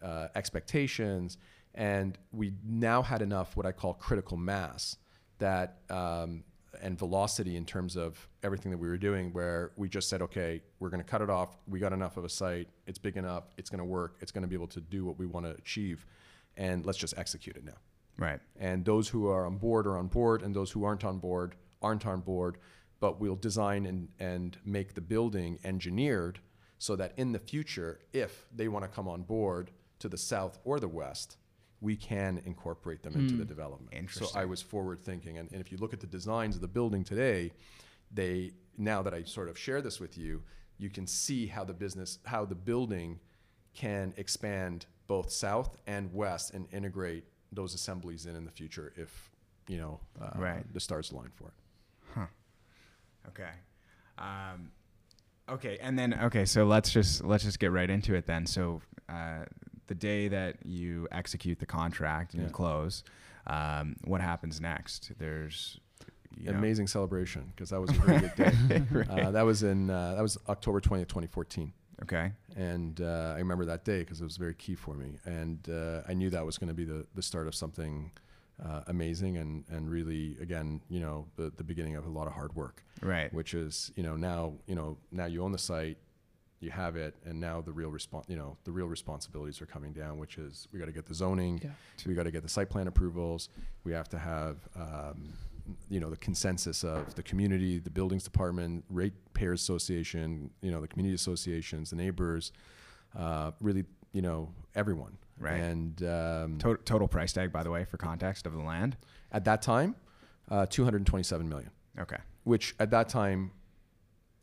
uh, 0.00 0.29
expectations, 0.37 1.38
and 1.74 2.16
we 2.31 2.53
now 2.64 3.03
had 3.03 3.20
enough 3.20 3.57
what 3.57 3.66
I 3.66 3.72
call 3.72 3.94
critical 3.94 4.37
mass 4.37 4.96
that 5.38 5.79
um, 5.90 6.44
and 6.83 6.99
velocity 6.99 7.57
in 7.57 7.65
terms 7.65 7.97
of 7.97 8.29
everything 8.43 8.71
that 8.71 8.79
we 8.79 8.89
were 8.89 8.97
doing 8.97 9.33
where 9.33 9.73
we 9.77 9.89
just 9.89 10.09
said 10.09 10.23
okay 10.23 10.63
we're 10.85 10.91
going 10.91 11.03
to 11.03 11.09
cut 11.09 11.23
it 11.23 11.31
off. 11.31 11.57
We 11.67 11.79
got 11.79 11.95
enough 11.95 12.19
of 12.19 12.25
a 12.25 12.29
site. 12.29 12.69
It's 12.87 12.99
big 12.99 13.17
enough. 13.17 13.45
It's 13.57 13.71
going 13.71 13.79
to 13.79 13.87
work. 13.87 14.17
It's 14.21 14.31
going 14.31 14.43
to 14.43 14.49
be 14.49 14.55
able 14.55 14.67
to 14.69 14.83
do 14.83 15.07
what 15.07 15.19
we 15.19 15.25
want 15.25 15.47
to 15.47 15.53
achieve. 15.53 16.05
And 16.59 16.85
let's 16.85 16.99
just 16.99 17.17
execute 17.17 17.57
it 17.57 17.65
now. 17.65 17.79
Right. 18.19 18.39
And 18.61 18.85
those 18.85 19.09
who 19.09 19.29
are 19.29 19.47
on 19.47 19.57
board 19.57 19.87
are 19.87 19.97
on 19.97 20.09
board 20.09 20.43
and 20.43 20.55
those 20.55 20.71
who 20.71 20.85
aren't 20.85 21.05
on 21.05 21.19
board 21.19 21.55
aren't 21.81 22.07
on 22.07 22.21
board. 22.21 22.59
But 23.01 23.19
we'll 23.19 23.35
design 23.35 23.87
and, 23.87 24.09
and 24.21 24.59
make 24.63 24.95
the 24.95 25.01
building 25.01 25.59
engineered 25.65 26.41
so 26.79 26.97
that 26.97 27.15
in 27.17 27.33
the 27.33 27.39
future 27.39 28.01
if 28.13 28.47
they 28.55 28.69
want 28.69 28.85
to 28.85 28.89
come 28.89 29.09
on 29.09 29.23
board 29.23 29.71
to 30.01 30.09
the 30.09 30.19
south 30.19 30.59
or 30.65 30.79
the 30.79 30.89
west 30.89 31.39
we 31.85 31.94
can 31.97 32.40
incorporate 32.44 33.03
them 33.03 33.14
into 33.14 33.35
the 33.37 33.44
development 33.55 33.90
so 34.11 34.27
i 34.42 34.44
was 34.44 34.61
forward 34.62 34.99
thinking 35.11 35.38
and, 35.38 35.47
and 35.53 35.61
if 35.61 35.70
you 35.73 35.79
look 35.79 35.92
at 35.92 36.01
the 36.01 36.07
designs 36.18 36.55
of 36.57 36.61
the 36.66 36.73
building 36.79 37.03
today 37.05 37.53
they 38.11 38.51
now 38.79 39.03
that 39.03 39.14
i 39.14 39.23
sort 39.23 39.49
of 39.49 39.57
share 39.66 39.81
this 39.83 40.01
with 40.01 40.16
you 40.18 40.42
you 40.79 40.90
can 40.90 41.07
see 41.07 41.47
how 41.47 41.62
the 41.70 41.75
business 41.85 42.18
how 42.25 42.44
the 42.44 42.55
building 42.70 43.11
can 43.75 44.12
expand 44.16 44.87
both 45.07 45.31
south 45.31 45.77
and 45.87 46.12
west 46.23 46.55
and 46.55 46.66
integrate 46.73 47.25
those 47.53 47.75
assemblies 47.75 48.27
in 48.27 48.35
in 48.35 48.44
the 48.44 48.51
future 48.61 48.92
if 48.97 49.31
you 49.68 49.79
know 49.79 50.01
uh, 50.20 50.31
Right. 50.37 50.64
the 50.73 50.81
stars 50.81 51.12
align 51.12 51.31
for 51.35 51.49
it 51.49 51.55
Okay. 53.29 53.51
Um, 54.18 54.70
okay, 55.49 55.79
and 55.81 55.99
then 55.99 56.12
okay, 56.25 56.44
so 56.44 56.64
let's 56.64 56.90
just 56.90 57.25
let's 57.25 57.42
just 57.44 57.59
get 57.59 57.73
right 57.73 57.88
into 57.88 58.14
it 58.14 58.27
then. 58.27 58.44
So 58.47 58.83
uh, 59.09 59.44
the 59.87 59.94
day 59.94 60.29
that 60.29 60.57
you 60.64 61.07
execute 61.12 61.59
the 61.59 61.66
contract 61.66 62.35
and 62.35 62.42
you 62.42 62.49
close, 62.49 63.05
um, 63.47 63.97
what 64.05 64.20
happens 64.20 64.61
next? 64.61 65.12
There's 65.18 65.79
you 66.37 66.51
know- 66.51 66.59
amazing 66.59 66.87
celebration 66.88 67.53
because 67.55 67.70
that 67.70 67.81
was 67.81 67.90
a 67.90 67.94
very 67.94 68.18
good 68.20 68.35
day 68.68 68.83
Right. 68.90 69.09
uh, 69.09 69.31
that 69.31 69.42
was 69.42 69.62
in 69.62 69.88
uh, 69.88 70.14
that 70.16 70.23
was 70.23 70.37
october 70.49 70.81
20th 70.81 71.07
2014 71.09 71.73
Okay. 72.03 72.33
and 72.57 73.01
uh, 73.01 73.35
I 73.37 73.38
remember 73.38 73.64
that 73.66 73.85
day 73.85 74.01
because 74.01 74.20
it 74.20 74.25
was 74.25 74.37
very 74.37 74.55
key 74.55 74.75
for 74.75 74.94
me, 74.94 75.18
and 75.25 75.61
uh, 75.70 76.01
I 76.09 76.12
knew 76.14 76.29
that 76.31 76.44
was 76.44 76.59
going 76.59 76.66
to 76.68 76.75
be 76.75 76.85
the, 76.85 77.07
the 77.14 77.23
start 77.23 77.47
of 77.47 77.55
something 77.55 78.11
uh, 78.64 78.81
amazing 78.88 79.37
and, 79.37 79.62
and 79.70 79.88
really 79.88 80.37
again 80.40 80.81
you 80.88 80.99
know 80.99 81.27
the, 81.37 81.53
the 81.57 81.62
beginning 81.62 81.94
of 81.94 82.05
a 82.05 82.09
lot 82.11 82.27
of 82.27 82.33
hard 82.33 82.53
work, 82.57 82.83
Right. 83.01 83.33
which 83.33 83.55
is 83.55 83.92
you 83.94 84.03
know 84.03 84.16
now 84.16 84.55
you 84.66 84.75
know 84.75 84.97
now 85.12 85.27
you 85.27 85.40
own 85.44 85.53
the 85.53 85.59
site, 85.59 85.99
you 86.64 86.70
have 86.70 86.96
it, 86.96 87.14
and 87.27 87.38
now 87.38 87.61
the 87.61 87.72
real 87.72 87.90
response 87.90 88.27
you 88.29 88.37
know 88.37 88.57
the 88.64 88.72
real 88.72 88.87
responsibilities 88.87 89.61
are 89.62 89.66
coming 89.66 89.92
down, 89.92 90.18
which 90.18 90.38
is 90.38 90.66
we 90.72 90.79
got 90.79 90.87
to 90.87 90.92
get 90.92 91.07
the 91.07 91.14
zoning, 91.14 91.61
Yeah. 91.62 91.70
we 92.07 92.14
got 92.14 92.24
to 92.24 92.31
get 92.31 92.42
the 92.42 92.48
site 92.48 92.70
plan 92.70 92.87
approvals, 92.88 93.48
we 93.85 93.92
have 93.92 94.09
to 94.09 94.18
have 94.18 94.57
um, 94.74 95.33
you 95.88 96.00
know 96.00 96.11
the 96.11 96.16
consensus 96.16 96.83
of 96.85 97.14
the 97.14 97.22
community, 97.22 97.79
the 97.79 97.90
buildings 97.90 98.24
department, 98.24 98.85
ratepayers 98.90 99.61
association, 99.62 100.50
you 100.62 100.70
know 100.72 100.81
the 100.81 100.88
community 100.88 101.14
associations, 101.14 101.90
the 101.90 101.96
neighbors, 101.96 102.53
uh, 103.16 103.50
really 103.61 103.85
you 104.12 104.22
know 104.22 104.48
everyone. 104.74 105.16
Right. 105.38 105.55
And 105.61 106.00
um, 106.05 106.59
To- 106.59 106.77
total 106.85 107.09
price 107.09 107.33
tag, 107.33 107.53
by 107.53 107.64
the 107.64 107.70
way, 107.70 107.85
for 107.85 107.96
context 107.96 108.46
of 108.46 108.53
the 108.53 108.61
land. 108.62 108.96
at 109.33 109.44
that 109.46 109.62
time, 109.62 109.96
uh, 110.48 110.64
227 110.66 111.48
million, 111.48 111.70
Okay. 111.98 112.18
which 112.44 112.72
at 112.79 112.90
that 112.90 113.09
time, 113.09 113.50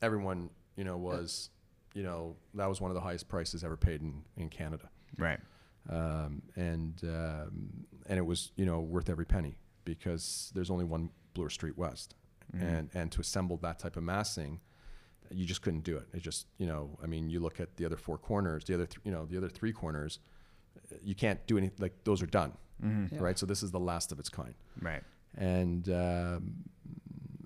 everyone 0.01 0.49
you 0.75 0.83
know 0.83 0.97
was 0.97 1.49
you 1.93 2.03
know 2.03 2.35
that 2.53 2.67
was 2.69 2.79
one 2.81 2.91
of 2.91 2.95
the 2.95 3.01
highest 3.01 3.27
prices 3.27 3.63
ever 3.63 3.77
paid 3.77 4.01
in, 4.01 4.23
in 4.37 4.49
Canada. 4.49 4.89
Right. 5.17 5.39
um, 5.89 6.41
and 6.55 7.01
um, 7.03 7.85
and 8.07 8.17
it 8.17 8.25
was 8.25 8.51
you 8.55 8.65
know 8.65 8.79
worth 8.79 9.09
every 9.09 9.25
penny 9.25 9.57
because 9.85 10.51
there's 10.55 10.69
only 10.71 10.85
one 10.85 11.09
Bloor 11.33 11.49
Street 11.49 11.77
West, 11.77 12.15
Mhm. 12.55 12.61
and 12.61 12.89
and 12.93 13.11
to 13.13 13.21
assemble 13.21 13.57
that 13.57 13.79
type 13.79 13.97
of 13.97 14.03
massing, 14.03 14.59
you 15.31 15.45
just 15.45 15.61
couldn't 15.61 15.83
do 15.83 15.97
it. 15.97 16.07
It 16.13 16.21
just 16.21 16.47
you 16.57 16.67
know 16.67 16.97
I 17.03 17.07
mean 17.07 17.29
you 17.29 17.39
look 17.39 17.59
at 17.59 17.77
the 17.77 17.85
other 17.85 17.97
four 17.97 18.17
corners, 18.17 18.63
the 18.65 18.73
other 18.75 18.85
th- 18.85 19.01
you 19.03 19.11
know 19.11 19.25
the 19.25 19.37
other 19.37 19.49
three 19.49 19.73
corners, 19.73 20.19
uh, 20.91 20.95
you 21.03 21.15
can't 21.15 21.45
do 21.47 21.57
any 21.57 21.71
like 21.79 22.03
those 22.03 22.21
are 22.21 22.27
done, 22.27 22.53
Mhm. 22.83 23.11
Yeah. 23.11 23.19
right? 23.19 23.37
So 23.39 23.45
this 23.45 23.63
is 23.63 23.71
the 23.71 23.79
last 23.79 24.11
of 24.11 24.19
its 24.19 24.29
kind 24.29 24.53
Right. 24.81 25.03
and 25.35 25.89
um, 25.89 26.53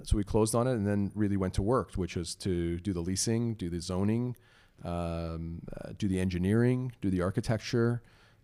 so 0.05 0.17
we 0.17 0.23
closed 0.23 0.55
on 0.55 0.67
it 0.67 0.73
and 0.73 0.87
then 0.87 1.11
really 1.15 1.37
went 1.37 1.53
to 1.53 1.61
work 1.61 1.91
which 1.95 2.15
was 2.15 2.35
to 2.35 2.79
do 2.79 2.93
the 2.93 3.01
leasing 3.01 3.53
do 3.55 3.69
the 3.69 3.79
zoning 3.79 4.35
um, 4.83 5.61
uh, 5.81 5.91
do 5.97 6.07
the 6.07 6.19
engineering 6.19 6.91
do 7.01 7.09
the 7.09 7.21
architecture 7.21 8.01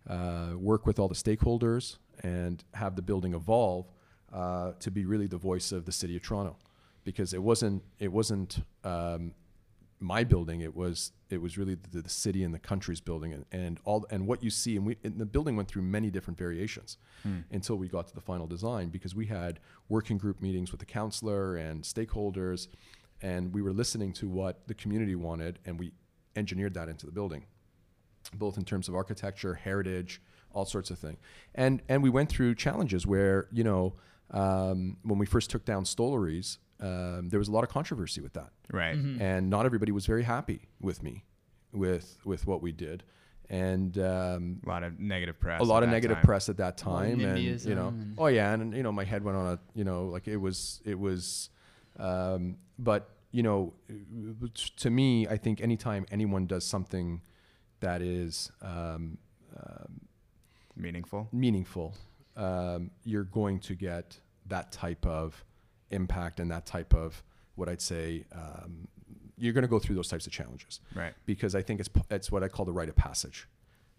uh, 0.08 0.50
work 0.56 0.86
with 0.86 0.98
all 0.98 1.08
the 1.08 1.14
stakeholders 1.14 1.98
and 2.22 2.64
have 2.74 2.96
the 2.96 3.02
building 3.02 3.34
evolve 3.34 3.86
uh, 4.32 4.72
to 4.80 4.90
be 4.90 5.04
really 5.04 5.26
the 5.26 5.36
voice 5.36 5.72
of 5.72 5.84
the 5.84 5.92
city 5.92 6.16
of 6.16 6.22
toronto. 6.22 6.56
Because 7.04 7.34
it 7.34 7.42
wasn't 7.42 7.82
it 7.98 8.12
wasn't 8.12 8.64
um, 8.84 9.34
my 10.02 10.24
building. 10.24 10.60
It 10.60 10.74
was 10.74 11.12
it 11.30 11.40
was 11.40 11.56
really 11.56 11.76
the, 11.76 12.02
the 12.02 12.08
city 12.08 12.44
and 12.44 12.52
the 12.52 12.58
country's 12.58 13.00
building, 13.00 13.32
and, 13.32 13.44
and 13.52 13.80
all 13.84 14.06
and 14.10 14.26
what 14.26 14.42
you 14.42 14.50
see. 14.50 14.76
And 14.76 14.86
we 14.86 14.96
and 15.04 15.18
the 15.18 15.26
building 15.26 15.56
went 15.56 15.68
through 15.68 15.82
many 15.82 16.10
different 16.10 16.38
variations 16.38 16.98
until 17.52 17.76
we 17.76 17.88
got 17.88 18.08
to 18.08 18.14
the 18.14 18.20
final 18.20 18.46
design 18.46 18.88
because 18.88 19.14
we 19.14 19.26
had 19.26 19.60
working 19.88 20.18
group 20.18 20.40
meetings 20.42 20.72
with 20.72 20.80
the 20.80 20.86
councillor 20.86 21.56
and 21.56 21.82
stakeholders, 21.82 22.68
and 23.20 23.52
we 23.54 23.62
were 23.62 23.72
listening 23.72 24.12
to 24.14 24.28
what 24.28 24.66
the 24.66 24.74
community 24.74 25.14
wanted, 25.14 25.58
and 25.64 25.78
we 25.78 25.92
engineered 26.34 26.74
that 26.74 26.88
into 26.88 27.06
the 27.06 27.12
building 27.12 27.44
both 28.34 28.56
in 28.56 28.64
terms 28.64 28.88
of 28.88 28.94
architecture, 28.94 29.54
heritage, 29.54 30.22
all 30.52 30.64
sorts 30.64 30.90
of 30.90 30.98
things. 30.98 31.18
And 31.54 31.82
and 31.88 32.02
we 32.02 32.10
went 32.10 32.28
through 32.28 32.54
challenges 32.54 33.06
where 33.06 33.48
you 33.52 33.64
know 33.64 33.94
um, 34.30 34.96
when 35.02 35.18
we 35.18 35.26
first 35.26 35.50
took 35.50 35.64
down 35.64 35.84
Stolleries, 35.84 36.58
um, 36.82 37.28
there 37.30 37.38
was 37.38 37.48
a 37.48 37.52
lot 37.52 37.64
of 37.64 37.70
controversy 37.70 38.20
with 38.20 38.32
that, 38.34 38.50
Right. 38.70 38.94
and 38.96 39.48
not 39.48 39.64
everybody 39.66 39.92
was 39.92 40.04
very 40.06 40.24
happy 40.24 40.60
with 40.80 41.02
me, 41.02 41.24
with 41.72 42.18
with 42.24 42.46
what 42.46 42.60
we 42.62 42.72
did, 42.72 43.04
and. 43.48 43.96
Um, 43.98 44.60
A 44.66 44.68
lot 44.68 44.82
of 44.82 44.98
negative 44.98 45.38
press. 45.38 45.60
a 45.60 45.64
lot 45.64 45.82
of 45.84 45.88
negative 45.88 46.16
time. 46.18 46.24
press 46.24 46.48
at 46.48 46.56
that 46.58 46.84
lot 46.84 47.02
of 47.04 47.08
time, 47.10 47.20
and 47.20 47.38
you 47.64 47.74
know, 47.74 47.88
and- 47.88 48.14
oh 48.18 48.26
yeah, 48.26 48.52
and 48.54 48.74
you 48.74 48.82
know, 48.82 48.92
my 48.92 49.04
head 49.04 49.22
went 49.24 49.36
on 49.38 49.46
a, 49.54 49.58
you 49.78 49.84
know, 49.84 50.06
like 50.14 50.26
it 50.28 50.36
was, 50.38 50.80
it 50.84 50.98
was, 50.98 51.48
um, 51.98 52.56
but 52.78 53.08
you 53.30 53.42
know, 53.42 53.72
to 54.76 54.90
me, 54.90 55.26
I 55.28 55.36
think 55.38 55.60
anytime 55.62 56.04
anyone 56.10 56.46
does 56.46 56.64
something 56.66 57.22
that 57.80 58.02
is 58.02 58.50
um, 58.60 59.18
Meaningful. 60.76 61.28
meaningful, 61.32 61.94
um, 62.36 62.90
you're 63.04 63.24
going 63.24 63.58
to 63.60 63.74
get 63.74 64.18
that 64.46 64.72
type 64.72 65.04
of 65.06 65.44
impact 65.92 66.40
and 66.40 66.50
that 66.50 66.66
type 66.66 66.94
of 66.94 67.22
what 67.54 67.68
I'd 67.68 67.80
say. 67.82 68.24
Um, 68.34 68.88
you're 69.38 69.52
going 69.52 69.62
to 69.62 69.68
go 69.68 69.78
through 69.78 69.96
those 69.96 70.08
types 70.08 70.26
of 70.26 70.32
challenges 70.32 70.80
Right. 70.94 71.14
because 71.26 71.54
I 71.54 71.62
think 71.62 71.80
it's 71.80 71.90
it's 72.10 72.30
what 72.30 72.42
I 72.44 72.48
call 72.48 72.64
the 72.64 72.72
rite 72.72 72.88
of 72.88 72.96
passage. 72.96 73.48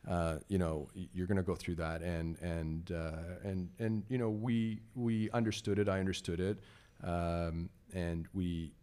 Uh, 0.08 0.38
you 0.48 0.58
know, 0.58 0.88
you're 1.14 1.28
going 1.28 1.38
to 1.38 1.44
go 1.44 1.56
through 1.56 1.76
that, 1.76 2.02
and 2.02 2.38
and 2.40 2.92
uh, 2.92 3.48
and 3.50 3.70
and 3.80 4.04
you 4.10 4.18
know, 4.18 4.30
we 4.30 4.82
we 4.96 5.30
understood 5.32 5.80
it. 5.80 5.88
I 5.90 6.00
understood 6.00 6.40
it, 6.40 6.60
um, 7.04 7.70
and 7.94 8.28
we 8.34 8.74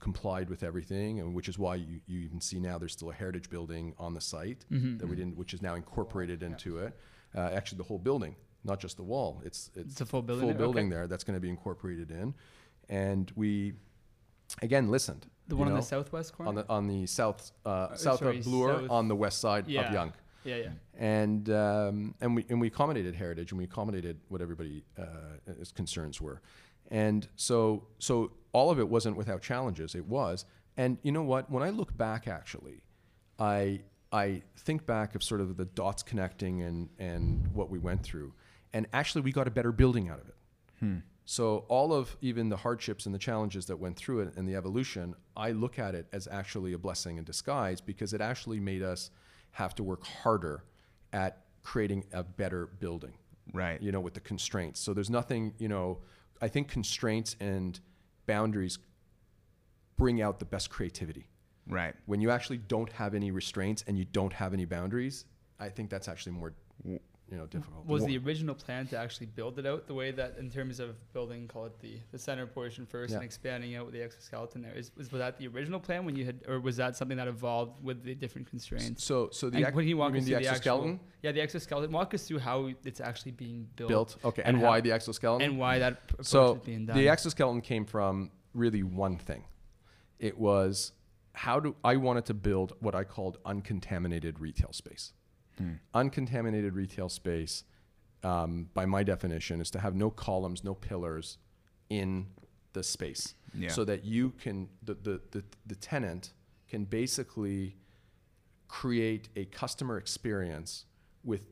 complied 0.00 0.48
with 0.50 0.62
everything, 0.62 1.20
and 1.20 1.34
which 1.34 1.48
is 1.48 1.58
why 1.58 1.74
you, 1.76 2.00
you 2.06 2.20
even 2.20 2.40
see 2.40 2.58
now 2.58 2.78
there's 2.78 2.92
still 2.92 3.10
a 3.10 3.14
heritage 3.14 3.48
building 3.50 3.94
on 3.98 4.14
the 4.14 4.20
site 4.20 4.64
Mm-hmm. 4.72 4.98
that 4.98 5.06
we 5.06 5.16
didn't, 5.16 5.36
which 5.36 5.54
is 5.54 5.62
now 5.62 5.74
incorporated 5.74 6.42
into 6.42 6.78
it. 6.78 6.96
Uh, 7.34 7.40
actually, 7.52 7.78
the 7.78 7.84
whole 7.84 7.98
building, 7.98 8.34
not 8.66 8.80
just 8.80 8.96
the 8.96 9.02
wall. 9.02 9.40
It's 9.44 9.70
it's, 9.74 9.92
It's 9.92 10.00
a 10.00 10.06
full 10.06 10.22
building 10.22 10.42
full 10.42 10.48
there? 10.50 10.58
building 10.58 10.86
Okay. 10.86 10.94
there 10.96 11.06
that's 11.06 11.24
going 11.24 11.36
to 11.36 11.40
be 11.40 11.48
incorporated 11.48 12.10
in, 12.10 12.34
and 12.88 13.30
we 13.36 13.72
again 14.62 14.90
listened. 14.90 15.26
The 15.48 15.56
one 15.56 15.68
on 15.68 15.74
the 15.74 15.82
southwest 15.82 16.34
corner. 16.34 16.48
on 16.48 16.54
the 16.56 16.68
on 16.68 16.86
the 16.88 17.06
south 17.06 17.52
uh, 17.64 17.94
south 17.94 18.18
sorry, 18.18 18.38
of 18.38 18.44
Bloor 18.44 18.80
south- 18.80 18.90
on 18.90 19.08
the 19.08 19.16
west 19.16 19.38
side 19.40 19.68
Yeah. 19.68 19.86
of 19.86 19.92
Yonge, 19.94 20.12
yeah, 20.44 20.56
yeah. 20.56 20.68
and 20.98 21.48
um, 21.50 22.14
and 22.20 22.34
we 22.36 22.44
and 22.48 22.60
we 22.60 22.66
accommodated 22.66 23.14
heritage 23.14 23.52
and 23.52 23.58
we 23.58 23.64
accommodated 23.64 24.18
what 24.28 24.40
everybody 24.42 24.84
uh, 24.98 25.04
concerns 25.74 26.20
were, 26.20 26.42
and 26.90 27.28
so 27.36 27.86
so 27.98 28.32
all 28.52 28.70
of 28.70 28.78
it 28.80 28.88
wasn't 28.88 29.16
without 29.16 29.40
challenges. 29.40 29.94
It 29.94 30.06
was, 30.06 30.44
and 30.76 30.98
you 31.02 31.12
know 31.12 31.22
what? 31.22 31.48
When 31.50 31.62
I 31.62 31.70
look 31.70 31.96
back, 31.96 32.26
actually, 32.26 32.82
I 33.38 33.82
I 34.10 34.42
think 34.56 34.84
back 34.84 35.14
of 35.14 35.22
sort 35.22 35.40
of 35.40 35.56
the 35.56 35.64
dots 35.64 36.02
connecting 36.02 36.62
and 36.62 36.88
and 36.98 37.46
what 37.54 37.70
we 37.70 37.78
went 37.78 38.02
through, 38.02 38.32
and 38.72 38.86
actually 38.92 39.22
we 39.22 39.32
got 39.32 39.46
a 39.46 39.50
better 39.50 39.72
building 39.72 40.08
out 40.08 40.20
of 40.20 40.28
it. 40.28 40.34
Hmm. 40.80 40.98
So 41.24 41.64
all 41.68 41.92
of 41.92 42.16
even 42.20 42.48
the 42.48 42.56
hardships 42.56 43.04
and 43.04 43.14
the 43.14 43.18
challenges 43.18 43.66
that 43.66 43.78
went 43.78 43.96
through 43.96 44.20
it 44.20 44.36
and 44.36 44.48
the 44.48 44.54
evolution, 44.54 45.14
I 45.36 45.50
look 45.50 45.78
at 45.78 45.94
it 45.94 46.06
as 46.12 46.28
actually 46.30 46.72
a 46.72 46.78
blessing 46.78 47.18
in 47.18 47.24
disguise 47.24 47.80
because 47.80 48.12
it 48.12 48.20
actually 48.20 48.60
made 48.60 48.82
us 48.82 49.10
have 49.50 49.74
to 49.74 49.82
work 49.82 50.06
harder 50.06 50.64
at 51.12 51.42
creating 51.62 52.04
a 52.12 52.22
better 52.22 52.66
building. 52.66 53.14
Right. 53.52 53.82
You 53.82 53.90
know, 53.90 54.00
with 54.00 54.14
the 54.14 54.20
constraints. 54.20 54.78
So 54.80 54.94
there's 54.94 55.10
nothing, 55.10 55.54
you 55.58 55.68
know, 55.68 55.98
I 56.40 56.48
think 56.48 56.68
constraints 56.68 57.34
and 57.40 57.78
boundaries 58.26 58.78
bring 59.96 60.22
out 60.22 60.38
the 60.38 60.44
best 60.44 60.70
creativity. 60.70 61.28
Right. 61.66 61.94
When 62.06 62.20
you 62.20 62.30
actually 62.30 62.58
don't 62.58 62.92
have 62.92 63.14
any 63.14 63.30
restraints 63.30 63.82
and 63.86 63.98
you 63.98 64.04
don't 64.04 64.32
have 64.32 64.52
any 64.52 64.64
boundaries, 64.64 65.24
I 65.58 65.70
think 65.70 65.90
that's 65.90 66.06
actually 66.06 66.32
more, 66.32 66.54
you 67.30 67.36
know, 67.36 67.46
difficult. 67.46 67.84
Was 67.86 68.04
the 68.04 68.18
original 68.18 68.54
plan 68.54 68.86
to 68.88 68.96
actually 68.96 69.26
build 69.26 69.58
it 69.58 69.66
out 69.66 69.86
the 69.88 69.94
way 69.94 70.12
that, 70.12 70.36
in 70.38 70.48
terms 70.48 70.78
of 70.78 70.94
building, 71.12 71.48
call 71.48 71.66
it 71.66 71.78
the, 71.80 71.98
the 72.12 72.18
center 72.18 72.46
portion 72.46 72.86
first 72.86 73.10
Yeah. 73.10 73.16
and 73.16 73.24
expanding 73.24 73.74
out 73.74 73.84
with 73.86 73.94
the 73.94 74.02
exoskeleton 74.02 74.62
there? 74.62 74.72
Is, 74.74 74.92
was, 74.96 75.10
was 75.10 75.18
that 75.18 75.36
the 75.36 75.48
original 75.48 75.80
plan 75.80 76.04
when 76.04 76.14
you 76.14 76.24
had, 76.24 76.42
or 76.46 76.60
was 76.60 76.76
that 76.76 76.94
something 76.96 77.16
that 77.16 77.26
evolved 77.26 77.82
with 77.82 78.04
the 78.04 78.14
different 78.14 78.48
constraints? 78.48 79.04
so 79.04 79.28
so 79.32 79.50
the 79.50 79.58
ex- 79.64 79.70
can 79.76 79.88
you 79.88 79.96
walk 79.96 80.12
mean 80.12 80.22
us 80.22 80.26
the 80.26 80.34
through 80.34 80.42
the 80.44 80.48
exoskeleton 80.50 80.92
actual, 80.94 81.06
yeah, 81.22 81.32
the 81.32 81.40
exoskeleton. 81.40 81.90
Walk 81.90 82.14
us 82.14 82.28
through 82.28 82.38
how 82.38 82.70
it's 82.84 83.00
actually 83.00 83.32
being 83.32 83.66
built, 83.74 83.88
built? 83.88 84.16
Okay, 84.24 84.42
and 84.42 84.56
and, 84.56 84.58
how- 84.64 84.70
why 84.70 84.80
the 84.80 84.92
exoskeleton? 84.92 85.42
and 85.50 85.58
why 85.58 85.78
that 85.80 85.92
approach 86.10 86.26
so 86.26 86.54
is 86.54 86.60
being 86.62 86.86
done. 86.86 86.96
the 86.96 87.08
exoskeleton 87.08 87.60
came 87.60 87.84
from 87.84 88.30
really 88.54 88.82
one 88.84 89.18
thing 89.18 89.44
it 90.20 90.38
was 90.38 90.92
how 91.34 91.60
do 91.60 91.74
i 91.84 91.94
wanted 91.96 92.24
to 92.24 92.32
build 92.32 92.72
what 92.80 92.94
i 92.94 93.04
called 93.04 93.36
uncontaminated 93.44 94.40
retail 94.40 94.72
space 94.72 95.12
uncontaminated 95.94 96.74
retail 96.74 97.08
space 97.08 97.64
um, 98.22 98.68
by 98.74 98.86
my 98.86 99.02
definition 99.02 99.60
is 99.60 99.70
to 99.70 99.78
have 99.78 99.94
no 99.94 100.10
columns 100.10 100.64
no 100.64 100.74
pillars 100.74 101.38
in 101.88 102.26
the 102.72 102.82
space. 102.82 103.34
Yeah. 103.54 103.70
so 103.70 103.84
that 103.84 104.04
you 104.04 104.30
can 104.32 104.68
the, 104.82 104.94
the, 104.94 105.20
the, 105.30 105.44
the 105.66 105.76
tenant 105.76 106.32
can 106.68 106.84
basically 106.84 107.76
create 108.68 109.28
a 109.36 109.46
customer 109.46 109.96
experience 109.96 110.84
with 111.24 111.42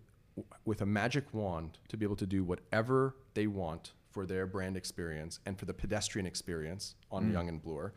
with 0.65 0.83
a 0.83 0.87
magic 0.87 1.33
wand 1.33 1.79
to 1.89 1.97
be 1.97 2.05
able 2.05 2.17
to 2.17 2.27
do 2.27 2.43
whatever 2.43 3.17
they 3.35 3.47
want 3.47 3.93
for 4.11 4.27
their 4.27 4.47
brand 4.47 4.77
experience 4.77 5.39
and 5.47 5.59
for 5.59 5.65
the 5.65 5.75
pedestrian 5.75 6.27
experience 6.27 6.95
on 7.11 7.33
Yonge 7.33 7.49
and 7.49 7.63
Bloor, 7.63 7.95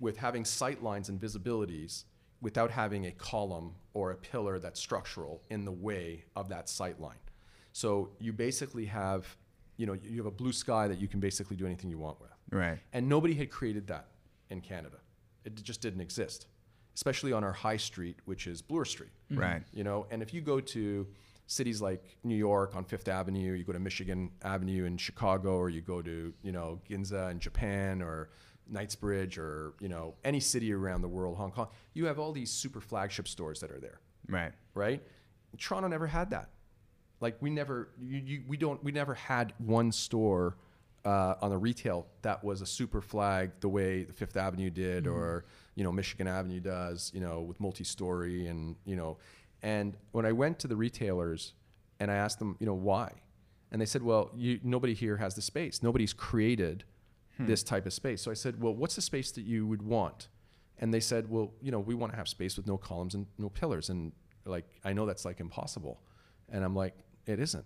with 0.00 0.16
having 0.16 0.44
sight 0.44 0.82
lines 0.82 1.08
and 1.08 1.20
visibilities 1.20 2.04
without 2.40 2.70
having 2.70 3.06
a 3.06 3.10
column 3.12 3.74
or 3.94 4.12
a 4.12 4.16
pillar 4.16 4.58
that's 4.58 4.78
structural 4.78 5.42
in 5.50 5.64
the 5.64 5.72
way 5.72 6.24
of 6.36 6.48
that 6.48 6.68
sight 6.68 7.00
line. 7.00 7.18
So 7.72 8.10
you 8.18 8.32
basically 8.32 8.86
have, 8.86 9.26
you 9.76 9.86
know, 9.86 9.92
you 9.92 10.16
have 10.18 10.26
a 10.26 10.30
blue 10.30 10.52
sky 10.52 10.88
that 10.88 10.98
you 10.98 11.08
can 11.08 11.20
basically 11.20 11.56
do 11.56 11.66
anything 11.66 11.90
you 11.90 11.98
want 11.98 12.20
with. 12.20 12.30
Right. 12.50 12.78
And 12.92 13.08
nobody 13.08 13.34
had 13.34 13.50
created 13.50 13.86
that 13.88 14.08
in 14.50 14.60
Canada. 14.60 14.98
It 15.44 15.62
just 15.62 15.80
didn't 15.80 16.00
exist, 16.00 16.46
especially 16.94 17.32
on 17.32 17.44
our 17.44 17.52
high 17.52 17.76
street, 17.76 18.16
which 18.24 18.46
is 18.46 18.62
Bloor 18.62 18.84
Street. 18.84 19.10
Mm-hmm. 19.30 19.40
Right. 19.40 19.62
You 19.72 19.84
know, 19.84 20.06
and 20.10 20.22
if 20.22 20.32
you 20.32 20.40
go 20.40 20.60
to 20.60 21.06
cities 21.46 21.80
like 21.80 22.18
New 22.24 22.36
York 22.36 22.76
on 22.76 22.84
Fifth 22.84 23.08
Avenue, 23.08 23.52
you 23.52 23.64
go 23.64 23.72
to 23.72 23.80
Michigan 23.80 24.30
Avenue 24.42 24.84
in 24.84 24.96
Chicago, 24.96 25.56
or 25.56 25.70
you 25.70 25.80
go 25.80 26.00
to 26.02 26.32
you 26.42 26.52
know 26.52 26.80
Ginza 26.88 27.30
in 27.30 27.40
Japan, 27.40 28.02
or 28.02 28.30
Knightsbridge, 28.70 29.38
or 29.38 29.74
you 29.80 29.88
know 29.88 30.14
any 30.24 30.40
city 30.40 30.72
around 30.72 31.02
the 31.02 31.08
world, 31.08 31.36
Hong 31.36 31.50
Kong, 31.50 31.68
you 31.94 32.06
have 32.06 32.18
all 32.18 32.32
these 32.32 32.50
super 32.50 32.80
flagship 32.80 33.28
stores 33.28 33.60
that 33.60 33.70
are 33.70 33.80
there 33.80 34.00
Right. 34.28 34.52
right? 34.74 35.02
Toronto 35.58 35.88
never 35.88 36.06
had 36.06 36.30
that. 36.30 36.50
Like 37.20 37.36
we 37.40 37.50
never, 37.50 37.88
you, 38.00 38.18
you, 38.18 38.42
we 38.46 38.56
don't, 38.56 38.82
we 38.84 38.92
never 38.92 39.14
had 39.14 39.52
one 39.58 39.90
store 39.90 40.56
uh, 41.04 41.34
on 41.40 41.50
the 41.50 41.56
retail 41.58 42.06
that 42.22 42.44
was 42.44 42.60
a 42.60 42.66
super 42.66 43.00
flag 43.00 43.50
the 43.60 43.68
way 43.68 44.04
the 44.04 44.12
Fifth 44.12 44.36
Avenue 44.36 44.70
did, 44.70 45.06
or 45.06 45.44
you 45.74 45.82
know 45.84 45.90
Michigan 45.90 46.28
Avenue 46.28 46.60
does, 46.60 47.10
you 47.14 47.20
know, 47.20 47.40
with 47.40 47.58
multi-story 47.60 48.46
and 48.46 48.76
you 48.84 48.94
know. 48.96 49.16
And 49.62 49.96
when 50.12 50.26
I 50.26 50.32
went 50.32 50.58
to 50.60 50.68
the 50.68 50.76
retailers 50.76 51.54
and 51.98 52.10
I 52.10 52.14
asked 52.14 52.38
them, 52.38 52.56
you 52.60 52.66
know, 52.66 52.74
why, 52.74 53.12
and 53.72 53.80
they 53.80 53.86
said, 53.86 54.02
well, 54.02 54.30
you, 54.36 54.60
nobody 54.62 54.94
here 54.94 55.16
has 55.16 55.34
the 55.34 55.42
space. 55.42 55.82
Nobody's 55.82 56.12
created 56.12 56.84
Hmm. 57.38 57.46
this 57.46 57.62
type 57.62 57.86
of 57.86 57.92
space. 57.92 58.20
So 58.20 58.30
I 58.30 58.34
said, 58.34 58.60
well, 58.60 58.74
what's 58.74 58.96
the 58.96 59.02
space 59.02 59.30
that 59.32 59.42
you 59.42 59.66
would 59.66 59.82
want? 59.82 60.28
And 60.78 60.92
they 60.92 61.00
said, 61.00 61.30
well, 61.30 61.52
you 61.60 61.70
know, 61.70 61.78
we 61.78 61.94
want 61.94 62.12
to 62.12 62.16
have 62.16 62.28
space 62.28 62.56
with 62.56 62.66
no 62.66 62.76
columns 62.76 63.14
and 63.14 63.26
no 63.38 63.48
pillars. 63.48 63.88
And 63.90 64.12
like, 64.44 64.64
I 64.84 64.92
know 64.92 65.06
that's 65.06 65.24
like 65.24 65.40
impossible. 65.40 66.00
And 66.48 66.64
I'm 66.64 66.74
like, 66.74 66.94
it 67.26 67.38
isn't. 67.40 67.64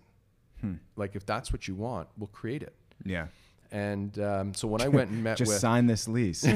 Hmm. 0.61 0.75
Like, 0.95 1.15
if 1.15 1.25
that's 1.25 1.51
what 1.51 1.67
you 1.67 1.75
want, 1.75 2.07
we'll 2.17 2.27
create 2.27 2.63
it. 2.63 2.75
Yeah. 3.03 3.27
And 3.73 4.19
um, 4.19 4.53
so 4.53 4.67
when 4.67 4.81
I 4.83 4.87
went 4.97 5.09
and 5.09 5.23
met 5.23 5.35
Just 5.35 5.49
with 5.49 5.59
sign 5.59 5.87
this 5.87 6.07
lease. 6.07 6.43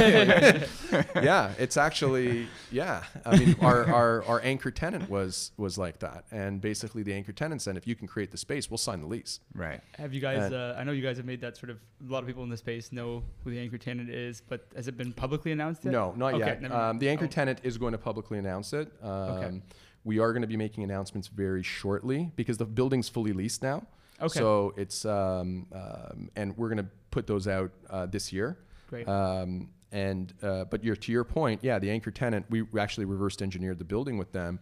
exactly, 0.00 0.66
yeah, 1.22 1.52
it's 1.58 1.76
actually 1.76 2.48
yeah. 2.72 3.04
I 3.24 3.36
mean, 3.38 3.54
our, 3.60 3.84
our 3.86 4.24
our 4.24 4.40
anchor 4.42 4.72
tenant 4.72 5.08
was 5.08 5.52
was 5.56 5.78
like 5.78 6.00
that, 6.00 6.24
and 6.32 6.60
basically 6.60 7.04
the 7.04 7.14
anchor 7.14 7.30
tenant 7.32 7.62
said, 7.62 7.76
if 7.76 7.86
you 7.86 7.94
can 7.94 8.08
create 8.08 8.32
the 8.32 8.36
space, 8.36 8.68
we'll 8.68 8.78
sign 8.78 9.00
the 9.00 9.06
lease. 9.06 9.38
right. 9.54 9.80
Have 9.96 10.12
you 10.12 10.20
guys? 10.20 10.52
Uh, 10.52 10.74
I 10.76 10.82
know 10.82 10.90
you 10.92 11.02
guys 11.02 11.16
have 11.18 11.26
made 11.26 11.40
that 11.42 11.56
sort 11.56 11.70
of. 11.70 11.78
A 12.06 12.12
lot 12.12 12.18
of 12.22 12.26
people 12.26 12.42
in 12.42 12.48
the 12.50 12.56
space 12.56 12.90
know 12.92 13.22
who 13.44 13.50
the 13.50 13.58
anchor 13.60 13.78
tenant 13.78 14.10
is, 14.10 14.42
but 14.48 14.66
has 14.74 14.88
it 14.88 14.96
been 14.96 15.12
publicly 15.12 15.52
announced 15.52 15.84
yet? 15.84 15.92
No, 15.92 16.14
not 16.16 16.34
Okay, 16.34 16.58
yet. 16.60 16.72
Um, 16.72 16.98
the 16.98 17.08
anchor 17.08 17.24
Oh. 17.26 17.28
tenant 17.28 17.60
is 17.62 17.78
going 17.78 17.92
to 17.92 17.98
publicly 17.98 18.38
announce 18.38 18.72
it. 18.72 18.92
Um, 19.02 19.62
We 20.04 20.18
are 20.20 20.32
going 20.32 20.42
to 20.42 20.48
be 20.48 20.56
making 20.56 20.84
announcements 20.84 21.26
very 21.28 21.62
shortly 21.64 22.30
because 22.36 22.58
the 22.58 22.64
building's 22.64 23.08
fully 23.08 23.32
leased 23.32 23.62
now. 23.62 23.86
Okay. 24.20 24.38
So 24.38 24.72
it's 24.76 25.04
um, 25.04 25.66
um, 25.72 26.30
and 26.36 26.56
we're 26.56 26.68
going 26.68 26.78
to 26.84 26.90
put 27.10 27.26
those 27.26 27.46
out 27.48 27.70
uh, 27.90 28.06
this 28.06 28.32
year. 28.32 28.58
Great. 28.88 29.08
Um, 29.08 29.70
and 29.92 30.32
uh, 30.42 30.64
but 30.64 30.82
you're, 30.84 30.96
to 30.96 31.12
your 31.12 31.24
point, 31.24 31.60
yeah, 31.62 31.78
the 31.78 31.90
anchor 31.90 32.10
tenant, 32.10 32.46
we 32.50 32.64
actually 32.78 33.04
reversed 33.04 33.40
engineered 33.42 33.78
the 33.78 33.84
building 33.84 34.18
with 34.18 34.32
them, 34.32 34.58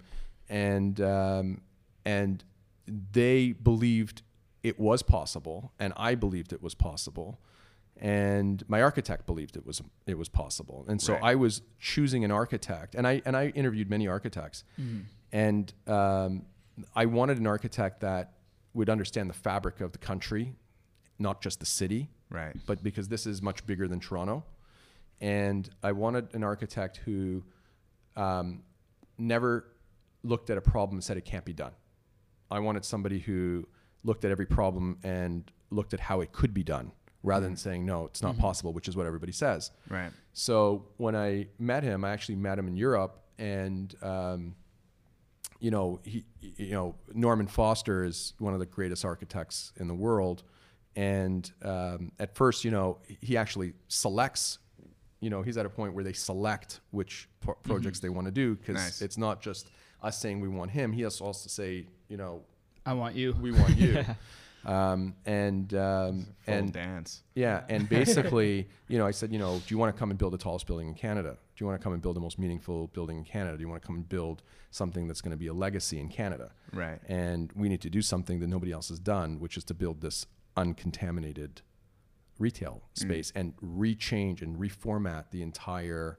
and 0.48 1.00
um, 1.00 1.61
and 2.05 2.44
they 3.12 3.52
believed 3.52 4.22
it 4.62 4.78
was 4.78 5.02
possible, 5.02 5.72
and 5.78 5.92
I 5.96 6.14
believed 6.14 6.52
it 6.52 6.62
was 6.62 6.74
possible, 6.74 7.40
and 7.96 8.62
my 8.68 8.82
architect 8.82 9.26
believed 9.26 9.57
it 9.57 9.64
was 9.66 9.82
it 10.07 10.18
was 10.18 10.28
possible, 10.28 10.84
and 10.88 11.00
so 11.00 11.14
Right. 11.14 11.22
I 11.22 11.34
was 11.36 11.62
choosing 11.78 12.24
an 12.24 12.30
architect, 12.30 12.94
and 12.94 13.07
I 13.07 13.22
and 13.24 13.36
I 13.36 13.48
interviewed 13.48 13.88
many 13.90 14.07
architects, 14.07 14.64
and 15.32 15.72
um, 15.86 16.44
I 16.94 17.07
wanted 17.07 17.38
an 17.38 17.46
architect 17.46 18.00
that 18.00 18.32
would 18.75 18.91
understand 18.91 19.31
the 19.31 19.35
fabric 19.35 19.81
of 19.81 19.93
the 19.93 19.99
country, 19.99 20.55
not 21.18 21.41
just 21.41 21.61
the 21.61 21.66
city, 21.66 22.11
Right. 22.31 22.55
but 22.66 22.83
because 22.83 23.09
this 23.09 23.27
is 23.27 23.41
much 23.41 23.64
bigger 23.66 23.87
than 23.89 24.01
Toronto. 24.01 24.45
And 25.20 25.68
I 25.83 25.93
wanted 25.93 26.35
an 26.35 26.43
architect 26.43 26.99
who 26.99 27.45
um, 28.16 28.62
never 29.16 29.66
looked 30.22 30.51
at 30.51 30.59
a 30.59 30.61
problem 30.61 30.97
and 30.97 31.05
said 31.05 31.16
it 31.16 31.25
can't 31.25 31.45
be 31.45 31.53
done. 31.53 31.72
I 32.51 32.59
wanted 32.59 32.85
somebody 32.85 33.20
who 33.20 33.66
looked 34.03 34.25
at 34.25 34.31
every 34.31 34.47
problem 34.47 34.99
and 35.03 35.51
looked 35.70 35.95
at 35.95 36.01
how 36.01 36.20
it 36.20 36.33
could 36.33 36.53
be 36.53 36.62
done 36.62 36.93
rather 37.22 37.47
than 37.47 37.57
saying, 37.57 37.87
no, 37.87 38.05
it's 38.05 38.20
not 38.22 38.37
possible, 38.37 38.72
which 38.72 38.87
is 38.87 38.97
what 38.97 39.07
everybody 39.07 39.33
says. 39.33 39.70
Right. 39.89 40.11
So 40.35 40.85
when 40.99 41.16
I 41.16 41.47
met 41.59 41.83
him, 41.83 42.05
I 42.05 42.11
actually 42.11 42.35
met 42.37 42.59
him 42.59 42.68
in 42.68 42.77
Europe, 42.77 43.18
and 43.39 43.95
um, 44.03 44.55
you 45.64 45.70
know, 45.70 45.98
he, 46.04 46.26
you 46.42 46.72
know, 46.72 46.94
Norman 47.14 47.46
Foster 47.46 48.04
is 48.04 48.34
one 48.38 48.52
of 48.52 48.60
the 48.60 48.66
greatest 48.66 49.02
architects 49.02 49.72
in 49.80 49.88
the 49.88 49.94
world, 49.94 50.42
and 50.94 51.50
um, 51.62 52.12
at 52.18 52.34
first, 52.36 52.66
you 52.66 52.70
know, 52.70 52.98
he 53.22 53.38
actually 53.38 53.72
selects. 53.88 54.58
You 55.20 55.30
know, 55.30 55.40
he's 55.40 55.56
at 55.56 55.64
a 55.64 55.70
point 55.70 55.94
where 55.94 56.04
they 56.04 56.12
select 56.12 56.80
which 56.90 57.30
pro- 57.40 57.54
projects 57.62 57.98
they 57.98 58.10
want 58.10 58.26
to 58.26 58.30
do 58.30 58.56
because 58.56 58.74
Nice. 58.74 59.00
it's 59.00 59.16
not 59.16 59.40
just 59.40 59.70
us 60.02 60.20
saying 60.20 60.42
we 60.42 60.48
want 60.48 60.70
him. 60.70 60.92
He 60.92 61.00
has 61.00 61.16
to 61.16 61.24
also 61.24 61.48
say, 61.48 61.86
you 62.10 62.18
know, 62.18 62.42
I 62.84 62.92
want 62.92 63.14
you. 63.16 63.34
we 63.40 63.50
want 63.50 63.78
you. 63.78 64.04
um, 64.66 65.14
and 65.26 65.72
um, 65.74 66.26
and 66.46 66.72
dance. 66.72 67.22
yeah, 67.34 67.64
and 67.68 67.88
basically, 68.00 68.68
you 68.88 68.98
know, 68.98 69.06
I 69.06 69.10
said, 69.10 69.32
you 69.32 69.38
know, 69.38 69.58
do 69.58 69.74
you 69.74 69.78
want 69.78 69.94
to 69.94 69.98
come 69.98 70.10
and 70.10 70.18
build 70.18 70.32
the 70.32 70.38
tallest 70.38 70.66
building 70.66 70.88
in 70.88 70.94
Canada? 70.94 71.36
Do 71.56 71.62
you 71.64 71.66
want 71.68 71.80
to 71.80 71.84
come 71.84 71.92
and 71.92 72.02
build 72.02 72.16
the 72.16 72.20
most 72.20 72.38
meaningful 72.38 72.88
building 72.88 73.16
in 73.18 73.24
Canada? 73.24 73.56
Do 73.56 73.62
you 73.62 73.68
want 73.68 73.80
to 73.80 73.86
come 73.86 73.94
and 73.96 74.08
build 74.08 74.42
something 74.70 75.06
that's 75.06 75.20
going 75.20 75.30
to 75.30 75.36
be 75.36 75.46
a 75.46 75.52
legacy 75.54 76.00
in 76.00 76.08
Canada? 76.08 76.50
Right. 76.72 76.98
And 77.08 77.52
we 77.54 77.68
need 77.68 77.80
to 77.82 77.90
do 77.90 78.02
something 78.02 78.40
that 78.40 78.48
nobody 78.48 78.72
else 78.72 78.88
has 78.88 78.98
done, 78.98 79.38
which 79.38 79.56
is 79.56 79.62
to 79.64 79.74
build 79.74 80.00
this 80.00 80.26
uncontaminated 80.56 81.62
retail 82.40 82.82
space 82.94 83.32
and 83.36 83.54
rechange 83.58 84.42
and 84.42 84.56
reformat 84.58 85.26
the 85.30 85.42
entire 85.42 86.18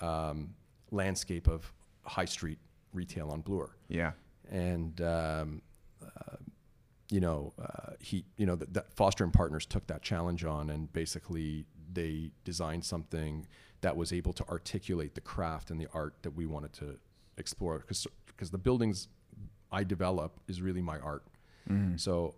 um, 0.00 0.54
landscape 0.90 1.46
of 1.48 1.70
high 2.04 2.24
street 2.24 2.58
retail 2.94 3.30
on 3.30 3.42
Bloor 3.42 3.76
Yeah. 3.88 4.12
and 4.50 4.98
um, 5.02 5.62
uh, 6.02 6.36
you 7.12 7.20
know 7.20 7.52
uh, 7.60 7.92
he 8.00 8.24
you 8.36 8.46
know 8.46 8.56
that, 8.56 8.72
that 8.72 8.92
Foster 8.94 9.22
and 9.22 9.32
Partners 9.32 9.66
took 9.66 9.86
that 9.88 10.02
challenge 10.02 10.44
on 10.44 10.70
and 10.70 10.92
basically 10.92 11.66
they 11.92 12.30
designed 12.44 12.84
something 12.84 13.46
that 13.82 13.96
was 13.96 14.12
able 14.12 14.32
to 14.32 14.48
articulate 14.48 15.14
the 15.14 15.20
craft 15.20 15.70
and 15.70 15.78
the 15.78 15.88
art 15.92 16.14
that 16.22 16.34
we 16.34 16.46
wanted 16.46 16.72
to 16.72 16.98
explore. 17.36 17.78
Because 17.80 18.06
because 18.26 18.50
the 18.50 18.58
buildings 18.58 19.08
I 19.70 19.84
develop 19.84 20.40
is 20.48 20.62
really 20.62 20.82
my 20.82 20.98
art. 20.98 21.24
So 21.98 22.34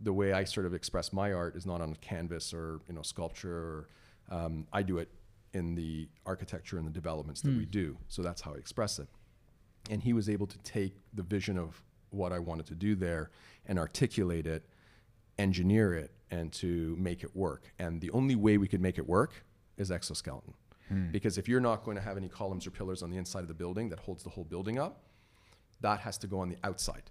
the 0.00 0.12
way 0.12 0.32
I 0.32 0.44
sort 0.44 0.66
of 0.66 0.74
express 0.74 1.12
my 1.12 1.32
art 1.32 1.56
is 1.56 1.64
not 1.64 1.80
on 1.80 1.94
canvas 2.00 2.52
or 2.52 2.80
you 2.88 2.94
know 2.94 3.02
sculpture 3.02 3.56
or 3.56 3.88
um, 4.30 4.66
I 4.72 4.82
do 4.82 4.98
it 4.98 5.08
in 5.54 5.74
the 5.76 6.08
architecture 6.26 6.78
and 6.78 6.86
the 6.86 6.90
developments 6.92 7.40
that 7.42 7.50
we 7.58 7.64
do. 7.64 7.96
So 8.08 8.22
that's 8.22 8.42
how 8.42 8.54
I 8.54 8.56
express 8.56 8.98
it. 8.98 9.08
And 9.88 10.02
he 10.02 10.12
was 10.12 10.28
able 10.28 10.48
to 10.48 10.58
take 10.58 10.96
the 11.14 11.22
vision 11.22 11.56
of 11.58 11.80
what 12.16 12.32
I 12.32 12.38
wanted 12.38 12.66
to 12.66 12.74
do 12.74 12.94
there 12.94 13.30
and 13.66 13.78
articulate 13.78 14.46
it, 14.46 14.64
engineer 15.38 15.94
it, 15.94 16.12
and 16.30 16.52
to 16.54 16.96
make 16.98 17.22
it 17.22 17.34
work. 17.36 17.72
And 17.78 18.00
the 18.00 18.10
only 18.10 18.34
way 18.34 18.58
we 18.58 18.68
could 18.68 18.80
make 18.80 18.98
it 18.98 19.06
work 19.06 19.44
is 19.76 19.90
exoskeleton. 19.90 20.54
Because 21.10 21.36
if 21.36 21.48
you're 21.48 21.60
not 21.60 21.84
going 21.84 21.96
to 21.96 22.02
have 22.02 22.16
any 22.16 22.28
columns 22.28 22.66
or 22.66 22.70
pillars 22.70 23.02
on 23.02 23.10
the 23.10 23.16
inside 23.16 23.40
of 23.40 23.48
the 23.48 23.54
building 23.54 23.88
that 23.88 23.98
holds 23.98 24.22
the 24.22 24.30
whole 24.30 24.44
building 24.44 24.78
up, 24.78 25.02
that 25.80 26.00
has 26.00 26.16
to 26.18 26.26
go 26.26 26.38
on 26.38 26.48
the 26.48 26.56
outside. 26.64 27.10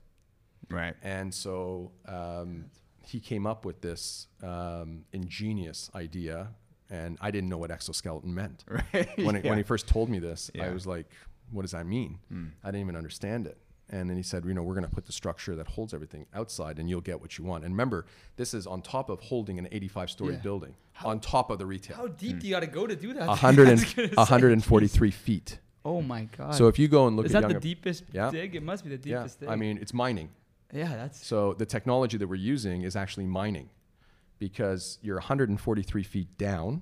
Right. 0.69 0.95
And 1.03 1.33
so 1.33 1.91
um, 2.07 2.65
he 3.05 3.19
came 3.19 3.45
up 3.45 3.65
with 3.65 3.81
this 3.81 4.27
um, 4.41 5.03
ingenious 5.11 5.91
idea, 5.93 6.49
and 6.89 7.17
I 7.21 7.31
didn't 7.31 7.49
know 7.49 7.57
what 7.57 7.69
exoskeleton 7.71 8.33
meant. 8.33 8.63
Right. 8.69 9.09
When, 9.17 9.35
he, 9.35 9.47
when 9.49 9.57
he 9.57 9.63
first 9.63 9.87
told 9.87 10.09
me 10.09 10.19
this, 10.19 10.49
I 10.59 10.69
was 10.69 10.87
like, 10.87 11.07
what 11.51 11.61
does 11.63 11.71
that 11.71 11.85
mean? 11.85 12.17
I 12.63 12.67
didn't 12.69 12.81
even 12.81 12.95
understand 12.95 13.45
it. 13.45 13.57
And 13.89 14.09
then 14.09 14.17
he 14.17 14.23
said, 14.23 14.45
you 14.45 14.53
know, 14.55 14.63
we're 14.63 14.73
going 14.73 14.87
to 14.87 14.93
put 14.93 15.05
the 15.05 15.11
structure 15.11 15.55
that 15.55 15.67
holds 15.67 15.93
everything 15.93 16.25
outside 16.33 16.79
and 16.79 16.89
you'll 16.89 17.01
get 17.01 17.21
what 17.21 17.37
you 17.37 17.43
want. 17.43 17.63
And 17.63 17.73
remember, 17.73 18.07
this 18.35 18.55
is 18.55 18.65
on 18.65 18.81
top 18.81 19.09
of 19.09 19.19
holding 19.19 19.59
an 19.59 19.67
85 19.71 20.09
story 20.09 20.33
Yeah. 20.33 20.39
building, 20.39 20.75
on 21.03 21.19
top 21.19 21.51
of 21.51 21.59
the 21.59 21.67
retail. 21.67 21.97
How 21.97 22.03
retail. 22.05 22.17
deep 22.17 22.39
do 22.39 22.47
you 22.47 22.53
got 22.55 22.61
to 22.61 22.67
go 22.67 22.87
to 22.87 22.95
do 22.95 23.13
that? 23.13 23.27
100 23.27 23.67
and, 23.69 23.79
was 23.81 23.93
gonna 23.93 24.07
143 24.15 25.11
feet. 25.11 25.59
Oh 25.83 26.01
my 26.01 26.23
god. 26.35 26.55
So 26.55 26.67
if 26.67 26.79
you 26.79 26.87
go 26.87 27.05
and 27.05 27.15
look 27.15 27.27
is 27.27 27.35
at 27.35 27.43
that 27.43 27.53
the 27.53 27.59
deepest 27.59 28.05
Yeah. 28.11 28.31
dig? 28.31 28.55
It 28.55 28.63
must 28.63 28.83
be 28.83 28.95
the 28.95 29.07
yeah, 29.09 29.17
deepest 29.19 29.41
dig. 29.41 29.49
I 29.49 29.55
mean, 29.55 29.77
it's 29.77 29.93
mining. 29.93 30.29
yeah, 30.73 30.95
that's 30.95 31.23
So 31.25 31.53
the 31.53 31.65
technology 31.67 32.17
that 32.17 32.27
we're 32.27 32.35
using 32.35 32.81
is 32.81 32.95
actually 32.95 33.27
mining 33.27 33.69
because 34.39 34.97
you're 35.03 35.17
143 35.17 36.03
feet 36.03 36.37
down 36.39 36.81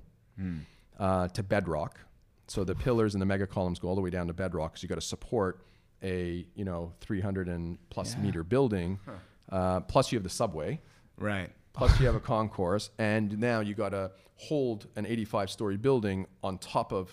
uh, 0.98 1.28
to 1.28 1.42
bedrock. 1.42 2.00
So 2.46 2.64
the 2.64 2.74
pillars 2.74 3.14
and 3.14 3.20
the 3.22 3.26
mega 3.26 3.46
columns 3.46 3.78
go 3.78 3.88
all 3.88 3.94
the 3.94 4.00
way 4.00 4.10
down 4.10 4.26
to 4.28 4.32
bedrock 4.32 4.72
because 4.72 4.82
you've 4.82 4.88
got 4.90 4.96
to 4.96 5.00
support 5.06 5.60
a 6.04 6.46
you 6.54 6.64
know 6.64 6.92
300 7.00 7.48
and 7.48 7.78
plus 7.90 8.14
Yeah. 8.14 8.20
meter 8.22 8.44
building. 8.44 8.98
Uh, 9.50 9.80
plus 9.80 10.12
you 10.12 10.16
have 10.18 10.24
the 10.24 10.30
subway. 10.30 10.80
Right. 11.18 11.50
Plus 11.72 11.98
you 12.00 12.06
have 12.06 12.14
a 12.14 12.20
concourse, 12.20 12.90
and 12.98 13.38
now 13.38 13.60
you 13.60 13.74
got 13.74 13.90
to 13.90 14.10
hold 14.36 14.86
an 14.96 15.06
85 15.06 15.50
story 15.50 15.76
building 15.76 16.26
on 16.42 16.58
top 16.58 16.92
of 16.92 17.10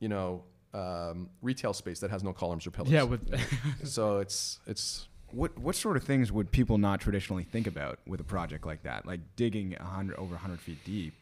you 0.00 0.08
know 0.08 0.44
um, 0.74 1.30
retail 1.42 1.72
space 1.72 2.00
that 2.00 2.10
has 2.10 2.22
no 2.24 2.32
columns 2.32 2.66
or 2.66 2.70
pillars. 2.70 2.90
yeah. 2.90 3.02
With 3.04 3.22
so 3.84 4.18
it's 4.18 4.58
it's 4.66 5.08
What 5.30 5.56
what 5.58 5.74
sort 5.74 5.96
of 5.96 6.04
things 6.04 6.30
would 6.32 6.50
people 6.50 6.78
not 6.78 7.00
traditionally 7.00 7.44
think 7.44 7.66
about 7.66 7.98
with 8.06 8.20
a 8.20 8.24
project 8.24 8.66
like 8.66 8.82
that? 8.82 9.06
Like 9.06 9.20
digging 9.36 9.74
a 9.78 9.84
hundred 9.84 10.16
over 10.16 10.36
hundred 10.36 10.60
feet 10.60 10.78
deep. 10.84 11.14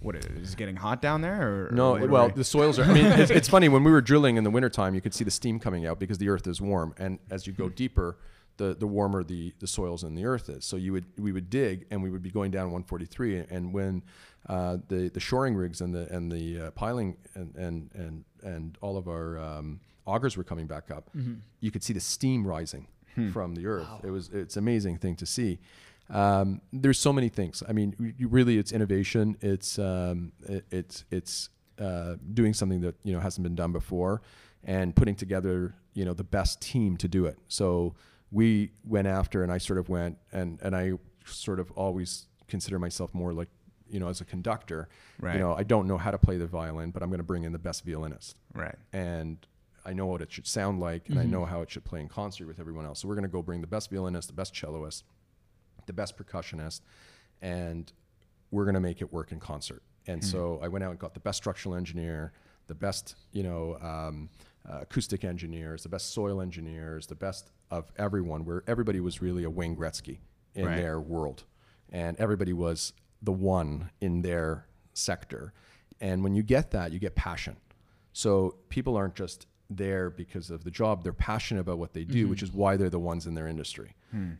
What 0.00 0.14
is 0.16 0.24
is 0.26 0.52
it 0.52 0.56
getting 0.56 0.76
hot 0.76 1.00
down 1.02 1.20
there? 1.22 1.42
Or, 1.42 1.66
or 1.66 1.70
No, 1.72 1.90
what 1.92 2.02
are 2.02 2.06
well, 2.08 2.26
we- 2.28 2.32
the 2.34 2.44
soils 2.44 2.78
are. 2.78 2.84
I 2.84 2.92
mean, 2.94 3.04
it's, 3.22 3.30
it's 3.30 3.48
funny 3.48 3.68
when 3.68 3.82
we 3.84 3.90
were 3.90 4.00
drilling 4.02 4.36
in 4.36 4.44
the 4.44 4.50
wintertime, 4.50 4.94
you 4.94 5.00
could 5.00 5.14
see 5.14 5.24
the 5.24 5.30
steam 5.30 5.58
coming 5.58 5.86
out 5.86 5.98
because 5.98 6.18
the 6.18 6.28
earth 6.28 6.46
is 6.46 6.60
warm, 6.60 6.94
and 6.98 7.18
as 7.30 7.46
you 7.46 7.52
go 7.52 7.68
deeper, 7.68 8.18
the 8.58 8.74
the 8.74 8.86
warmer 8.86 9.24
the 9.24 9.52
the 9.58 9.66
soils 9.66 10.02
and 10.02 10.16
the 10.16 10.24
earth 10.24 10.48
is. 10.48 10.64
So 10.64 10.76
you 10.76 10.92
would 10.92 11.06
we 11.18 11.32
would 11.32 11.50
dig, 11.50 11.86
and 11.90 12.02
we 12.02 12.10
would 12.10 12.22
be 12.22 12.30
going 12.30 12.50
down 12.50 12.66
143, 12.72 13.38
and 13.50 13.72
when 13.72 14.02
uh, 14.48 14.78
the 14.88 15.08
the 15.08 15.20
shoring 15.20 15.54
rigs 15.56 15.80
and 15.80 15.94
the 15.94 16.06
and 16.14 16.30
the 16.30 16.60
uh, 16.60 16.70
piling 16.72 17.16
and 17.34 17.54
and 17.56 17.90
and 17.94 18.24
and 18.42 18.78
all 18.80 18.96
of 18.96 19.08
our 19.08 19.38
um, 19.38 19.80
augers 20.06 20.36
were 20.36 20.44
coming 20.44 20.66
back 20.66 20.90
up, 20.90 21.10
you 21.60 21.70
could 21.70 21.82
see 21.82 21.92
the 21.92 22.00
steam 22.00 22.46
rising 22.46 22.86
from 23.32 23.54
the 23.54 23.66
earth. 23.66 23.88
It 24.04 24.10
was 24.10 24.28
it's 24.28 24.56
an 24.56 24.62
amazing 24.64 24.98
thing 24.98 25.16
to 25.16 25.26
see. 25.26 25.58
Um, 26.10 26.60
there's 26.72 26.98
so 26.98 27.12
many 27.12 27.28
things. 27.28 27.62
I 27.68 27.72
mean, 27.72 28.14
really, 28.20 28.58
it's 28.58 28.72
innovation. 28.72 29.36
It's 29.40 29.78
um, 29.78 30.32
it, 30.48 30.64
it's 30.70 31.04
it's 31.10 31.48
uh, 31.78 32.16
doing 32.32 32.54
something 32.54 32.80
that 32.82 32.94
you 33.02 33.12
know 33.12 33.20
hasn't 33.20 33.42
been 33.42 33.54
done 33.54 33.72
before, 33.72 34.22
and 34.64 34.94
putting 34.94 35.14
together 35.14 35.74
you 35.94 36.04
know 36.04 36.14
the 36.14 36.24
best 36.24 36.60
team 36.60 36.96
to 36.98 37.08
do 37.08 37.26
it. 37.26 37.38
So 37.48 37.94
we 38.30 38.72
went 38.84 39.08
after, 39.08 39.42
and 39.42 39.52
I 39.52 39.58
sort 39.58 39.78
of 39.78 39.88
went, 39.88 40.18
and 40.32 40.60
and 40.62 40.76
I 40.76 40.92
sort 41.24 41.60
of 41.60 41.70
always 41.72 42.28
consider 42.48 42.78
myself 42.78 43.12
more 43.12 43.32
like 43.32 43.48
you 43.88 43.98
know 43.98 44.08
as 44.08 44.20
a 44.20 44.24
conductor. 44.24 44.88
Right. 45.20 45.34
You 45.34 45.40
know, 45.40 45.54
I 45.54 45.64
don't 45.64 45.88
know 45.88 45.98
how 45.98 46.10
to 46.10 46.18
play 46.18 46.36
the 46.36 46.46
violin, 46.46 46.90
but 46.90 47.02
I'm 47.02 47.08
going 47.08 47.18
to 47.18 47.24
bring 47.24 47.44
in 47.44 47.52
the 47.52 47.58
best 47.58 47.84
violinist 47.84 48.36
right. 48.54 48.76
and 48.92 49.44
I 49.86 49.92
know 49.92 50.06
what 50.06 50.20
it 50.20 50.32
should 50.32 50.48
sound 50.48 50.80
like, 50.80 51.08
and 51.08 51.18
I 51.18 51.24
know 51.24 51.44
how 51.44 51.62
it 51.62 51.70
should 51.70 51.84
play 51.84 52.00
in 52.00 52.08
concert 52.08 52.48
with 52.48 52.58
everyone 52.58 52.84
else. 52.84 53.00
So 53.00 53.08
we're 53.08 53.14
going 53.14 53.22
to 53.22 53.30
go 53.30 53.40
bring 53.40 53.60
the 53.60 53.68
best 53.68 53.88
violinist, 53.88 54.26
the 54.26 54.34
best 54.34 54.52
celloist, 54.52 55.04
the 55.86 55.92
best 55.92 56.16
percussionist, 56.16 56.80
and 57.42 57.92
we're 58.50 58.64
going 58.64 58.74
to 58.74 58.80
make 58.80 59.00
it 59.00 59.12
work 59.12 59.32
in 59.32 59.40
concert. 59.40 59.82
And 60.08 60.24
so 60.24 60.60
I 60.62 60.68
went 60.68 60.84
out 60.84 60.90
and 60.90 60.98
got 60.98 61.14
the 61.14 61.20
best 61.20 61.38
structural 61.38 61.74
engineer, 61.74 62.32
the 62.68 62.74
best, 62.74 63.16
you 63.32 63.42
know, 63.42 63.76
um, 63.80 64.28
uh, 64.68 64.80
acoustic 64.82 65.24
engineers, 65.24 65.82
the 65.82 65.88
best 65.88 66.12
soil 66.12 66.40
engineers, 66.40 67.06
the 67.06 67.14
best 67.16 67.50
of 67.70 67.90
everyone. 67.96 68.44
Where 68.44 68.62
everybody 68.68 69.00
was 69.00 69.20
really 69.20 69.44
a 69.44 69.50
Wayne 69.50 69.76
Gretzky 69.76 70.18
in 70.54 70.66
Right. 70.66 70.76
their 70.76 71.00
world, 71.00 71.44
and 71.90 72.16
everybody 72.18 72.52
was 72.52 72.92
the 73.22 73.32
one 73.32 73.90
in 74.00 74.22
their 74.22 74.66
sector. 74.94 75.52
And 76.00 76.22
when 76.22 76.34
you 76.34 76.42
get 76.42 76.70
that, 76.70 76.92
you 76.92 76.98
get 76.98 77.14
passion. 77.14 77.56
So 78.12 78.56
people 78.68 78.96
aren't 78.96 79.14
just 79.14 79.46
there 79.68 80.10
because 80.10 80.50
of 80.50 80.64
the 80.64 80.70
job. 80.70 81.02
They're 81.02 81.12
passionate 81.12 81.60
about 81.60 81.78
what 81.78 81.92
they 81.92 82.04
do, 82.04 82.28
which 82.28 82.42
is 82.42 82.52
why 82.52 82.76
they're 82.76 82.90
the 82.90 82.98
ones 82.98 83.26
in 83.26 83.34
their 83.34 83.48
industry. 83.48 83.94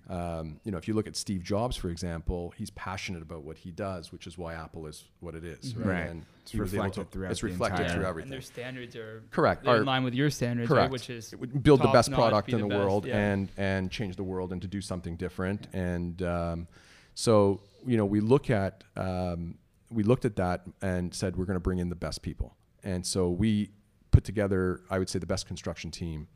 Um, 0.09 0.61
you 0.65 0.73
know, 0.73 0.79
if 0.79 0.89
you 0.89 0.95
look 0.95 1.07
at 1.07 1.17
Steve 1.17 1.43
Jobs, 1.43 1.77
for 1.77 1.91
example, 1.91 2.55
he's 2.57 2.71
passionate 2.71 3.21
about 3.21 3.43
what 3.43 3.59
he 3.59 3.71
does, 3.71 4.11
which 4.11 4.27
is 4.27 4.39
why 4.39 4.55
Apple 4.55 4.87
is 4.87 5.05
what 5.21 5.35
it 5.35 5.45
is, 5.45 5.77
right? 5.77 5.87
Right. 5.87 6.09
And 6.09 6.25
It's 6.43 6.55
reflected 6.55 7.11
throughout 7.11 7.33
It's 7.33 7.43
reflected 7.43 7.91
through 7.91 8.07
everything. 8.07 8.33
And 8.33 8.33
their 8.33 8.41
standards 8.41 8.97
are 8.97 9.23
Correct. 9.31 9.65
They're 9.65 9.77
in 9.77 9.85
line 9.85 10.03
with 10.03 10.15
your 10.15 10.31
standards, 10.31 10.69
Correct. 10.69 10.85
right? 10.85 10.91
Which 10.91 11.11
is 11.11 11.35
build 11.63 11.83
the 11.83 11.89
best 11.89 12.11
product 12.11 12.47
be 12.47 12.55
in 12.55 12.61
the 12.61 12.65
the, 12.65 12.71
best, 12.71 12.81
world 12.81 13.07
yeah. 13.07 13.19
and 13.19 13.51
and 13.59 13.91
change 13.91 14.17
the 14.17 14.25
world 14.25 14.53
and 14.53 14.63
to 14.63 14.69
do 14.69 14.81
something 14.81 15.17
different. 15.17 15.67
And 15.75 16.23
um, 16.23 16.69
so 17.15 17.61
you 17.87 17.99
know 17.99 18.07
we 18.07 18.21
look 18.21 18.49
at 18.49 18.83
um, 18.97 19.59
we 19.91 20.03
looked 20.05 20.25
at 20.25 20.37
that 20.37 20.63
and 20.81 21.13
said 21.15 21.37
we're 21.37 21.45
going 21.45 21.57
to 21.57 21.61
bring 21.61 21.81
in 21.81 21.91
the 21.91 21.97
best 21.97 22.23
people. 22.23 22.57
And 22.83 23.05
so 23.05 23.29
we 23.29 23.71
put 24.17 24.25
together, 24.25 24.81
I 24.89 24.99
would 24.99 25.11
say, 25.11 25.19
the 25.19 25.27
best 25.27 25.47
construction 25.47 25.91
team, 25.91 26.27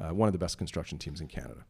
uh, 0.00 0.08
one 0.12 0.26
of 0.28 0.32
the 0.32 0.40
best 0.40 0.58
construction 0.58 0.98
teams 0.98 1.20
in 1.20 1.28
Canada, 1.28 1.64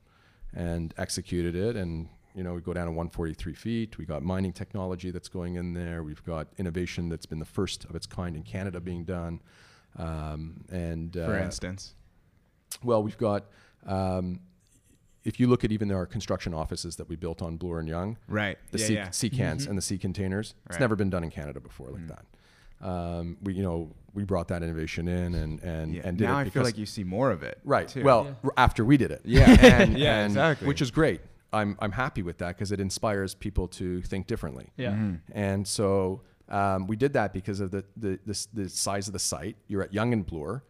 and 0.55 0.95
executed 0.97 1.55
it. 1.55 1.77
And 1.77 2.09
you 2.35 2.43
know 2.43 2.55
we 2.55 2.63
go 2.63 2.73
down 2.73 2.87
to 2.87 2.93
143 2.93 3.53
feet. 3.53 3.99
We 3.99 4.07
got 4.07 4.23
mining 4.23 4.55
technology 4.55 5.11
that's 5.11 5.29
going 5.29 5.57
in 5.57 5.75
there. 5.75 6.03
We've 6.03 6.25
got 6.25 6.47
innovation 6.57 7.11
that's 7.11 7.27
been 7.27 7.39
the 7.39 7.45
first 7.59 7.85
of 7.85 7.95
its 7.95 8.07
kind 8.07 8.35
in 8.35 8.45
Canada 8.45 8.81
being 8.81 9.05
done. 9.05 9.41
Um, 9.99 10.65
and 10.71 11.13
For 11.13 11.35
uh, 11.39 11.45
instance. 11.45 11.95
well, 12.83 13.03
we've 13.03 13.19
got. 13.19 13.45
Um, 13.87 14.41
if 15.25 15.39
you 15.39 15.49
look 15.49 15.65
at 15.65 15.73
even 15.73 15.93
our 15.93 16.07
construction 16.07 16.55
offices 16.55 16.97
that 16.97 17.09
we 17.11 17.17
built 17.17 17.43
on 17.43 17.59
Bloor 17.59 17.81
and 17.81 17.89
Yonge, 17.89 18.17
Right. 18.27 18.57
the 18.71 18.79
yeah, 18.79 18.87
sea, 18.87 18.95
yeah. 18.95 19.11
sea 19.11 19.29
cans 19.31 19.67
and 19.67 19.77
the 19.77 19.83
sea 19.83 19.99
containers, 19.99 20.55
it's 20.65 20.71
Right. 20.71 20.77
Mm. 20.79 20.81
never 20.81 20.97
been 20.97 21.11
done 21.11 21.25
in 21.25 21.31
Canada 21.31 21.61
before 21.61 21.91
like 21.91 22.07
that. 22.07 22.25
Um, 22.81 23.37
we, 23.43 23.55
you 23.55 23.63
know, 23.63 23.91
we 24.15 24.25
brought 24.25 24.49
that 24.49 24.63
innovation 24.63 25.09
in 25.09 25.35
and 25.35 25.61
and 25.63 25.95
Yeah. 25.95 26.03
and 26.05 26.17
did 26.19 26.25
now 26.25 26.37
it 26.37 26.41
I 26.41 26.45
because 26.45 26.55
feel 26.55 26.63
like 26.65 26.79
you 26.79 26.87
see 26.87 27.05
more 27.05 27.31
of 27.31 27.43
it. 27.43 27.59
right. 27.65 27.89
too. 27.89 28.03
Well, 28.05 28.37
Yeah. 28.45 28.51
after 28.57 28.85
we 28.85 28.97
did 28.97 29.11
it, 29.11 29.21
Yeah. 29.25 29.51
and, 29.61 29.99
Yeah, 29.99 30.19
and- 30.21 30.33
exactly. 30.33 30.67
which 30.69 30.81
is 30.83 30.91
great. 30.91 31.21
I'm 31.53 31.77
I'm 31.81 31.93
happy 31.93 32.23
with 32.23 32.39
that 32.39 32.57
because 32.57 32.73
it 32.73 32.81
inspires 32.81 33.35
people 33.35 33.69
to 33.69 34.03
think 34.03 34.27
differently. 34.27 34.71
yeah. 34.77 34.93
Mm-hmm. 34.93 35.15
And 35.33 35.67
so 35.67 36.23
um, 36.51 36.87
we 36.87 36.97
did 36.97 37.13
that 37.15 37.33
because 37.35 37.61
of 37.61 37.71
the, 37.71 37.85
the, 37.97 38.19
the, 38.25 38.47
the 38.55 38.69
size 38.71 39.07
of 39.07 39.13
the 39.13 39.19
site. 39.19 39.57
You're 39.67 39.83
at 39.83 39.93
Yonge 39.93 40.13
and 40.15 40.25
Bloor. 40.27 40.65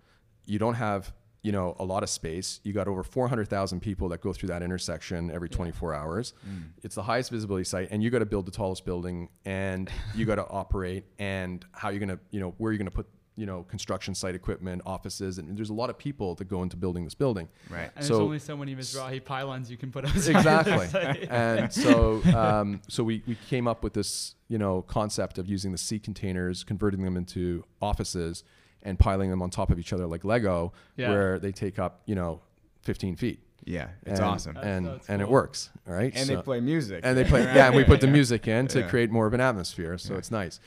You 0.46 0.58
don't 0.58 0.74
have, 0.74 1.12
you 1.42 1.52
know, 1.52 1.76
a 1.78 1.84
lot 1.84 2.02
of 2.02 2.10
space. 2.10 2.60
You 2.64 2.72
got 2.72 2.88
over 2.88 3.02
400,000 3.04 3.80
people 3.80 4.08
that 4.08 4.20
go 4.20 4.32
through 4.32 4.48
that 4.48 4.62
intersection 4.62 5.30
every 5.30 5.48
24 5.48 5.94
hours. 5.94 6.34
It's 6.82 6.94
the 6.96 7.02
highest 7.02 7.30
visibility 7.30 7.64
site 7.64 7.88
and 7.90 8.02
you 8.02 8.10
got 8.10 8.18
to 8.18 8.26
build 8.26 8.46
the 8.46 8.50
tallest 8.50 8.84
building 8.84 9.28
and 9.44 9.88
you 10.14 10.24
got 10.26 10.36
to 10.36 10.46
operate 10.50 11.04
and 11.18 11.64
how 11.72 11.90
you're 11.90 12.00
going 12.00 12.08
to, 12.08 12.18
you 12.30 12.40
know, 12.40 12.54
where 12.58 12.72
you're 12.72 12.78
going 12.78 12.90
to 12.90 12.94
put, 12.94 13.06
you 13.36 13.46
know, 13.46 13.62
construction 13.62 14.16
site 14.16 14.34
equipment, 14.34 14.82
offices. 14.84 15.38
And 15.38 15.56
there's 15.56 15.70
a 15.70 15.74
lot 15.74 15.90
of 15.90 15.96
people 15.96 16.34
that 16.34 16.46
go 16.48 16.64
into 16.64 16.76
building 16.76 17.04
this 17.04 17.14
building. 17.14 17.48
Right. 17.70 17.90
And 17.94 18.04
So- 18.04 18.14
there's 18.14 18.24
only 18.24 18.38
so 18.40 18.56
many 18.56 18.74
Mizrahi 18.74 19.24
pylons 19.24 19.70
you 19.70 19.76
can 19.76 19.92
put 19.92 20.04
up 20.04 20.16
exactly 20.16 21.28
and 21.30 21.72
so 21.72 22.20
um, 22.36 22.80
so 22.88 23.04
we, 23.04 23.22
we 23.28 23.36
came 23.48 23.68
up 23.68 23.84
with 23.84 23.92
this 23.92 24.34
you 24.48 24.58
know 24.58 24.82
concept 24.82 25.38
of 25.38 25.46
using 25.46 25.70
the 25.70 25.78
sea 25.78 26.00
containers 26.00 26.64
converting 26.64 27.04
them 27.04 27.16
into 27.16 27.62
offices 27.80 28.42
and 28.82 28.98
piling 28.98 29.30
them 29.30 29.42
on 29.42 29.50
top 29.50 29.70
of 29.70 29.78
each 29.78 29.92
other 29.92 30.06
like 30.06 30.24
lego 30.24 30.72
Yeah. 30.96 31.10
where 31.10 31.38
they 31.38 31.52
take 31.52 31.78
up 31.78 32.02
you 32.06 32.14
know 32.14 32.40
15 32.82 33.16
feet 33.16 33.40
Yeah. 33.64 33.88
It's 34.06 34.18
and, 34.20 34.28
awesome. 34.28 34.54
That's- 34.54 34.76
and 34.76 34.86
that's 34.86 35.08
and 35.10 35.20
it 35.22 35.28
works 35.28 35.70
all 35.86 35.94
right 35.94 36.12
and 36.14 36.26
So- 36.26 36.36
they 36.36 36.42
play 36.42 36.60
music. 36.60 37.00
and 37.04 37.16
they 37.18 37.24
play 37.24 37.42
yeah 37.56 37.66
and 37.66 37.76
we 37.76 37.84
put 37.84 38.00
the 38.00 38.06
Yeah. 38.06 38.12
music 38.12 38.48
in 38.48 38.66
to 38.68 38.80
Yeah. 38.80 38.88
create 38.88 39.10
more 39.10 39.26
of 39.26 39.34
an 39.34 39.40
atmosphere 39.40 39.98
so 39.98 40.12
Yeah. 40.12 40.18
it's 40.18 40.30
nice 40.30 40.60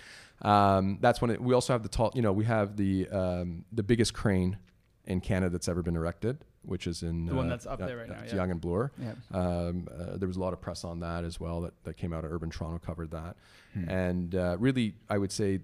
um, 0.43 0.97
that's 1.01 1.21
when 1.21 1.29
it, 1.31 1.41
we 1.41 1.53
also 1.53 1.71
have 1.73 1.83
the 1.83 1.89
tall 1.89 2.11
you 2.15 2.21
know 2.21 2.31
we 2.33 2.45
have 2.45 2.75
the 2.77 3.07
um, 3.09 3.63
the 3.71 3.83
biggest 3.83 4.13
crane 4.13 4.57
in 5.05 5.19
canada 5.21 5.49
that's 5.51 5.67
ever 5.67 5.81
been 5.81 5.95
erected 5.95 6.37
which 6.63 6.85
is 6.85 7.01
in 7.01 7.25
The 7.25 7.33
one 7.33 7.47
uh, 7.47 7.49
that's 7.49 7.65
up 7.65 7.81
uh, 7.81 7.87
there 7.87 7.97
right 7.97 8.07
now, 8.09 8.21
yeah. 8.27 8.35
Yonge 8.35 8.51
and 8.51 8.61
bloor 8.61 8.91
Yeah. 9.01 9.13
um, 9.31 9.87
uh, 9.91 10.17
there 10.17 10.27
was 10.27 10.37
a 10.37 10.39
lot 10.39 10.53
of 10.53 10.61
press 10.61 10.83
on 10.83 10.99
that 10.99 11.23
as 11.23 11.39
well 11.39 11.61
that, 11.61 11.73
that 11.85 11.97
came 11.97 12.13
out 12.13 12.23
of 12.23 12.31
urban 12.31 12.49
toronto 12.51 12.79
covered 12.85 13.11
that 13.11 13.35
Hmm. 13.73 13.89
and 13.89 14.35
uh, 14.35 14.57
really 14.59 14.95
i 15.09 15.17
would 15.17 15.31
say 15.31 15.59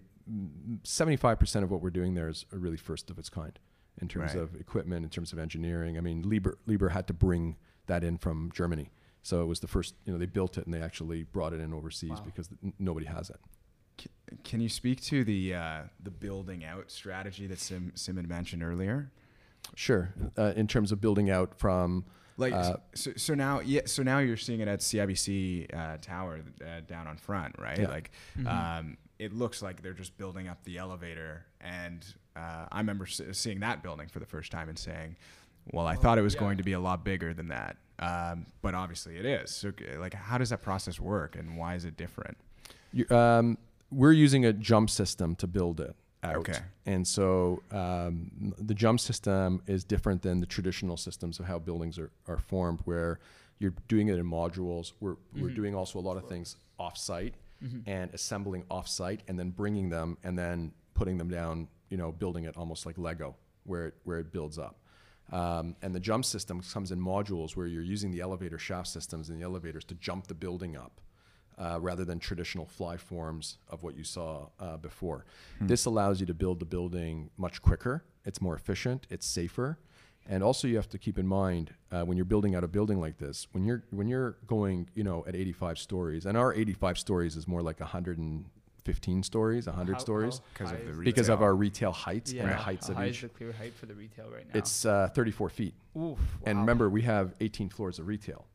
75% 0.84 1.64
of 1.64 1.72
what 1.72 1.82
we're 1.82 1.90
doing 1.90 2.14
there 2.16 2.30
is 2.30 2.46
really 2.52 2.78
first 2.78 3.10
of 3.10 3.18
its 3.18 3.30
kind 3.30 3.58
in 4.02 4.08
terms 4.08 4.34
Right. 4.34 4.44
of 4.44 4.56
equipment 4.56 5.04
in 5.04 5.10
terms 5.10 5.34
of 5.34 5.40
engineering 5.40 5.98
i 5.98 6.02
mean 6.02 6.24
Liebherr, 6.24 6.56
Liebherr 6.68 6.92
had 6.92 7.08
to 7.08 7.14
bring 7.14 7.56
that 7.88 8.04
in 8.04 8.18
from 8.18 8.52
germany 8.54 8.90
so 9.24 9.42
it 9.42 9.46
was 9.46 9.60
the 9.60 9.68
first 9.68 9.96
you 10.06 10.14
know 10.14 10.20
they 10.20 10.26
built 10.26 10.58
it 10.58 10.66
and 10.66 10.74
they 10.74 10.82
actually 10.82 11.24
brought 11.24 11.54
it 11.54 11.60
in 11.60 11.74
overseas 11.74 12.12
Wow. 12.12 12.24
because 12.26 12.50
n- 12.64 12.74
nobody 12.80 13.06
has 13.08 13.30
it 13.30 13.40
C- 14.00 14.10
Can 14.44 14.62
you 14.62 14.70
speak 14.70 15.02
to 15.06 15.24
the 15.24 15.56
uh, 15.56 15.82
the 16.04 16.12
building 16.12 16.64
out 16.64 16.92
strategy 16.92 17.48
that 17.48 17.60
Sim 17.60 17.92
Sim 17.96 18.18
had 18.18 18.28
mentioned 18.30 18.62
earlier? 18.64 19.12
sure 19.76 20.14
uh, 20.38 20.54
in 20.56 20.68
terms 20.68 20.92
of 20.92 21.02
building 21.02 21.30
out 21.32 21.58
from 21.58 22.06
Like 22.38 22.54
Uh, 22.54 22.78
so, 22.94 23.12
so 23.18 23.34
now 23.34 23.60
yeah 23.62 23.82
so 23.86 24.04
now 24.04 24.20
you're 24.20 24.38
seeing 24.38 24.60
it 24.60 24.68
at 24.68 24.80
CIBC 24.82 25.74
uh, 25.76 25.98
Tower 26.00 26.42
uh, 26.64 26.82
down 26.86 27.08
on 27.08 27.18
front 27.18 27.56
right 27.58 27.80
Yeah. 27.80 27.88
like 27.88 28.12
Mm-hmm. 28.38 28.48
um, 28.48 28.98
it 29.20 29.34
looks 29.34 29.62
like 29.62 29.82
they're 29.82 29.94
just 29.94 30.18
building 30.18 30.48
up 30.48 30.64
the 30.64 30.78
elevator 30.78 31.46
and 31.62 32.06
uh, 32.36 32.66
I 32.72 32.78
remember 32.80 33.06
s- 33.06 33.22
seeing 33.34 33.60
that 33.62 33.82
building 33.84 34.08
for 34.08 34.20
the 34.20 34.26
first 34.26 34.52
time 34.52 34.70
and 34.70 34.78
saying 34.78 35.16
well 35.74 35.86
I 35.88 35.96
thought 35.96 36.18
it 36.18 36.22
was 36.22 36.34
yeah. 36.36 36.40
going 36.42 36.58
to 36.58 36.64
be 36.64 36.74
a 36.74 36.80
lot 36.80 37.04
bigger 37.04 37.34
than 37.34 37.48
that 37.50 37.78
um, 38.00 38.46
but 38.62 38.76
obviously 38.76 39.18
it 39.18 39.26
is 39.26 39.52
so 39.52 39.72
like 39.98 40.14
how 40.14 40.38
does 40.38 40.50
that 40.50 40.62
process 40.62 41.00
work 41.00 41.36
and 41.36 41.58
why 41.58 41.76
is 41.76 41.86
it 41.86 41.98
different 41.98 42.38
You- 42.94 43.10
um, 43.10 43.58
we're 43.92 44.12
using 44.12 44.46
a 44.46 44.54
jump 44.54 44.90
system 44.90 45.36
to 45.38 45.48
build 45.48 45.80
it 45.80 45.96
out. 46.24 46.36
Okay. 46.38 46.60
And 46.86 47.08
so 47.08 47.62
um, 47.72 48.54
the 48.58 48.74
jump 48.74 49.00
system 49.00 49.62
is 49.68 49.84
different 49.84 50.22
than 50.22 50.40
the 50.40 50.46
traditional 50.46 50.98
systems 50.98 51.40
of 51.40 51.46
how 51.46 51.60
buildings 51.60 51.98
are, 51.98 52.12
are 52.28 52.38
formed, 52.38 52.80
where 52.86 53.20
you're 53.60 53.74
doing 53.88 54.08
it 54.10 54.18
in 54.18 54.26
modules. 54.26 54.92
We're, 55.00 55.16
we're 55.40 55.52
doing 55.52 55.74
also 55.76 56.00
a 56.00 56.02
lot 56.02 56.18
of 56.18 56.28
things 56.28 56.58
off-site 56.80 57.34
and 57.86 58.14
assembling 58.14 58.64
off-site 58.70 59.22
and 59.28 59.38
then 59.40 59.50
bringing 59.50 59.90
them 59.90 60.18
and 60.24 60.38
then 60.38 60.72
putting 60.94 61.18
them 61.18 61.30
down, 61.30 61.68
you 61.90 61.98
know, 61.98 62.12
building 62.12 62.46
it 62.46 62.56
almost 62.58 62.86
like 62.86 62.98
Lego, 62.98 63.36
where 63.64 63.88
it, 63.88 63.96
where 64.04 64.20
it 64.20 64.32
builds 64.32 64.58
up. 64.60 64.80
Um, 65.32 65.76
and 65.82 65.94
the 65.94 66.00
jump 66.00 66.24
system 66.24 66.62
comes 66.62 66.92
in 66.92 67.00
modules 67.00 67.56
where 67.56 67.68
you're 67.68 67.84
using 67.84 68.12
the 68.12 68.22
elevator 68.22 68.58
shaft 68.58 68.88
systems 68.88 69.30
and 69.30 69.40
the 69.40 69.44
elevators 69.44 69.84
to 69.86 69.96
jump 69.96 70.28
the 70.28 70.34
building 70.34 70.78
up 70.78 71.02
uh, 71.58 71.80
rather 71.82 72.06
than 72.06 72.20
traditional 72.20 72.66
fly 72.66 72.98
forms 72.98 73.58
of 73.70 73.84
what 73.84 73.98
you 73.98 74.04
saw 74.04 74.48
uh, 74.60 74.78
before. 74.78 75.26
This 75.60 75.86
allows 75.86 76.20
you 76.20 76.26
to 76.28 76.34
build 76.34 76.60
the 76.60 76.66
building 76.66 77.30
much 77.38 77.62
quicker. 77.62 78.06
It's 78.26 78.40
more 78.42 78.56
efficient. 78.56 79.08
It's 79.10 79.26
safer. 79.26 79.80
And 80.30 80.44
also, 80.44 80.68
you 80.68 80.76
have 80.76 80.90
to 80.90 80.98
keep 80.98 81.18
in 81.18 81.26
mind 81.28 81.74
uh, 81.92 82.04
when 82.04 82.18
you're 82.18 82.26
building 82.26 82.54
out 82.56 82.64
a 82.64 82.68
building 82.68 83.00
like 83.00 83.18
this, 83.18 83.48
when 83.54 83.64
you're 83.64 83.84
when 83.92 84.08
you're 84.08 84.38
going, 84.46 84.90
you 84.94 85.04
know, 85.04 85.24
at 85.28 85.36
85 85.36 85.80
stories, 85.80 86.26
and 86.26 86.38
our 86.38 86.54
85 86.54 86.98
stories 86.98 87.36
is 87.38 87.48
more 87.48 87.62
like 87.62 87.80
115 87.80 89.24
stories, 89.24 89.68
100 89.68 89.94
How- 89.94 90.00
stories, 90.00 90.40
how 90.40 90.44
because 90.54 90.72
of 90.74 90.86
the 90.98 91.04
because 91.04 91.30
of 91.30 91.40
retail. 91.40 91.44
our 91.46 91.56
retail 91.56 91.92
heights 91.92 92.34
yeah, 92.34 92.42
and 92.44 92.52
the 92.52 92.56
how 92.56 92.62
heights 92.64 92.90
of 92.90 92.96
high 92.96 93.06
is 93.06 93.16
each. 93.16 93.22
the 93.22 93.30
clear 93.30 93.52
height 93.54 93.74
for 93.74 93.86
the 93.86 93.96
retail 93.96 94.30
right 94.30 94.46
now? 94.54 94.58
It's 94.60 94.86
uh, 94.86 95.10
34 95.14 95.50
feet. 95.50 95.74
Oof, 95.98 96.20
And 96.44 96.60
remember, 96.60 96.90
we 96.90 97.02
have 97.04 97.34
18 97.40 97.70
floors 97.70 97.98
of 98.00 98.08
retail, 98.08 98.46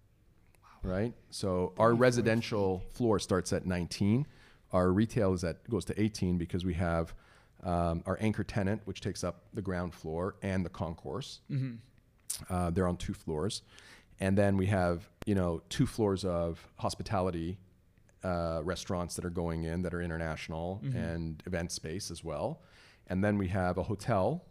wow. 0.84 0.90
right? 0.92 1.14
So 1.30 1.72
our 1.78 1.94
residential 1.94 2.82
floor 2.92 3.18
starts 3.18 3.52
at 3.52 3.66
19. 3.66 4.26
Our 4.72 4.90
retail 4.92 5.32
is 5.34 5.42
at 5.44 5.68
goes 5.70 5.84
to 5.86 6.00
18 6.00 6.38
because 6.38 6.64
we 6.64 6.74
have 6.74 7.14
um, 7.62 8.02
our 8.06 8.18
anchor 8.20 8.44
tenant, 8.44 8.82
which 8.84 9.00
takes 9.00 9.22
up 9.22 9.44
the 9.52 9.62
ground 9.62 9.94
floor 9.94 10.36
and 10.42 10.64
the 10.64 10.70
concourse. 10.70 11.40
Mm-hmm. 11.50 11.74
Uh, 12.52 12.70
they're 12.70 12.88
on 12.88 12.96
two 12.96 13.14
floors, 13.14 13.62
and 14.20 14.36
then 14.36 14.56
we 14.56 14.66
have 14.66 15.08
you 15.26 15.34
know 15.34 15.62
two 15.68 15.86
floors 15.86 16.24
of 16.24 16.66
hospitality 16.76 17.58
uh, 18.24 18.60
restaurants 18.64 19.16
that 19.16 19.24
are 19.24 19.30
going 19.30 19.64
in 19.64 19.82
that 19.82 19.94
are 19.94 20.00
international 20.00 20.80
and 20.94 21.42
event 21.46 21.70
space 21.72 22.10
as 22.10 22.24
well, 22.24 22.62
and 23.08 23.22
then 23.22 23.38
we 23.38 23.48
have 23.48 23.78
a 23.78 23.82
hotel, 23.82 24.44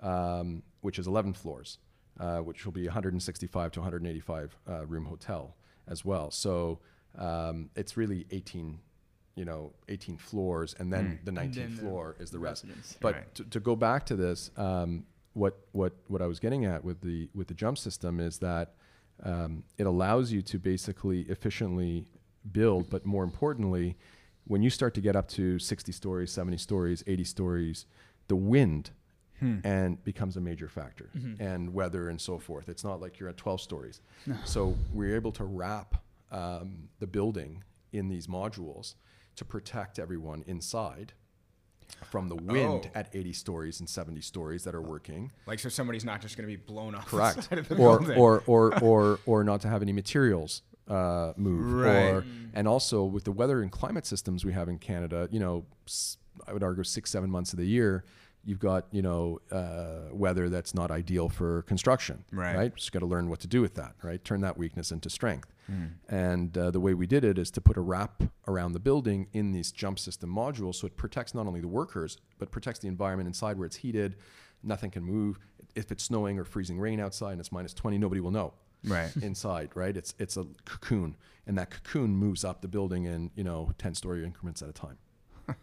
um, 0.00 0.62
which 0.80 0.98
is 0.98 1.06
11 1.06 1.34
floors, 1.34 1.78
uh, 2.18 2.38
which 2.38 2.64
will 2.64 2.72
be 2.72 2.84
165 2.84 3.72
to 3.72 3.80
185 3.80 4.56
uh, 4.68 4.86
room 4.86 5.04
hotel 5.04 5.56
as 5.88 6.04
well. 6.04 6.30
So 6.30 6.80
um, 7.18 7.70
it's 7.76 7.96
really 7.96 8.26
18. 8.30 8.78
You 9.36 9.44
know, 9.44 9.72
18 9.88 10.16
floors, 10.16 10.74
and 10.78 10.90
then 10.92 11.20
the 11.24 11.30
19th 11.30 11.54
then 11.54 11.76
the 11.76 11.82
floor 11.82 12.16
is 12.18 12.30
the 12.30 12.38
rest. 12.38 12.64
residence. 12.64 12.96
But 13.00 13.14
Right. 13.14 13.34
to, 13.34 13.44
to 13.44 13.60
go 13.60 13.76
back 13.76 14.06
to 14.06 14.16
this, 14.16 14.50
um, 14.56 15.04
what 15.34 15.58
what 15.72 15.92
what 16.08 16.22
I 16.22 16.26
was 16.26 16.40
getting 16.40 16.64
at 16.64 16.82
with 16.82 17.02
the 17.02 17.28
with 17.34 17.48
the 17.48 17.54
jump 17.54 17.76
system 17.76 18.18
is 18.18 18.38
that 18.38 18.72
um, 19.22 19.62
it 19.76 19.86
allows 19.86 20.32
you 20.32 20.40
to 20.42 20.58
basically 20.58 21.20
efficiently 21.28 22.06
build, 22.50 22.88
but 22.88 23.04
more 23.04 23.24
importantly, 23.24 23.96
when 24.46 24.62
you 24.62 24.70
start 24.70 24.94
to 24.94 25.00
get 25.02 25.16
up 25.16 25.28
to 25.28 25.58
60 25.58 25.92
stories, 25.92 26.30
70 26.32 26.56
stories, 26.56 27.04
80 27.06 27.24
stories, 27.24 27.86
the 28.28 28.36
wind 28.36 28.90
and 29.64 30.02
becomes 30.02 30.38
a 30.38 30.40
major 30.40 30.66
factor 30.66 31.10
and 31.38 31.74
weather 31.74 32.08
and 32.08 32.18
so 32.18 32.38
forth. 32.38 32.70
It's 32.70 32.82
not 32.84 33.02
like 33.02 33.18
you're 33.20 33.28
at 33.28 33.36
12 33.36 33.60
stories. 33.60 34.00
So 34.46 34.74
we're 34.94 35.14
able 35.14 35.32
to 35.32 35.44
wrap 35.44 36.02
um, 36.32 36.88
the 37.00 37.06
building 37.06 37.62
in 37.92 38.08
these 38.08 38.28
modules 38.28 38.94
to 39.36 39.44
protect 39.44 39.98
everyone 39.98 40.42
inside 40.46 41.12
from 42.10 42.28
the 42.28 42.34
wind 42.36 42.86
Oh. 42.86 42.90
at 42.98 43.08
80 43.14 43.32
stories 43.32 43.80
and 43.80 43.88
70 43.88 44.20
stories 44.20 44.64
that 44.64 44.74
are 44.74 44.82
working. 44.82 45.30
Like 45.46 45.58
so 45.60 45.68
somebody's 45.68 46.04
not 46.04 46.20
just 46.20 46.36
going 46.36 46.48
to 46.48 46.54
be 46.56 46.60
blown 46.60 46.94
off 46.94 47.04
the 47.10 47.16
Correct. 47.16 47.44
side 47.44 47.58
of 47.58 47.68
the 47.68 47.76
or, 47.76 47.98
building. 48.00 48.18
or 48.18 48.42
or 48.46 48.78
or 48.82 49.18
or 49.24 49.44
not 49.44 49.60
to 49.62 49.68
have 49.68 49.82
any 49.82 49.92
materials 49.92 50.62
uh, 50.88 51.32
move. 51.36 51.72
Right. 51.72 52.10
Or 52.10 52.24
and 52.54 52.66
also 52.66 53.04
with 53.04 53.24
the 53.24 53.32
weather 53.32 53.62
and 53.62 53.70
climate 53.70 54.04
systems 54.06 54.44
we 54.44 54.52
have 54.52 54.68
in 54.68 54.78
Canada, 54.78 55.28
you 55.30 55.38
know, 55.40 55.64
I 56.46 56.52
would 56.52 56.62
argue 56.62 56.84
six 56.84 57.10
seven 57.10 57.30
months 57.30 57.52
of 57.52 57.58
the 57.58 57.66
year. 57.66 58.04
You've 58.44 58.60
got 58.60 58.86
you 58.92 59.02
know 59.02 59.40
uh, 59.50 60.12
weather 60.12 60.48
that's 60.48 60.74
not 60.74 60.90
ideal 60.90 61.28
for 61.28 61.62
construction, 61.62 62.24
Right. 62.32 62.56
Right, 62.56 62.76
just 62.76 62.92
got 62.92 63.00
to 63.00 63.06
learn 63.06 63.28
what 63.28 63.40
to 63.40 63.46
do 63.48 63.60
with 63.60 63.74
that, 63.74 63.94
right? 64.02 64.22
Turn 64.24 64.40
that 64.42 64.56
weakness 64.56 64.92
into 64.92 65.08
strength. 65.10 65.52
Hmm. 65.66 65.86
And 66.08 66.56
uh, 66.56 66.70
the 66.70 66.80
way 66.80 66.94
we 66.94 67.06
did 67.06 67.24
it 67.24 67.38
is 67.38 67.50
to 67.52 67.60
put 67.60 67.76
a 67.76 67.80
wrap 67.80 68.22
around 68.46 68.72
the 68.72 68.80
building 68.80 69.28
in 69.32 69.52
these 69.52 69.72
jump 69.72 69.98
system 69.98 70.30
modules, 70.34 70.76
so 70.76 70.86
it 70.86 70.96
protects 70.96 71.34
not 71.34 71.46
only 71.46 71.60
the 71.60 71.68
workers 71.68 72.18
but 72.38 72.50
protects 72.50 72.80
the 72.80 72.88
environment 72.88 73.26
inside 73.26 73.58
where 73.58 73.66
it's 73.66 73.76
heated. 73.76 74.16
Nothing 74.62 74.90
can 74.90 75.02
move. 75.02 75.38
If 75.74 75.92
it's 75.92 76.04
snowing 76.04 76.38
or 76.38 76.44
freezing 76.44 76.78
rain 76.78 77.00
outside 77.00 77.32
and 77.32 77.40
it's 77.40 77.52
minus 77.52 77.74
20, 77.74 77.98
nobody 77.98 78.20
will 78.20 78.30
know 78.30 78.54
right. 78.86 79.14
inside, 79.22 79.70
right? 79.74 79.96
It's 79.96 80.14
it's 80.18 80.36
a 80.36 80.46
cocoon, 80.64 81.16
and 81.46 81.58
that 81.58 81.70
cocoon 81.70 82.10
moves 82.10 82.44
up 82.44 82.62
the 82.62 82.68
building 82.68 83.04
in 83.04 83.30
you 83.34 83.44
know 83.44 83.70
ten 83.78 83.94
story 83.94 84.24
increments 84.24 84.62
at 84.62 84.68
a 84.68 84.72
time. 84.72 84.98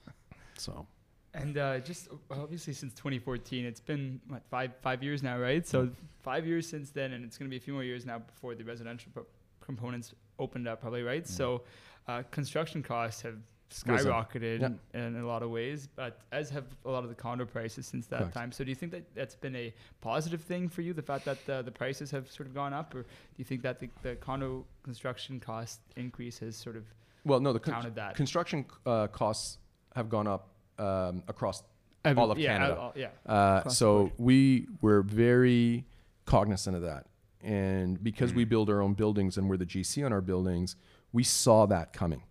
so 0.57 0.87
And 1.33 1.57
uh, 1.57 1.79
just 1.79 2.09
obviously 2.29 2.73
since 2.73 2.93
2014, 2.93 3.65
it's 3.65 3.79
been 3.79 4.21
what 4.27 4.43
five 4.49 4.71
five 4.81 5.03
years 5.03 5.23
now, 5.23 5.37
right? 5.37 5.65
So 5.67 5.89
five 6.21 6.45
years 6.45 6.67
since 6.67 6.91
then, 6.91 7.13
and 7.13 7.25
it's 7.25 7.37
going 7.37 7.49
to 7.49 7.51
be 7.51 7.57
a 7.57 7.61
few 7.61 7.73
more 7.73 7.83
years 7.83 8.05
now 8.05 8.19
before 8.19 8.55
the 8.55 8.63
residential 8.63 9.11
pro- 9.13 9.25
components 9.65 10.13
opened 10.39 10.67
up, 10.67 10.81
probably, 10.81 11.03
right? 11.03 11.27
So 11.27 11.61
uh, 12.07 12.23
construction 12.31 12.83
costs 12.83 13.21
have 13.21 13.37
skyrocketed 13.71 14.61
Yeah. 14.61 14.99
in, 15.07 15.15
a 15.17 15.25
lot 15.25 15.41
of 15.41 15.49
ways, 15.49 15.87
but 15.95 16.19
as 16.31 16.49
have 16.51 16.65
a 16.85 16.89
lot 16.89 17.03
of 17.03 17.09
the 17.09 17.15
condo 17.15 17.45
prices 17.45 17.87
since 17.87 18.05
that 18.07 18.19
Correct. 18.19 18.33
time. 18.33 18.51
So 18.51 18.63
do 18.63 18.69
you 18.69 18.75
think 18.75 18.91
that 18.91 19.03
that's 19.15 19.35
been 19.35 19.55
a 19.55 19.73
positive 20.01 20.41
thing 20.41 20.69
for 20.69 20.81
you, 20.81 20.93
the 20.93 21.01
fact 21.01 21.25
that 21.25 21.49
uh, 21.49 21.61
the 21.63 21.71
prices 21.71 22.11
have 22.11 22.29
sort 22.31 22.47
of 22.47 22.53
gone 22.53 22.73
up, 22.73 22.93
or 22.93 23.01
do 23.01 23.07
you 23.37 23.45
think 23.45 23.61
that 23.63 23.79
the, 23.79 23.89
the 24.03 24.15
condo 24.15 24.65
construction 24.83 25.39
cost 25.39 25.79
increase 25.95 26.37
has 26.39 26.55
sort 26.55 26.75
of 26.75 26.83
well, 27.25 27.39
no, 27.39 27.53
the 27.53 27.59
con- 27.59 27.91
that? 27.95 28.15
construction 28.15 28.65
uh, 28.85 29.07
costs 29.07 29.57
have 29.95 30.09
gone 30.09 30.27
up 30.27 30.49
um, 30.77 31.23
across 31.27 31.63
all 32.05 32.31
of 32.31 32.37
yeah, 32.37 32.57
Canada. 32.57 32.77
all- 32.77 32.93
yeah. 32.95 33.07
Uh, 33.25 33.67
so 33.69 34.11
we 34.17 34.67
were 34.81 35.01
very 35.03 35.85
cognizant 36.25 36.75
of 36.75 36.81
that. 36.81 37.05
And 37.43 38.01
because 38.03 38.31
Mm. 38.31 38.35
we 38.37 38.45
build 38.45 38.69
our 38.69 38.81
own 38.81 38.93
buildings 38.93 39.37
and 39.37 39.49
we're 39.49 39.57
the 39.57 39.65
GC 39.65 40.03
on 40.05 40.13
our 40.13 40.21
buildings, 40.21 40.75
we 41.11 41.23
saw 41.23 41.65
that 41.67 41.91
coming 41.93 42.23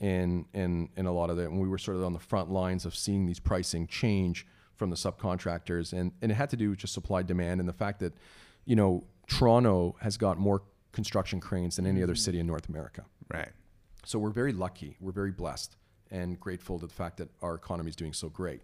and 0.00 0.46
in, 0.52 0.88
in 0.96 1.06
a 1.06 1.12
lot 1.12 1.30
of 1.30 1.38
it. 1.38 1.48
And 1.48 1.60
we 1.60 1.68
were 1.68 1.78
sort 1.78 1.96
of 1.96 2.04
on 2.04 2.12
the 2.12 2.18
front 2.18 2.50
lines 2.50 2.84
of 2.84 2.94
seeing 2.94 3.24
these 3.26 3.38
pricing 3.38 3.86
change 3.86 4.46
from 4.74 4.90
the 4.90 4.96
subcontractors. 4.96 5.92
And, 5.92 6.12
and 6.20 6.32
it 6.32 6.34
had 6.34 6.50
to 6.50 6.56
do 6.56 6.70
with 6.70 6.80
just 6.80 6.92
supply 6.92 7.22
demand 7.22 7.60
and 7.60 7.68
the 7.68 7.72
fact 7.72 8.00
that, 8.00 8.14
you 8.64 8.74
know, 8.74 9.04
Toronto 9.28 9.96
has 10.00 10.16
got 10.16 10.38
more 10.38 10.62
construction 10.90 11.38
cranes 11.40 11.76
than 11.76 11.86
any 11.86 12.02
other 12.02 12.14
city 12.16 12.38
in 12.40 12.46
North 12.46 12.68
America. 12.68 13.04
Right. 13.32 13.48
So 14.04 14.18
we're 14.18 14.30
very 14.30 14.52
lucky, 14.52 14.96
we're 15.00 15.12
very 15.12 15.30
blessed, 15.30 15.76
and 16.10 16.38
grateful 16.40 16.80
to 16.80 16.86
the 16.86 16.92
fact 16.92 17.16
that 17.18 17.28
our 17.40 17.54
economy 17.54 17.88
is 17.90 17.96
doing 17.96 18.12
so 18.12 18.28
great, 18.28 18.62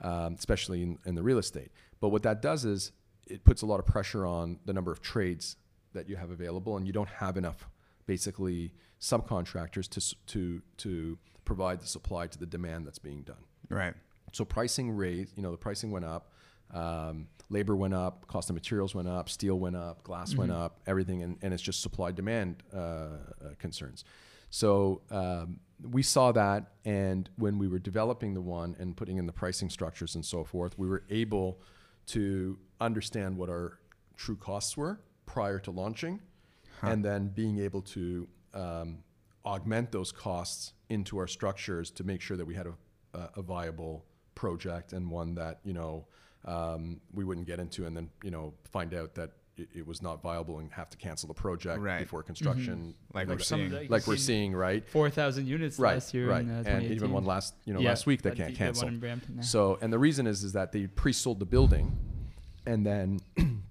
um, 0.00 0.34
especially 0.38 0.82
in, 0.82 0.98
in 1.04 1.14
the 1.14 1.22
real 1.22 1.38
estate. 1.38 1.70
But 2.00 2.08
what 2.08 2.22
that 2.22 2.40
does 2.40 2.64
is 2.64 2.90
it 3.26 3.44
puts 3.44 3.62
a 3.62 3.66
lot 3.66 3.80
of 3.80 3.86
pressure 3.86 4.26
on 4.26 4.58
the 4.64 4.72
number 4.72 4.92
of 4.92 5.00
trades 5.00 5.56
that 5.92 6.08
you 6.08 6.16
have 6.16 6.30
available, 6.30 6.76
and 6.76 6.86
you 6.86 6.92
don't 6.92 7.08
have 7.08 7.36
enough, 7.36 7.68
basically, 8.06 8.72
subcontractors 9.00 9.88
to 9.88 10.16
to 10.26 10.62
to 10.78 11.18
provide 11.44 11.80
the 11.80 11.86
supply 11.86 12.26
to 12.26 12.38
the 12.38 12.46
demand 12.46 12.86
that's 12.86 12.98
being 12.98 13.22
done. 13.22 13.44
Right. 13.68 13.94
So 14.32 14.44
pricing 14.44 14.90
raised, 14.90 15.36
you 15.36 15.42
know, 15.42 15.50
the 15.50 15.58
pricing 15.58 15.90
went 15.90 16.04
up, 16.04 16.32
um, 16.72 17.26
labor 17.50 17.76
went 17.76 17.94
up, 17.94 18.26
cost 18.26 18.48
of 18.48 18.54
materials 18.54 18.94
went 18.94 19.08
up, 19.08 19.28
steel 19.28 19.58
went 19.58 19.76
up, 19.76 20.02
glass 20.04 20.34
went 20.34 20.52
up, 20.52 20.80
everything, 20.86 21.22
and, 21.22 21.36
and 21.42 21.52
it's 21.52 21.62
just 21.62 21.82
supply 21.82 22.12
demand 22.12 22.62
uh, 22.72 22.78
uh, 22.78 23.16
concerns. 23.58 24.04
So 24.50 25.02
um, 25.10 25.60
we 25.90 26.02
saw 26.02 26.32
that, 26.32 26.72
and 26.84 27.28
when 27.36 27.58
we 27.58 27.68
were 27.68 27.78
developing 27.78 28.34
the 28.34 28.40
one 28.40 28.76
and 28.78 28.96
putting 28.96 29.18
in 29.18 29.26
the 29.26 29.32
pricing 29.32 29.68
structures 29.68 30.14
and 30.14 30.24
so 30.24 30.44
forth, 30.44 30.78
we 30.78 30.86
were 30.86 31.04
able 31.10 31.60
to 32.06 32.58
understand 32.84 33.36
what 33.36 33.48
our 33.48 33.78
true 34.16 34.36
costs 34.36 34.76
were 34.76 35.00
prior 35.26 35.58
to 35.60 35.70
launching, 35.70 36.20
and 36.82 37.04
then 37.04 37.28
being 37.28 37.58
able 37.60 37.82
to 37.82 38.28
um, 38.54 38.98
augment 39.44 39.92
those 39.92 40.12
costs 40.12 40.72
into 40.88 41.18
our 41.18 41.26
structures 41.26 41.90
to 41.92 42.04
make 42.04 42.20
sure 42.20 42.36
that 42.36 42.44
we 42.44 42.54
had 42.54 42.66
a, 42.66 42.74
a, 43.14 43.30
a 43.36 43.42
viable 43.42 44.04
project 44.34 44.92
and 44.92 45.10
one 45.10 45.34
that 45.34 45.60
you 45.64 45.72
know 45.72 46.06
um, 46.44 47.00
we 47.12 47.24
wouldn't 47.24 47.46
get 47.46 47.58
into 47.60 47.86
and 47.86 47.96
then 47.96 48.10
you 48.22 48.30
know 48.30 48.52
find 48.70 48.94
out 48.94 49.14
that 49.14 49.30
it, 49.56 49.68
it 49.74 49.86
was 49.86 50.00
not 50.02 50.22
viable 50.22 50.58
and 50.60 50.72
have 50.72 50.88
to 50.90 50.96
cancel 50.96 51.28
the 51.28 51.34
project 51.34 51.78
Right. 51.80 52.00
before 52.00 52.22
construction. 52.22 52.94
Like 53.12 53.28
we're 53.28 53.36
that- 53.36 53.44
Some 53.44 53.60
of 53.60 53.70
seeing. 53.70 53.82
the- 53.86 53.92
like 53.92 54.06
we're 54.06 54.16
seeing 54.16 54.54
right? 54.54 54.88
four 54.88 55.08
thousand 55.10 55.46
units 55.46 55.78
right 55.78 55.94
last 55.94 56.14
year, 56.14 56.28
right. 56.30 56.42
in, 56.42 56.50
uh, 56.50 56.62
and 56.66 56.84
even 56.84 57.12
one 57.12 57.24
last 57.24 57.54
you 57.64 57.74
know 57.74 57.80
Yeah, 57.80 57.90
last 57.90 58.06
week 58.06 58.22
they 58.22 58.30
that 58.30 58.36
can't 58.36 58.48
the- 58.50 58.54
the 58.58 58.62
one 58.64 58.66
cancel. 58.74 58.88
in 58.88 58.98
Brampton, 58.98 59.34
yeah. 59.36 59.42
so 59.42 59.78
and 59.82 59.92
the 59.92 59.98
reason 59.98 60.26
is 60.26 60.42
is 60.42 60.52
that 60.54 60.72
they 60.72 60.86
pre-sold 60.86 61.38
the 61.38 61.46
building 61.46 61.96
and 62.66 62.84
then 62.86 63.20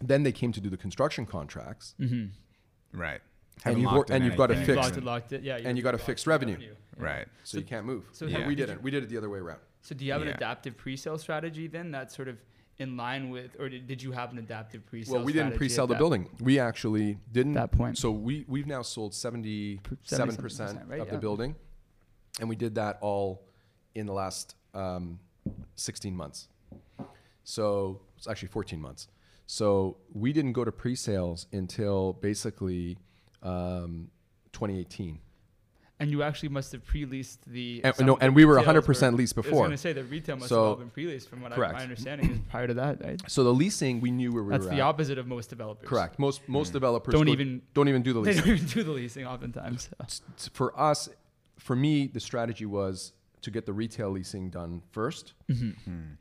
then 0.00 0.22
they 0.22 0.32
came 0.32 0.52
to 0.52 0.60
do 0.60 0.68
the 0.70 0.76
construction 0.76 1.26
contracts 1.26 1.94
Mhm. 2.00 2.30
Right. 2.92 3.20
And 3.64 3.64
Haven't 3.64 3.80
you've 3.80 3.92
locked 3.92 4.10
wor- 4.10 4.16
and 4.16 4.24
you've 4.24 4.36
got 4.36 4.48
to 4.48 4.52
And 4.54 4.58
anything. 4.62 4.76
you 4.76 4.80
fix 4.82 4.86
locked 4.86 4.98
it, 4.98 5.04
locked 5.04 5.32
it, 5.32 5.42
yeah. 5.42 5.56
and 5.68 5.76
you 5.78 5.82
got 5.82 5.94
a 5.94 5.98
fixed 5.98 6.24
the 6.26 6.30
revenue. 6.30 6.74
Right. 6.98 7.26
so 7.44 7.58
you 7.58 7.64
can't 7.64 7.84
move 7.86 8.04
so 8.12 8.26
yeah. 8.26 8.46
we 8.46 8.54
did 8.54 8.66
didn't 8.66 8.82
we 8.82 8.90
did 8.90 9.02
it 9.02 9.08
the 9.10 9.16
other 9.18 9.28
way 9.30 9.38
around 9.38 9.60
So 9.82 9.94
do 9.94 10.04
you 10.04 10.12
have 10.12 10.22
an 10.22 10.28
adaptive 10.28 10.76
pre-sale 10.76 11.18
strategy 11.18 11.66
then 11.66 11.90
that's 11.90 12.14
sort 12.16 12.28
of 12.28 12.38
in 12.78 12.94
line 12.98 13.30
with, 13.30 13.56
or 13.58 13.70
did, 13.70 13.86
did 13.86 14.02
you 14.02 14.12
have 14.12 14.32
an 14.32 14.38
adaptive 14.38 14.84
pre-sale? 14.84 15.14
Well, 15.16 15.24
we 15.24 15.32
didn't 15.32 15.56
pre-sell 15.56 15.86
the 15.86 15.94
that- 15.94 15.98
building. 15.98 16.28
We 16.40 16.58
actually 16.58 17.16
didn't. 17.32 17.54
That 17.54 17.72
point. 17.72 17.96
So 17.96 18.10
we 18.10 18.44
we've 18.48 18.66
now 18.66 18.82
sold 18.82 19.14
seventy-seven 19.14 20.36
percent 20.36 20.78
77%, 20.80 20.90
right, 20.90 21.00
of 21.00 21.06
yeah. 21.06 21.12
the 21.14 21.18
building, 21.18 21.54
and 22.38 22.50
we 22.50 22.54
did 22.56 22.74
that 22.74 22.98
all 23.00 23.46
in 23.94 24.04
the 24.04 24.12
last 24.12 24.56
um, 24.74 25.18
sixteen 25.74 26.14
months. 26.14 26.48
So 27.48 28.00
it's 28.16 28.26
actually 28.26 28.48
fourteen 28.48 28.80
months. 28.80 29.06
So 29.46 29.98
we 30.12 30.32
didn't 30.32 30.52
go 30.52 30.64
to 30.64 30.72
pre-sales 30.72 31.46
until 31.52 32.14
basically 32.14 32.98
um, 33.44 34.10
2018. 34.52 35.20
And 36.00 36.10
you 36.10 36.24
actually 36.24 36.48
must 36.48 36.72
have 36.72 36.84
pre-leased 36.84 37.48
the. 37.48 37.82
And- 37.84 38.00
no, 38.00 38.16
and 38.20 38.34
we 38.34 38.44
were 38.44 38.56
retails 38.56 38.84
100% 38.84 39.16
leased 39.16 39.36
before. 39.36 39.52
I 39.52 39.54
was 39.54 39.60
going 39.60 39.70
to 39.70 39.76
say 39.78 39.92
the 39.92 40.02
retail 40.02 40.36
must 40.36 40.48
So- 40.48 40.56
have 40.56 40.66
all 40.70 40.74
been 40.76 40.90
pre-leased 40.90 41.28
from 41.30 41.40
what 41.40 41.52
I, 41.52 41.56
my 41.72 41.82
understanding 41.82 42.30
is 42.32 42.38
prior 42.50 42.66
to 42.66 42.74
that, 42.74 43.00
right? 43.04 43.22
So 43.28 43.44
the 43.44 43.54
leasing, 43.54 44.00
we 44.00 44.10
knew 44.10 44.32
where 44.32 44.42
we 44.42 44.46
were. 44.48 44.52
That's 44.54 44.64
were 44.64 44.70
the 44.70 44.80
at. 44.82 44.88
opposite 44.88 45.16
of 45.16 45.28
most 45.28 45.48
developers. 45.48 45.88
Correct. 45.88 46.18
Most 46.18 46.40
most 46.48 46.72
developers 46.72 47.12
Don't 47.14 47.26
go- 47.26 47.32
even- 47.32 47.62
don't 47.74 47.88
even 47.88 48.02
do 48.02 48.12
the 48.12 48.18
leasing. 48.18 48.42
They 48.42 48.48
don't 48.50 48.56
even 48.58 48.68
do 48.68 48.82
the 48.82 48.90
leasing 48.90 49.24
oftentimes. 49.26 49.84
so. 49.84 49.96
s- 50.00 50.22
s- 50.36 50.50
for 50.52 50.78
us, 50.78 51.08
for 51.60 51.76
me, 51.76 52.08
the 52.08 52.20
strategy 52.20 52.66
was 52.66 53.12
to 53.42 53.50
get 53.52 53.64
the 53.66 53.72
retail 53.72 54.10
leasing 54.10 54.50
done 54.50 54.82
1st 54.92 55.32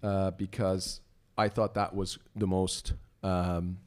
uh, 0.04 0.32
because 0.32 1.02
I 1.38 1.50
thought 1.50 1.74
that 1.76 1.94
was 1.96 2.18
the 2.36 2.48
most 2.48 2.94
um, 3.24 3.78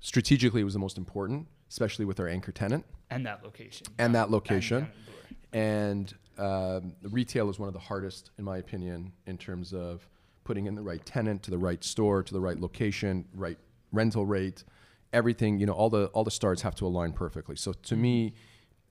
strategically 0.00 0.60
it 0.60 0.64
was 0.64 0.74
the 0.74 0.80
most 0.80 0.98
important, 0.98 1.46
especially 1.70 2.04
with 2.04 2.18
our 2.20 2.28
anchor 2.28 2.52
tenant 2.52 2.84
And 3.10 3.26
that 3.26 3.42
location. 3.44 3.86
and 3.98 4.14
that 4.14 4.30
location. 4.30 4.80
down 4.80 4.90
the 5.06 5.12
door. 5.12 5.38
And 5.52 6.14
um, 6.38 6.94
the 7.02 7.08
retail 7.10 7.50
is 7.50 7.58
one 7.58 7.68
of 7.68 7.74
the 7.74 7.80
hardest, 7.80 8.30
in 8.38 8.44
my 8.44 8.58
opinion, 8.58 9.12
in 9.26 9.36
terms 9.36 9.72
of 9.72 10.08
putting 10.44 10.66
in 10.66 10.74
the 10.74 10.82
right 10.82 11.04
tenant 11.04 11.42
to 11.44 11.50
the 11.50 11.58
right 11.58 11.82
store 11.84 12.22
to 12.22 12.32
the 12.32 12.40
right 12.40 12.58
location, 12.58 13.26
right 13.34 13.58
rental 13.92 14.24
rate, 14.26 14.64
everything. 15.12 15.58
You 15.60 15.66
know, 15.66 15.72
all 15.74 15.90
the 15.90 16.06
all 16.06 16.24
the 16.24 16.30
stars 16.30 16.62
have 16.62 16.74
to 16.76 16.86
align 16.86 17.12
perfectly. 17.12 17.56
So 17.56 17.72
to 17.74 17.96
me, 17.96 18.32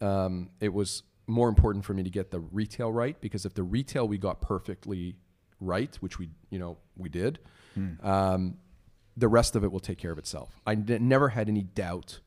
um, 0.02 0.50
it 0.60 0.72
was 0.74 1.04
more 1.28 1.50
important 1.50 1.84
for 1.86 1.94
me 1.94 2.04
to 2.04 2.10
get 2.10 2.30
the 2.32 2.40
retail 2.40 2.92
right 2.92 3.20
because 3.22 3.46
if 3.46 3.54
the 3.54 3.64
retail 3.64 4.08
we 4.08 4.18
got 4.18 4.40
perfectly 4.42 5.16
right, 5.60 5.96
which 5.98 6.20
we 6.20 6.30
you 6.52 6.60
know 6.60 6.78
we 6.96 7.10
did, 7.10 7.40
um, 8.04 8.58
the 9.18 9.28
rest 9.28 9.56
of 9.56 9.64
it 9.64 9.72
will 9.72 9.80
take 9.80 9.98
care 9.98 10.12
of 10.12 10.18
itself. 10.18 10.62
I 10.66 10.74
n- 10.74 10.98
never 11.02 11.30
had 11.30 11.48
any 11.50 11.64
doubt 11.64 12.20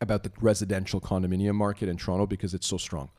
about 0.00 0.22
the 0.22 0.32
residential 0.40 1.00
condominium 1.00 1.54
market 1.54 1.88
in 1.88 1.96
Toronto 1.96 2.26
because 2.26 2.54
it's 2.54 2.66
so 2.66 2.76
strong. 2.76 3.10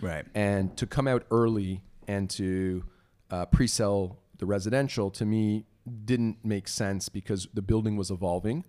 Right. 0.00 0.24
And 0.34 0.76
to 0.76 0.86
come 0.86 1.06
out 1.08 1.24
early 1.30 1.82
and 2.08 2.28
to 2.30 2.84
uh, 3.30 3.46
pre-sell 3.46 4.18
the 4.38 4.46
residential 4.46 5.10
to 5.10 5.24
me 5.24 5.66
didn't 6.04 6.44
make 6.44 6.68
sense 6.68 7.08
because 7.08 7.48
the 7.54 7.62
building 7.62 7.96
was 7.96 8.10
evolving, 8.10 8.64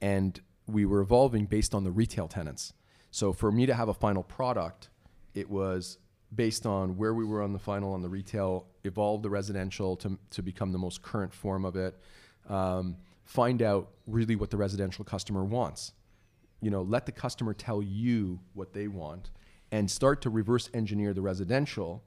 and 0.00 0.40
we 0.66 0.84
were 0.84 1.00
evolving 1.00 1.46
based 1.46 1.74
on 1.74 1.84
the 1.84 1.90
retail 1.90 2.28
tenants. 2.28 2.72
So 3.10 3.32
for 3.32 3.52
me 3.52 3.66
to 3.66 3.74
have 3.74 3.88
a 3.88 3.94
final 3.94 4.22
product, 4.22 4.88
it 5.34 5.48
was 5.48 5.98
based 6.34 6.66
on 6.66 6.96
where 6.96 7.14
we 7.14 7.24
were 7.24 7.42
on 7.42 7.52
the 7.52 7.58
final 7.58 7.92
on 7.92 8.02
the 8.02 8.08
retail, 8.08 8.66
evolve 8.86 9.22
the 9.22 9.30
residential 9.30 9.96
to 9.96 10.18
to 10.30 10.42
become 10.42 10.72
the 10.72 10.78
most 10.78 11.02
current 11.02 11.32
form 11.32 11.64
of 11.64 11.76
it. 11.76 11.94
Um, 12.48 12.96
find 13.24 13.60
out 13.60 13.90
really 14.06 14.36
what 14.36 14.50
the 14.50 14.56
residential 14.56 15.04
customer 15.04 15.44
wants 15.44 15.92
you 16.60 16.70
know, 16.70 16.82
let 16.82 17.06
the 17.06 17.12
customer 17.12 17.54
tell 17.54 17.82
you 17.82 18.40
what 18.54 18.72
they 18.72 18.88
want 18.88 19.30
and 19.70 19.90
start 19.90 20.22
to 20.22 20.30
reverse 20.30 20.70
engineer 20.74 21.12
the 21.12 21.20
residential 21.20 22.02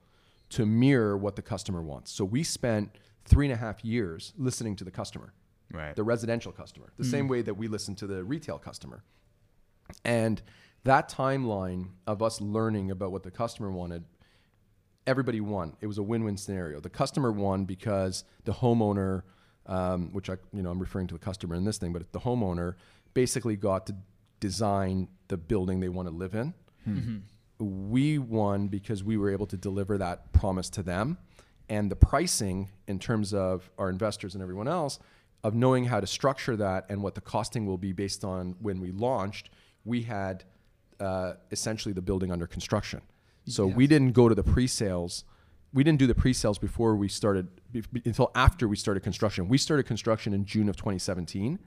to 0.50 0.66
mirror 0.66 1.16
what 1.16 1.36
the 1.36 1.42
customer 1.42 1.80
wants. 1.82 2.10
So 2.10 2.24
we 2.24 2.42
spent 2.42 2.96
three 3.24 3.46
and 3.46 3.52
a 3.52 3.56
half 3.56 3.84
years 3.84 4.32
listening 4.36 4.76
to 4.76 4.84
the 4.84 4.90
customer, 4.90 5.32
Right. 5.72 5.94
the 5.94 6.02
residential 6.02 6.50
customer, 6.50 6.92
the 6.96 7.04
same 7.04 7.28
way 7.28 7.42
that 7.42 7.54
we 7.54 7.68
listen 7.68 7.94
to 7.96 8.06
the 8.06 8.24
retail 8.24 8.58
customer. 8.58 9.04
And 10.04 10.42
that 10.84 11.08
timeline 11.08 11.90
of 12.06 12.22
us 12.22 12.40
learning 12.40 12.90
about 12.90 13.12
what 13.12 13.22
the 13.22 13.30
customer 13.30 13.70
wanted, 13.70 14.04
everybody 15.06 15.40
won. 15.40 15.76
It 15.80 15.86
was 15.86 15.98
a 15.98 16.02
win-win 16.02 16.36
scenario. 16.36 16.80
The 16.80 16.90
customer 16.90 17.32
won 17.32 17.64
because 17.64 18.24
the 18.44 18.52
homeowner, 18.52 19.22
um, 19.66 20.12
which 20.12 20.28
I, 20.30 20.36
you 20.52 20.62
know, 20.62 20.70
I'm 20.70 20.78
referring 20.78 21.06
to 21.08 21.14
the 21.14 21.20
customer 21.20 21.54
in 21.54 21.64
this 21.64 21.78
thing, 21.78 21.92
but 21.92 22.12
the 22.12 22.20
homeowner 22.20 22.74
basically 23.14 23.56
got 23.56 23.86
to 23.86 23.94
design 24.40 25.08
the 25.28 25.36
building 25.36 25.80
they 25.80 25.88
want 25.88 26.08
to 26.08 26.14
live 26.14 26.34
in. 26.34 26.54
We 27.58 28.18
won 28.18 28.68
because 28.68 29.04
we 29.04 29.16
were 29.16 29.30
able 29.30 29.46
to 29.46 29.56
deliver 29.56 29.98
that 29.98 30.32
promise 30.32 30.70
to 30.70 30.82
them, 30.82 31.18
and 31.68 31.90
the 31.90 31.96
pricing 31.96 32.70
in 32.86 32.98
terms 32.98 33.34
of 33.34 33.70
our 33.78 33.90
investors 33.90 34.34
and 34.34 34.42
everyone 34.42 34.66
else 34.68 34.98
of 35.44 35.54
knowing 35.54 35.84
how 35.84 36.00
to 36.00 36.06
structure 36.06 36.56
that 36.56 36.86
and 36.88 37.02
what 37.02 37.14
the 37.14 37.20
costing 37.20 37.66
will 37.66 37.78
be 37.78 37.92
based 37.92 38.24
on 38.24 38.56
when 38.60 38.80
we 38.80 38.92
launched. 38.92 39.50
We 39.84 40.02
had 40.02 40.44
uh, 41.00 41.34
essentially 41.50 41.92
the 41.92 42.02
building 42.02 42.30
under 42.32 42.46
construction. 42.46 43.00
So 43.46 43.66
we 43.66 43.86
didn't 43.86 44.12
go 44.12 44.28
to 44.28 44.34
the 44.34 44.42
pre-sales. 44.42 45.24
We 45.72 45.84
didn't 45.84 45.98
do 45.98 46.06
the 46.06 46.14
pre-sales 46.14 46.58
before 46.58 46.96
we 46.96 47.08
started 47.08 47.48
be- 47.72 47.82
until 48.04 48.30
after 48.34 48.66
we 48.68 48.76
started 48.76 49.02
construction. 49.02 49.48
We 49.48 49.58
started 49.58 49.84
construction 49.84 50.32
in 50.34 50.44
June 50.44 50.68
of 50.68 50.76
2017, 50.76 51.58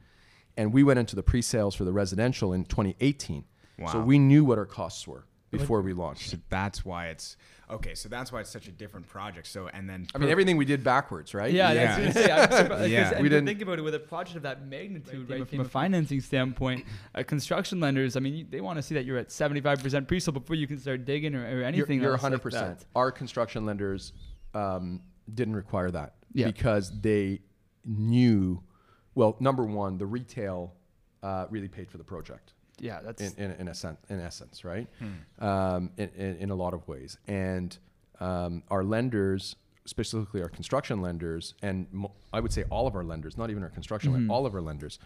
and 0.57 0.73
we 0.73 0.83
went 0.83 0.99
into 0.99 1.15
the 1.15 1.23
pre-sales 1.23 1.75
for 1.75 1.83
the 1.85 1.93
residential 1.93 2.53
in 2.53 2.65
2018. 2.65 3.45
So 3.91 3.99
we 4.01 4.19
knew 4.19 4.45
what 4.45 4.57
our 4.57 4.65
costs 4.65 5.07
were 5.07 5.25
before 5.51 5.81
we 5.81 5.93
launched. 5.93 6.29
So 6.31 6.37
that's 6.49 6.83
why 6.85 7.07
it's 7.07 7.37
okay. 7.73 7.95
So 7.95 8.09
that's 8.09 8.31
why 8.31 8.41
it's 8.41 8.49
such 8.49 8.67
a 8.67 8.71
different 8.71 9.07
project. 9.07 9.47
So 9.47 9.67
and 9.67 9.89
then 9.89 10.07
I 10.13 10.17
mean, 10.17 10.29
everything 10.29 10.57
we 10.57 10.65
did 10.65 10.83
backwards, 10.83 11.33
right? 11.33 11.51
Yeah, 11.51 11.71
Yeah. 11.71 11.99
that's 11.99 12.13
gonna. 12.27 12.75
I'm 12.75 12.81
Yeah. 12.91 13.11
yeah. 13.11 13.17
We 13.17 13.23
we 13.23 13.29
didn't- 13.29 13.45
think 13.47 13.61
about 13.61 13.79
it 13.79 13.81
with 13.81 13.95
a 13.95 13.99
project 13.99 14.37
of 14.37 14.43
that 14.43 14.65
magnitude, 14.67 15.29
Right, 15.29 15.39
right? 15.39 15.47
from 15.49 15.57
From 15.57 15.59
a 15.59 15.63
a 15.63 15.69
financing 15.69 16.21
standpoint, 16.21 16.85
uh, 17.15 17.23
construction 17.23 17.79
lenders. 17.79 18.15
I 18.15 18.19
mean, 18.19 18.33
you- 18.35 18.45
they 18.49 18.61
want 18.61 18.77
to 18.77 18.81
see 18.83 18.95
that 18.95 19.05
you're 19.05 19.17
at 19.17 19.31
75% 19.31 20.07
pre-sale 20.07 20.33
before 20.33 20.55
you 20.55 20.67
can 20.67 20.77
start 20.79 21.05
digging 21.05 21.35
or, 21.35 21.45
or 21.45 21.49
You're, 21.51 21.63
anything. 21.63 22.01
you're 22.01 22.13
else 22.13 22.21
100%. 22.21 22.53
Like. 22.53 22.77
Our 22.95 23.11
construction 23.11 23.65
lenders 23.65 24.13
um, 24.53 25.01
didn't 25.33 25.55
require 25.55 25.89
that 25.91 26.15
Yeah. 26.33 26.45
because 26.47 26.91
they 27.01 27.41
knew, 27.85 28.61
well, 29.15 29.35
number 29.39 29.65
one, 29.65 29.97
the 29.97 30.05
retail 30.05 30.73
uh, 31.23 31.47
really 31.49 31.67
paid 31.67 31.89
for 31.89 31.97
the 31.97 32.03
project. 32.03 32.52
Yeah, 32.79 32.99
that's 33.03 33.21
in, 33.21 33.33
in, 33.37 33.51
in, 33.59 33.67
a 33.67 33.73
sen- 33.73 33.97
in 34.09 34.19
essence, 34.19 34.63
right? 34.65 34.87
Um, 35.39 35.91
in, 35.97 36.09
in, 36.15 36.35
in 36.37 36.49
a 36.49 36.55
lot 36.55 36.73
of 36.73 36.87
ways. 36.87 37.17
And 37.27 37.77
um, 38.19 38.63
our 38.69 38.83
lenders, 38.83 39.55
specifically 39.85 40.41
our 40.41 40.49
construction 40.49 41.01
lenders, 41.01 41.53
and 41.61 41.87
mo- 41.91 42.13
I 42.31 42.39
would 42.39 42.51
say 42.51 42.63
all 42.69 42.87
of 42.87 42.95
our 42.95 43.03
lenders, 43.03 43.37
not 43.37 43.49
even 43.49 43.63
our 43.63 43.69
construction, 43.69 44.11
lenders, 44.13 44.29
all 44.31 44.45
of 44.45 44.55
our 44.55 44.61
lenders, 44.61 44.97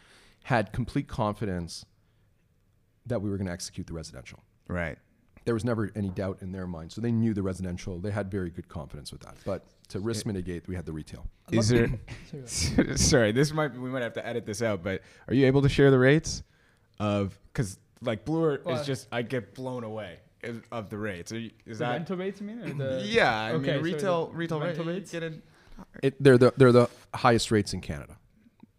had 0.44 0.72
complete 0.72 1.08
confidence 1.08 1.86
that 3.06 3.22
we 3.22 3.30
were 3.30 3.38
going 3.38 3.48
to 3.48 3.54
execute 3.54 3.88
the 3.88 3.94
residential. 3.94 4.44
right. 4.68 4.98
There 5.46 5.54
was 5.54 5.64
never 5.64 5.90
any 5.96 6.10
doubt 6.10 6.40
in 6.42 6.52
their 6.52 6.68
mind. 6.68 6.92
So 6.92 7.00
they 7.00 7.10
knew 7.14 7.34
the 7.34 7.42
residential. 7.42 8.00
They 8.00 8.12
had 8.12 8.30
very 8.30 8.50
good 8.50 8.68
confidence 8.68 9.14
with 9.14 9.22
that. 9.22 9.36
But 9.46 9.64
to 9.88 10.00
risk 10.02 10.26
mitigate, 10.26 10.68
we 10.68 10.76
had 10.76 10.86
the 10.86 10.92
retail. 10.92 11.26
Is 11.54 11.70
there? 11.70 11.90
sorry, 12.98 13.32
this 13.32 13.54
might 13.54 13.72
we 13.72 13.90
might 13.90 14.04
have 14.04 14.12
to 14.16 14.28
edit 14.28 14.46
this 14.46 14.62
out. 14.62 14.84
But 14.84 15.04
are 15.30 15.34
you 15.34 15.46
able 15.48 15.62
to 15.62 15.70
share 15.70 15.90
the 15.90 16.00
rates 16.00 16.44
of 17.00 17.38
because 17.54 17.78
like 18.02 18.26
Bloor 18.26 18.60
Well- 18.64 18.80
is 18.80 18.86
just 18.86 19.08
I 19.12 19.22
get 19.22 19.54
blown 19.56 19.84
away 19.84 20.20
of- 20.44 20.64
of 20.72 20.90
the 20.90 20.98
rates. 20.98 21.32
Are 21.32 21.40
you, 21.40 21.52
is 21.66 21.80
the 21.80 21.86
that? 21.86 21.92
rental 21.92 22.18
rates. 22.18 22.40
You 22.42 22.48
mean? 22.48 22.60
Or 22.62 22.74
the 22.74 23.02
yeah, 23.06 23.40
I 23.42 23.52
Okay, 23.52 23.58
mean 23.58 23.66
sorry, 23.66 23.82
retail 23.82 24.28
the 24.28 24.38
retail 24.38 24.60
rental 24.60 24.86
rate- 24.86 24.94
rates? 24.94 25.12
Get 25.12 25.24
a, 25.24 25.34
It, 26.04 26.16
they're, 26.24 26.38
the, 26.38 26.54
they're 26.58 26.72
the 26.72 26.88
highest 27.14 27.52
rates 27.52 27.74
in 27.74 27.82
Canada. 27.82 28.18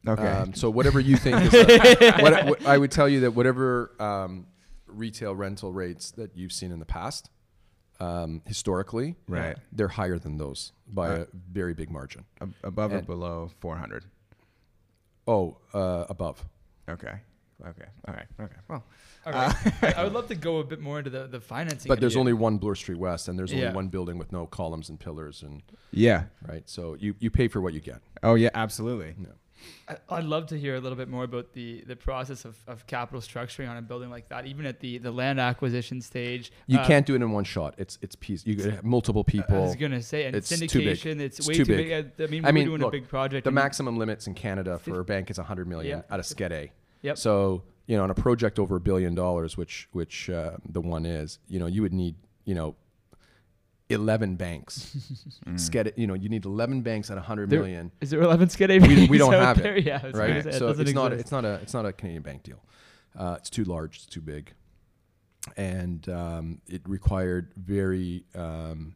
okay. 0.06 0.26
Um, 0.26 0.54
so 0.54 0.70
whatever 0.70 1.00
you 1.00 1.16
think 1.16 1.42
is, 1.42 1.50
the, 1.52 2.18
what, 2.20 2.46
what- 2.46 2.66
I 2.66 2.78
would 2.78 2.90
tell 2.90 3.08
you 3.08 3.20
that 3.20 3.32
whatever 3.32 3.92
um, 4.00 4.46
retail 4.86 5.34
rental 5.34 5.72
rates 5.72 6.12
that 6.12 6.36
you've 6.36 6.52
seen 6.52 6.70
in 6.72 6.78
the 6.78 6.86
past, 6.86 7.30
um, 8.00 8.42
historically, 8.46 9.16
Right. 9.28 9.56
they're 9.72 9.88
higher 9.88 10.18
than 10.18 10.38
those 10.38 10.72
by 10.86 11.08
Right. 11.10 11.20
a 11.22 11.28
very 11.52 11.74
big 11.74 11.90
margin. 11.90 12.24
Ab- 12.40 12.54
above 12.62 12.92
or 12.92 13.02
below 13.02 13.50
400. 13.60 14.04
Oh, 15.26 15.58
uh, 15.74 16.04
above. 16.08 16.44
Okay. 16.88 17.20
Okay. 17.66 17.84
All 18.06 18.14
right. 18.14 18.26
Okay. 18.40 18.54
Well, 18.68 18.84
All 19.26 19.32
right. 19.32 19.54
I, 19.82 19.92
I 20.00 20.04
would 20.04 20.12
love 20.12 20.28
to 20.28 20.34
go 20.48 20.58
a 20.58 20.64
bit 20.64 20.80
more 20.80 20.98
into 20.98 21.10
the, 21.10 21.26
the 21.26 21.40
financing. 21.40 21.88
But 21.88 21.98
there's 22.00 22.12
idea. 22.12 22.20
only 22.20 22.32
one 22.34 22.58
Bloor 22.58 22.76
Street 22.76 22.98
West, 22.98 23.28
and 23.28 23.38
there's 23.38 23.50
only 23.52 23.64
Yeah. 23.64 23.72
one 23.72 23.88
building 23.88 24.16
with 24.16 24.30
no 24.32 24.46
columns 24.46 24.88
and 24.88 24.98
pillars, 25.00 25.42
and 25.42 25.62
yeah. 25.90 26.24
right. 26.46 26.68
So 26.68 26.94
you, 26.94 27.14
you 27.18 27.30
pay 27.30 27.48
for 27.48 27.60
what 27.60 27.74
you 27.74 27.80
get. 27.80 28.00
Oh 28.22 28.34
yeah, 28.34 28.50
absolutely. 28.54 29.16
I- 29.88 29.96
I'd 30.08 30.24
love 30.24 30.46
to 30.48 30.58
hear 30.58 30.76
a 30.76 30.80
little 30.80 30.94
bit 30.96 31.08
more 31.08 31.24
about 31.24 31.52
the, 31.52 31.82
the 31.84 31.96
process 31.96 32.44
of, 32.44 32.56
of 32.68 32.86
capital 32.86 33.20
structuring 33.20 33.68
on 33.68 33.76
a 33.76 33.82
building 33.82 34.08
like 34.08 34.28
that, 34.28 34.46
even 34.46 34.64
at 34.66 34.78
the, 34.78 34.98
the 34.98 35.10
land 35.10 35.40
acquisition 35.40 36.00
stage. 36.00 36.52
You 36.68 36.78
Uh, 36.78 36.86
can't 36.86 37.04
do 37.04 37.14
it 37.16 37.22
in 37.22 37.32
one 37.32 37.42
shot. 37.42 37.74
It's 37.76 37.98
it's 38.00 38.14
piece. 38.14 38.46
You 38.46 38.54
could 38.54 38.72
have 38.72 38.84
multiple 38.84 39.24
people. 39.24 39.56
I 39.56 39.60
was 39.62 39.74
gonna 39.74 40.00
say, 40.00 40.26
and 40.26 40.36
It's 40.36 40.52
syndication, 40.52 40.68
too 40.68 40.78
big. 40.78 41.20
it's, 41.22 41.38
It's 41.40 41.48
way 41.48 41.54
too 41.54 41.64
too 41.64 41.76
big. 41.76 41.88
big. 41.88 42.20
I, 42.20 42.22
I 42.22 42.26
mean, 42.28 42.44
I 42.44 42.48
we're 42.48 42.52
mean, 42.52 42.64
doing 42.66 42.80
look, 42.82 42.90
a 42.94 42.98
big 42.98 43.08
project. 43.08 43.44
The 43.44 43.50
maximum 43.50 43.96
limits 43.98 44.28
in 44.28 44.34
Canada 44.34 44.78
for 44.78 45.00
a 45.00 45.04
bank 45.04 45.28
is 45.28 45.38
100 45.38 45.66
million 45.66 45.98
Yeah. 45.98 46.14
out 46.14 46.20
of 46.20 46.26
Sked 46.26 46.52
A. 46.52 46.70
Yep. 47.02 47.18
So 47.18 47.62
you 47.86 47.96
know, 47.96 48.02
on 48.02 48.10
a 48.10 48.14
project 48.14 48.58
over 48.58 48.76
a 48.76 48.80
billion 48.80 49.14
dollars, 49.14 49.56
which 49.56 49.88
which 49.92 50.28
uh, 50.30 50.56
the 50.68 50.80
one 50.80 51.06
is, 51.06 51.38
you 51.48 51.58
know, 51.58 51.66
you 51.66 51.82
would 51.82 51.92
need 51.94 52.16
you 52.44 52.54
know. 52.54 52.76
11 53.90 54.36
banks. 54.36 54.94
Sked, 55.54 55.94
you 55.96 56.06
know, 56.06 56.12
you 56.12 56.28
need 56.28 56.44
11 56.44 56.82
banks 56.82 57.10
at 57.10 57.14
100 57.16 57.48
There- 57.48 57.60
million, 57.60 57.90
Is 58.02 58.10
there 58.10 58.20
11 58.20 58.50
skid 58.50 58.68
We- 58.82 59.08
we 59.08 59.16
don't 59.16 59.32
out 59.32 59.56
have 59.56 59.64
it. 59.64 59.82
Yeah, 59.86 60.00
I 60.02 60.06
was 60.08 60.12
gonna 60.14 60.34
right? 60.34 60.44
say, 60.44 60.52
So 60.52 60.66
doesn't 60.68 60.88
it's 60.88 60.94
not 60.94 61.12
it's 61.14 61.32
not 61.32 61.46
a 61.46 61.54
it's 61.62 61.72
not 61.72 61.86
a 61.86 61.92
Canadian 61.94 62.22
bank 62.22 62.42
deal. 62.42 62.62
Uh, 63.18 63.36
it's 63.38 63.48
too 63.48 63.64
large, 63.64 63.96
it's 63.96 64.04
too 64.04 64.20
big, 64.20 64.52
and 65.56 66.06
um, 66.10 66.60
it 66.68 66.82
required 66.86 67.52
very 67.56 68.24
um, 68.34 68.94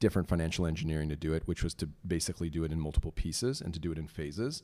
different 0.00 0.28
financial 0.28 0.64
engineering 0.66 1.10
to 1.10 1.16
do 1.16 1.34
it, 1.34 1.42
which 1.46 1.62
was 1.62 1.74
to 1.74 1.86
basically 2.06 2.48
do 2.48 2.64
it 2.64 2.72
in 2.72 2.80
multiple 2.80 3.12
pieces 3.12 3.60
and 3.60 3.74
to 3.74 3.80
do 3.80 3.92
it 3.92 3.98
in 3.98 4.06
phases 4.06 4.62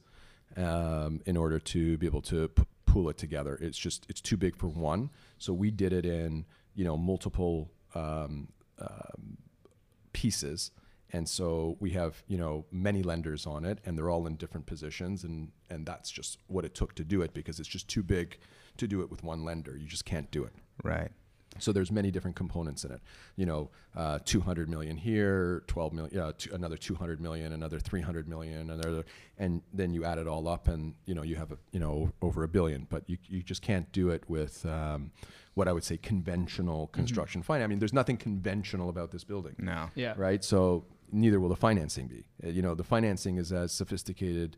um, 0.57 1.21
in 1.27 1.37
order 1.37 1.59
to 1.59 1.99
be 1.99 2.07
able 2.07 2.23
to 2.23 2.49
p- 2.49 2.65
pool 2.87 3.09
it 3.09 3.19
together. 3.19 3.59
It's 3.61 3.79
just 3.79 4.07
it's 4.09 4.21
too 4.21 4.37
big 4.37 4.57
for 4.57 4.69
one, 4.69 5.11
so 5.39 5.53
we 5.53 5.71
did 5.71 5.93
it 5.93 6.05
in 6.05 6.47
you 6.75 6.85
know 6.85 6.97
multiple 6.97 7.71
um, 7.95 8.49
um, 8.81 9.39
pieces. 10.13 10.71
And 11.11 11.27
so 11.27 11.79
we 11.81 11.91
have, 11.91 12.23
you 12.27 12.37
know, 12.37 12.67
many 12.71 13.03
lenders 13.03 13.47
on 13.47 13.65
it 13.65 13.79
and 13.87 13.97
they're 13.97 14.11
all 14.11 14.27
in 14.27 14.37
different 14.37 14.67
positions 14.67 15.25
and 15.25 15.53
and 15.71 15.87
that's 15.87 16.11
just 16.11 16.39
what 16.49 16.67
it 16.67 16.75
took 16.75 16.95
to 16.97 17.05
do 17.05 17.23
it 17.23 17.33
because 17.33 17.59
it's 17.59 17.69
just 17.69 17.89
too 17.89 18.03
big 18.03 18.39
to 18.77 18.87
do 18.87 19.01
it 19.01 19.11
with 19.11 19.23
one 19.23 19.45
lender. 19.45 19.77
You 19.77 19.87
just 19.87 20.05
can't 20.05 20.31
do 20.31 20.45
it. 20.45 20.53
Right. 20.83 21.11
So 21.59 21.73
there's 21.73 21.91
many 21.91 22.11
different 22.11 22.37
components 22.37 22.85
in 22.85 22.93
it. 22.93 23.01
You 23.37 23.47
know, 23.47 23.71
uh, 23.97 24.19
200 24.25 24.69
million 24.69 24.97
here, 24.97 25.65
12 25.67 25.93
million, 25.93 26.21
uh, 26.21 26.33
two, 26.37 26.55
another 26.55 26.77
200 26.77 27.21
million, 27.21 27.53
another 27.53 27.81
300 27.81 28.29
million, 28.29 28.71
another, 28.71 29.05
and 29.39 29.63
then 29.73 29.93
you 29.93 30.05
add 30.05 30.19
it 30.19 30.29
all 30.29 30.47
up, 30.47 30.69
and 30.69 30.95
you 31.07 31.15
know 31.15 31.23
you 31.23 31.37
have 31.37 31.51
a 31.51 31.59
you 31.73 31.81
know 31.81 32.13
over 32.23 32.45
a 32.45 32.49
billion. 32.49 32.87
But 32.89 33.09
you 33.09 33.19
you 33.27 33.43
just 33.43 33.63
can't 33.63 33.91
do 33.93 34.11
it 34.11 34.23
with 34.29 34.65
um, 34.67 35.11
what 35.55 35.67
I 35.69 35.73
would 35.73 35.85
say 35.85 35.97
conventional 35.97 36.87
construction 36.89 37.43
finance. 37.43 37.65
I 37.65 37.69
mean, 37.69 37.81
there's 37.81 37.93
nothing 37.93 38.17
conventional 38.17 38.89
about 38.91 39.11
this 39.11 39.25
building 39.25 39.57
No. 39.59 39.91
yeah. 39.97 40.15
right? 40.17 40.45
So 40.45 40.85
neither 41.11 41.41
will 41.41 41.49
the 41.49 41.57
financing 41.57 42.07
be. 42.07 42.25
Uh, 42.45 42.51
You 42.51 42.63
know, 42.63 42.75
the 42.77 42.85
financing 42.85 43.39
is 43.39 43.53
as 43.53 43.73
sophisticated 43.73 44.57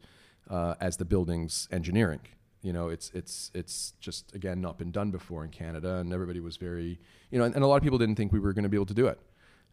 uh, 0.51 0.75
as 0.81 0.97
the 0.99 1.05
building's 1.07 1.69
engineering. 1.71 2.21
You 2.63 2.73
know, 2.73 2.89
it's 2.89 3.11
it's 3.15 3.51
it's 3.55 3.95
just 4.01 4.35
again 4.35 4.61
not 4.61 4.79
been 4.79 4.91
done 4.91 5.11
before 5.11 5.45
in 5.45 5.51
Canada, 5.51 5.97
and 5.97 6.13
everybody 6.13 6.41
was 6.41 6.57
very, 6.57 6.99
you 7.31 7.39
know, 7.39 7.45
and, 7.45 7.55
and 7.55 7.65
a 7.65 7.67
lot 7.67 7.77
of 7.77 7.83
people 7.83 7.99
didn't 7.99 8.17
think 8.17 8.33
we 8.33 8.39
were 8.39 8.53
going 8.53 8.65
to 8.65 8.69
be 8.69 8.77
able 8.77 8.87
to 8.87 8.95
do 8.95 9.07
it 9.07 9.19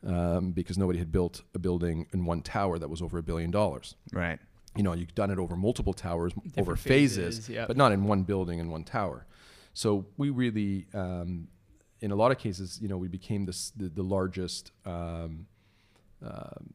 um, 0.05 0.51
because 0.51 0.77
nobody 0.77 0.99
had 0.99 1.11
built 1.11 1.41
a 1.53 1.59
building 1.59 2.07
in 2.13 2.25
one 2.25 2.41
tower 2.41 2.79
that 2.79 2.89
was 2.89 3.01
over 3.01 3.17
a 3.17 3.23
billion 3.23 3.51
dollars. 3.51 3.95
Right. 4.11 4.39
You 4.75 4.83
know, 4.83 4.93
you've 4.93 5.15
done 5.15 5.31
it 5.31 5.39
over 5.39 5.55
multiple 5.55 5.93
towers, 5.93 6.33
over 6.57 6.75
phases, 6.75 7.37
phases, 7.37 7.49
yeah. 7.49 7.65
but 7.65 7.77
not 7.77 7.91
in 7.91 8.03
one 8.03 8.23
building 8.23 8.59
in 8.59 8.69
one 8.69 8.83
tower. 8.83 9.25
So 9.73 10.05
we 10.17 10.29
really, 10.29 10.85
um, 10.93 11.47
in 11.99 12.11
a 12.11 12.15
lot 12.15 12.31
of 12.31 12.37
cases, 12.37 12.79
you 12.81 12.87
know, 12.87 12.97
we 12.97 13.07
became 13.07 13.45
this, 13.45 13.71
the, 13.75 13.89
the 13.89 14.03
largest 14.03 14.71
um, 14.85 15.47
um, 16.23 16.73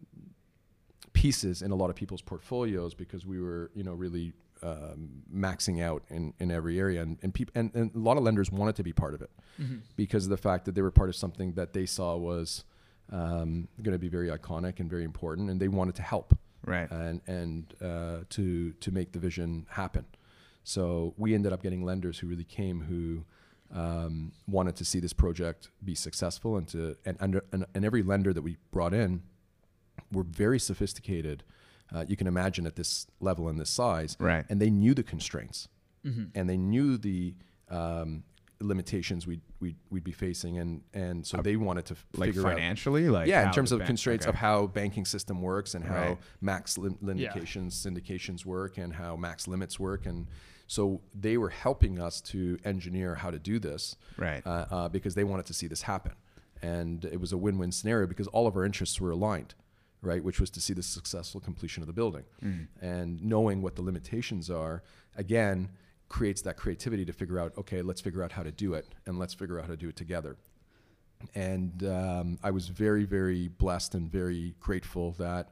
pieces 1.12 1.62
in 1.62 1.70
a 1.70 1.74
lot 1.76 1.90
of 1.90 1.96
people's 1.96 2.22
portfolios 2.22 2.94
because 2.94 3.24
we 3.24 3.40
were, 3.40 3.70
you 3.74 3.84
know, 3.84 3.92
really 3.92 4.32
um, 4.62 5.22
maxing 5.34 5.82
out 5.82 6.02
in, 6.08 6.32
in 6.38 6.50
every 6.50 6.78
area, 6.78 7.02
and 7.02 7.18
and, 7.22 7.32
peop- 7.34 7.50
and 7.54 7.70
and 7.74 7.94
a 7.94 7.98
lot 7.98 8.16
of 8.16 8.22
lenders 8.22 8.50
wanted 8.50 8.76
to 8.76 8.82
be 8.82 8.92
part 8.92 9.14
of 9.14 9.22
it 9.22 9.30
Mm-hmm. 9.60 9.76
because 9.96 10.24
of 10.24 10.30
the 10.30 10.36
fact 10.38 10.64
that 10.64 10.74
they 10.74 10.80
were 10.82 10.90
part 10.90 11.08
of 11.10 11.16
something 11.16 11.52
that 11.52 11.72
they 11.74 11.84
saw 11.84 12.16
was 12.16 12.64
um, 13.10 13.68
going 13.82 13.92
to 13.92 13.98
be 13.98 14.08
very 14.08 14.28
iconic 14.30 14.80
and 14.80 14.88
very 14.88 15.04
important, 15.04 15.50
and 15.50 15.60
they 15.60 15.68
wanted 15.68 15.94
to 15.96 16.02
help 16.02 16.36
Right. 16.64 16.90
and 16.90 17.20
and 17.26 17.74
uh, 17.82 18.18
to 18.30 18.72
to 18.72 18.90
make 18.92 19.12
the 19.12 19.18
vision 19.18 19.66
happen. 19.70 20.04
So 20.64 21.12
we 21.18 21.34
ended 21.34 21.52
up 21.52 21.62
getting 21.62 21.82
lenders 21.84 22.18
who 22.20 22.28
really 22.28 22.44
came 22.44 22.80
who 22.82 23.24
um, 23.78 24.32
wanted 24.48 24.76
to 24.76 24.84
see 24.84 25.00
this 25.00 25.12
project 25.12 25.70
be 25.84 25.94
successful 25.94 26.56
and 26.56 26.68
to 26.68 26.96
and 27.04 27.16
under 27.20 27.44
and, 27.52 27.66
and 27.74 27.84
every 27.84 28.02
lender 28.02 28.32
that 28.32 28.42
we 28.42 28.56
brought 28.70 28.94
in 28.94 29.22
were 30.12 30.22
very 30.24 30.58
sophisticated. 30.60 31.42
Uh, 31.94 32.04
you 32.08 32.16
can 32.16 32.26
imagine 32.26 32.66
at 32.66 32.76
this 32.76 33.06
level 33.20 33.48
and 33.48 33.58
this 33.58 33.70
size, 33.70 34.16
Right. 34.18 34.44
And 34.48 34.60
they 34.60 34.70
knew 34.70 34.94
the 34.94 35.02
constraints, 35.02 35.68
and 36.04 36.48
they 36.50 36.56
knew 36.56 36.96
the 36.98 37.34
um, 37.68 38.24
limitations 38.60 39.26
we'd, 39.26 39.40
we'd 39.60 39.76
we'd 39.90 40.04
be 40.04 40.12
facing, 40.12 40.58
and 40.58 40.82
and 40.94 41.26
so 41.26 41.38
they 41.38 41.56
wanted 41.56 41.84
to 41.86 41.94
f- 41.94 42.06
like 42.16 42.28
figure 42.30 42.46
out 42.46 42.54
financially, 42.54 43.08
like 43.08 43.26
yeah, 43.28 43.46
in 43.46 43.52
terms 43.52 43.72
of 43.72 43.78
ban- 43.80 43.86
constraints 43.88 44.24
okay. 44.24 44.30
of 44.30 44.34
how 44.36 44.66
banking 44.68 45.04
system 45.04 45.42
works 45.42 45.74
and 45.74 45.84
how 45.84 45.94
Right. 45.94 46.18
max 46.40 46.78
lim- 46.78 46.96
syndications 47.02 47.72
syndications 47.86 48.44
work 48.46 48.78
and 48.78 48.92
how 48.94 49.16
max 49.16 49.46
limits 49.48 49.78
work 49.80 50.06
and 50.06 50.26
so 50.68 51.02
they 51.14 51.36
were 51.36 51.50
helping 51.50 52.00
us 52.00 52.20
to 52.20 52.56
engineer 52.64 53.14
how 53.16 53.30
to 53.30 53.38
do 53.38 53.58
this 53.58 53.96
Right. 54.16 54.46
uh, 54.46 54.66
uh, 54.70 54.88
because 54.88 55.14
they 55.14 55.24
wanted 55.24 55.46
to 55.46 55.54
see 55.54 55.66
this 55.66 55.82
happen 55.82 56.12
and 56.62 57.04
it 57.04 57.20
was 57.20 57.32
a 57.32 57.36
win-win 57.36 57.72
scenario 57.72 58.06
because 58.06 58.28
all 58.28 58.46
of 58.46 58.54
our 58.56 58.64
interests 58.64 59.00
were 59.00 59.10
aligned 59.10 59.54
right 60.02 60.22
which 60.24 60.38
was 60.40 60.50
to 60.50 60.60
see 60.60 60.74
the 60.74 60.82
successful 60.82 61.40
completion 61.40 61.82
of 61.82 61.86
the 61.86 61.92
building 61.92 62.24
Mm. 62.42 62.66
and 62.80 63.22
knowing 63.22 63.62
what 63.62 63.76
the 63.76 63.82
limitations 63.82 64.50
are 64.50 64.82
again 65.16 65.68
creates 66.08 66.42
that 66.42 66.56
creativity 66.56 67.04
to 67.04 67.12
figure 67.12 67.38
out 67.38 67.52
okay 67.56 67.80
let's 67.82 68.00
figure 68.00 68.22
out 68.22 68.32
how 68.32 68.42
to 68.42 68.50
do 68.52 68.74
it 68.74 68.86
and 69.06 69.18
let's 69.18 69.32
figure 69.34 69.58
out 69.58 69.64
how 69.66 69.70
to 69.70 69.76
do 69.76 69.88
it 69.88 69.96
together 69.96 70.36
and 71.34 71.84
um, 71.84 72.38
I 72.42 72.50
was 72.50 72.68
very, 72.68 73.04
very 73.04 73.46
blessed 73.48 73.94
and 73.94 74.10
very 74.10 74.54
grateful 74.60 75.12
that 75.18 75.50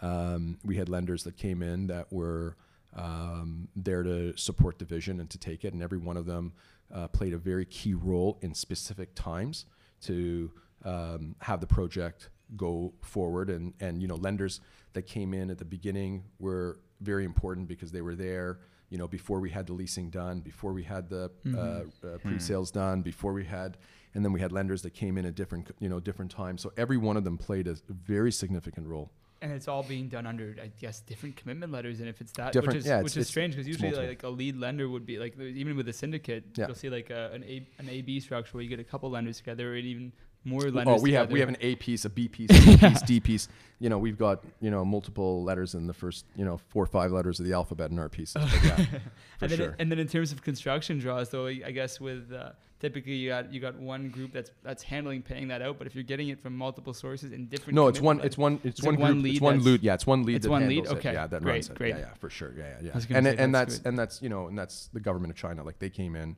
um, 0.00 0.58
we 0.64 0.76
had 0.76 0.88
lenders 0.88 1.24
that 1.24 1.36
came 1.36 1.62
in 1.62 1.86
that 1.88 2.10
were 2.10 2.56
um, 2.96 3.68
there 3.76 4.02
to 4.02 4.34
support 4.38 4.78
the 4.78 4.86
vision 4.86 5.20
and 5.20 5.28
to 5.30 5.36
take 5.38 5.64
it, 5.64 5.74
and 5.74 5.82
every 5.82 5.98
one 5.98 6.16
of 6.16 6.24
them 6.26 6.52
uh, 6.94 7.06
played 7.08 7.34
a 7.34 7.38
very 7.38 7.66
key 7.66 7.92
role 7.94 8.38
in 8.40 8.54
specific 8.54 9.14
times 9.14 9.66
to 10.02 10.50
um, 10.86 11.36
have 11.40 11.60
the 11.60 11.66
project 11.66 12.30
go 12.56 12.92
forward. 13.02 13.50
And 13.50 13.74
and 13.80 14.00
you 14.02 14.08
know, 14.08 14.16
lenders 14.16 14.60
that 14.92 15.02
came 15.02 15.34
in 15.34 15.50
at 15.50 15.58
the 15.58 15.64
beginning 15.64 16.24
were 16.38 16.80
very 17.00 17.24
important 17.24 17.68
because 17.68 17.92
they 17.92 18.02
were 18.02 18.14
there. 18.14 18.60
You 18.90 18.98
know, 18.98 19.06
before 19.06 19.38
we 19.38 19.50
had 19.50 19.66
the 19.68 19.72
leasing 19.72 20.10
done, 20.10 20.40
before 20.40 20.72
we 20.72 20.82
had 20.82 21.08
the 21.08 21.30
uh, 21.54 21.58
uh, 22.04 22.18
pre-sales 22.24 22.72
done, 22.72 23.02
before 23.02 23.32
we 23.32 23.44
had, 23.44 23.78
and 24.14 24.24
then 24.24 24.32
we 24.32 24.40
had 24.40 24.50
lenders 24.50 24.82
that 24.82 24.94
came 24.94 25.16
in 25.16 25.24
at 25.24 25.36
different, 25.36 25.70
you 25.78 25.88
know, 25.88 26.00
different 26.00 26.32
times. 26.32 26.60
So 26.60 26.72
every 26.76 26.96
one 26.96 27.16
of 27.16 27.22
them 27.22 27.38
played 27.38 27.68
a 27.68 27.76
very 27.88 28.32
significant 28.32 28.88
role. 28.88 29.12
And 29.42 29.52
it's 29.52 29.68
all 29.68 29.84
being 29.84 30.08
done 30.08 30.26
under, 30.26 30.56
I 30.60 30.72
guess, 30.78 31.00
different 31.00 31.36
commitment 31.36 31.70
letters. 31.70 32.00
And 32.00 32.08
if 32.08 32.20
it's 32.20 32.32
that, 32.32 32.52
Different- 32.52 32.74
which 32.74 32.80
is 32.84 32.86
yeah, 32.86 33.00
which 33.00 33.16
is 33.16 33.28
strange 33.28 33.54
because 33.54 33.68
usually 33.68 33.90
multiple. 33.90 34.08
like 34.08 34.22
a 34.24 34.28
lead 34.28 34.56
lender 34.56 34.88
would 34.88 35.06
be 35.06 35.18
like 35.20 35.38
even 35.38 35.76
with 35.76 35.88
a 35.88 35.92
syndicate, 35.92 36.44
Yeah. 36.58 36.66
you'll 36.66 36.74
see 36.74 36.90
like 36.90 37.10
a, 37.10 37.30
an 37.32 37.44
A 37.44 37.66
an 37.78 37.88
A 37.88 38.02
B 38.02 38.18
structure 38.18 38.50
where 38.54 38.62
you 38.64 38.68
get 38.68 38.80
a 38.80 38.84
couple 38.84 39.08
lenders 39.08 39.36
together, 39.38 39.72
or 39.72 39.76
even 39.76 40.12
more 40.44 40.62
lenders. 40.62 41.00
Oh, 41.00 41.02
we 41.02 41.12
have 41.12 41.30
we 41.30 41.40
have 41.40 41.48
an 41.48 41.56
A 41.60 41.76
piece, 41.76 42.04
a 42.04 42.10
B 42.10 42.28
piece, 42.28 42.50
a 42.50 42.54
C 42.54 42.76
piece, 42.88 43.02
D 43.02 43.20
piece. 43.20 43.48
You 43.78 43.88
know, 43.88 43.98
we've 43.98 44.18
got 44.18 44.44
you 44.60 44.70
know 44.70 44.84
multiple 44.84 45.42
letters 45.42 45.74
in 45.74 45.86
the 45.86 45.94
first 45.94 46.24
you 46.36 46.44
know 46.44 46.58
four 46.68 46.82
or 46.82 46.86
five 46.86 47.12
letters 47.12 47.40
of 47.40 47.46
the 47.46 47.52
alphabet 47.52 47.90
in 47.90 47.98
our 47.98 48.08
pieces. 48.08 48.42
But 48.42 48.64
yeah, 48.64 48.76
for 49.38 49.44
and 49.44 49.50
then, 49.50 49.58
sure. 49.58 49.76
and 49.78 49.90
then 49.90 49.98
in 49.98 50.08
terms 50.08 50.32
of 50.32 50.42
construction 50.42 50.98
draws, 50.98 51.30
though, 51.30 51.46
I 51.46 51.70
guess 51.70 52.00
with 52.00 52.32
uh, 52.32 52.50
typically 52.80 53.12
you 53.12 53.28
got 53.28 53.52
you 53.52 53.60
got 53.60 53.78
one 53.78 54.08
group 54.08 54.32
that's 54.32 54.50
that's 54.62 54.82
handling 54.82 55.22
paying 55.22 55.48
that 55.48 55.62
out, 55.62 55.78
but 55.78 55.86
if 55.86 55.94
you're 55.94 56.04
getting 56.04 56.28
it 56.28 56.40
from 56.40 56.56
multiple 56.56 56.94
sources 56.94 57.32
in 57.32 57.46
different 57.46 57.74
No, 57.74 57.86
it's 57.86 58.00
one. 58.00 58.20
It's 58.20 58.38
one. 58.38 58.60
It's, 58.64 58.82
one 58.82 58.96
one 58.96 59.12
group. 59.12 59.24
lead 59.24 59.32
It's 59.34 59.40
one 59.40 59.62
lead. 59.62 59.82
Yeah, 59.82 59.94
it's 59.94 60.06
one 60.06 60.22
lead. 60.24 60.36
it's 60.36 60.46
that 60.46 60.50
one 60.50 60.68
lead? 60.68 60.86
it. 60.86 60.90
Okay, 60.92 61.12
Yeah, 61.12 61.26
that 61.26 61.42
great, 61.42 61.52
runs 61.52 61.68
it. 61.68 61.74
great. 61.76 61.94
Yeah, 61.94 62.00
yeah, 62.00 62.14
for 62.18 62.30
sure. 62.30 62.52
Yeah, 62.56 62.74
yeah, 62.82 62.92
yeah. 63.08 63.16
And 63.16 63.26
and 63.26 63.54
that's 63.54 63.76
that's 63.78 63.86
and 63.86 63.98
that's 63.98 64.22
you 64.22 64.28
know 64.28 64.48
and 64.48 64.58
that's 64.58 64.88
the 64.92 65.00
government 65.00 65.30
of 65.32 65.36
China. 65.36 65.62
Like 65.62 65.78
they 65.78 65.90
came 65.90 66.16
in, 66.16 66.36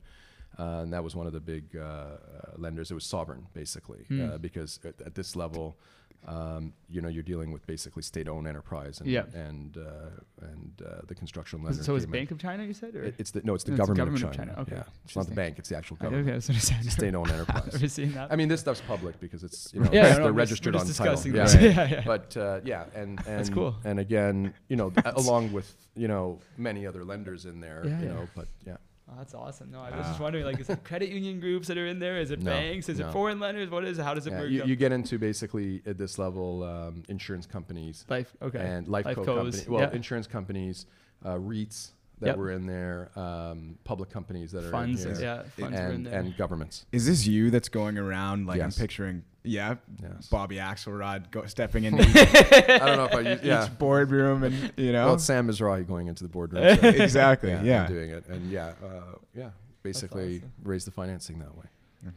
uh, 0.59 0.81
and 0.83 0.93
that 0.93 1.03
was 1.03 1.15
one 1.15 1.27
of 1.27 1.33
the 1.33 1.39
big 1.39 1.75
uh, 1.75 1.81
uh, 1.81 2.17
lenders. 2.57 2.91
It 2.91 2.95
was 2.95 3.05
sovereign 3.05 3.47
basically 3.53 4.05
Hmm. 4.07 4.21
uh, 4.29 4.37
because 4.37 4.79
at, 4.85 4.99
at 5.05 5.15
this 5.15 5.35
level. 5.35 5.77
Um, 6.25 6.71
you 6.89 7.01
know, 7.01 7.09
you're 7.09 7.21
dealing 7.21 7.51
with 7.51 7.67
basically 7.67 8.01
state-owned 8.01 8.47
enterprise, 8.47 9.01
and 9.01 9.09
Yeah. 9.09 9.23
and 9.33 9.75
uh, 9.77 10.45
and 10.51 10.81
uh, 10.81 11.01
the 11.05 11.13
construction 11.15 11.61
lender. 11.61 11.83
so 11.83 11.97
in. 11.97 12.09
Bank 12.09 12.31
of 12.31 12.37
China, 12.39 12.63
you 12.63 12.73
said, 12.73 12.95
or 12.95 13.03
It- 13.03 13.15
It's 13.17 13.31
the 13.31 13.41
no, 13.43 13.55
it's 13.55 13.65
the 13.65 13.71
No, 13.71 13.77
government, 13.85 14.23
of 14.23 14.31
China. 14.31 14.55
Okay, 14.59 14.75
Yeah, 14.77 14.83
it's 15.03 15.17
not 15.17 15.27
the 15.27 15.35
bank; 15.35 15.59
it's 15.59 15.67
the 15.67 15.75
actual 15.75 15.97
government. 15.97 16.23
okay, 16.27 16.31
I 16.31 16.35
was 16.35 16.47
gonna 16.47 16.61
say, 16.61 16.75
It's 16.79 16.87
a 16.87 16.91
state-owned 16.91 17.27
I've 17.33 17.39
enterprise. 17.41 17.91
seen 17.91 18.13
that. 18.13 18.31
I 18.31 18.37
mean, 18.37 18.47
this 18.47 18.61
stuff's 18.61 18.79
public 18.87 19.19
because 19.19 19.43
it's 19.43 19.73
you 19.73 19.81
know 19.83 19.89
Yeah, 19.91 19.99
it's- 20.03 20.17
no, 20.17 20.23
they're 20.23 20.31
registered 20.31 20.75
on 20.77 20.87
title. 20.87 21.13
discussing 21.15 21.35
Yeah. 21.39 21.59
Yeah, 21.59 21.87
yeah. 21.91 22.03
But 22.05 22.37
uh, 22.37 22.61
yeah, 22.63 22.85
and 22.95 23.19
and 23.27 23.39
That's 23.39 23.49
cool. 23.49 23.75
And 23.83 23.99
again, 23.99 24.53
you 24.69 24.77
know, 24.77 24.93
along 25.03 25.51
with 25.51 25.75
you 25.93 26.07
know 26.07 26.39
many 26.57 26.87
other 26.87 27.03
lenders 27.03 27.43
in 27.45 27.59
there, 27.59 27.83
you 27.85 28.07
know, 28.07 28.29
but 28.33 28.47
yeah, 28.65 28.77
Oh, 29.09 29.13
that's 29.17 29.33
awesome. 29.33 29.69
No, 29.69 29.79
I 29.81 29.95
was 29.95 30.05
just 30.07 30.19
Ah. 30.19 30.23
wondering, 30.23 30.45
like, 30.45 30.59
is 30.59 30.69
it 30.69 30.83
credit 30.85 31.09
union 31.09 31.39
groups 31.39 31.67
that 31.67 31.77
are 31.77 31.85
in 31.87 31.99
there? 31.99 32.17
Is 32.19 32.31
it 32.31 32.41
No, 32.41 32.51
banks? 32.51 32.87
Is 32.87 32.99
no. 32.99 33.09
it 33.09 33.11
foreign 33.11 33.39
lenders? 33.39 33.69
What 33.69 33.83
is? 33.83 33.99
it? 33.99 34.03
How 34.03 34.13
does 34.13 34.27
it 34.27 34.31
yeah 34.31 34.39
work? 34.39 34.49
you, 34.49 34.63
you 34.63 34.75
get 34.77 34.91
into 34.93 35.17
basically 35.19 35.81
at 35.85 35.97
this 35.97 36.17
level 36.17 36.63
um, 36.63 37.03
insurance 37.09 37.45
companies 37.45 38.05
Life. 38.09 38.33
Okay. 38.41 38.59
and 38.59 38.87
life 38.87 39.05
Life 39.05 39.15
co. 39.17 39.49
Well, 39.67 39.81
yeah. 39.81 39.91
insurance 39.91 40.25
companies, 40.25 40.85
uh, 41.25 41.35
REITs 41.35 41.91
that 42.23 42.29
Yep. 42.29 42.37
were 42.37 42.51
in 42.51 42.65
there, 42.65 43.09
um, 43.17 43.77
public 43.83 44.09
companies 44.09 44.51
that 44.53 44.63
are 44.63 44.71
funds. 44.71 45.03
in 45.05 45.15
here, 45.15 45.21
Yeah, 45.23 45.43
funds 45.43 45.59
were 45.59 45.67
in 45.67 45.73
and 45.95 46.05
there. 46.07 46.19
and 46.19 46.37
governments. 46.37 46.85
Is 46.91 47.05
this 47.05 47.27
you 47.27 47.51
that's 47.51 47.69
going 47.69 47.97
around 47.97 48.47
like 48.47 48.57
Yes. 48.57 48.75
I'm 48.77 48.81
picturing? 48.81 49.23
Yeah, 49.43 49.75
Yes. 50.01 50.27
Bobby 50.27 50.55
Axelrod 50.55 51.29
go, 51.31 51.45
stepping 51.45 51.83
into 51.83 52.01
I 52.81 52.85
don't 52.85 52.97
know 52.97 53.05
if 53.05 53.13
I 53.13 53.19
use 53.33 53.39
yeah. 53.43 53.65
each 53.65 53.77
boardroom 53.77 54.43
and 54.43 54.71
you 54.77 54.93
know 54.93 55.05
Well, 55.07 55.15
it's 55.15 55.25
Sam 55.25 55.47
Mizrahi 55.47 55.85
going 55.85 56.07
into 56.07 56.23
the 56.23 56.29
boardroom. 56.29 56.63
so- 56.81 56.87
exactly. 56.87 57.49
yeah, 57.51 57.61
Yeah. 57.63 57.85
and 57.85 57.93
doing 57.93 58.09
it, 58.11 58.25
and 58.27 58.49
yeah, 58.49 58.73
uh, 58.83 59.17
yeah, 59.35 59.49
basically 59.83 60.37
awesome. 60.37 60.51
raise 60.63 60.85
the 60.85 60.91
financing 60.91 61.39
that 61.39 61.55
way. 61.57 61.65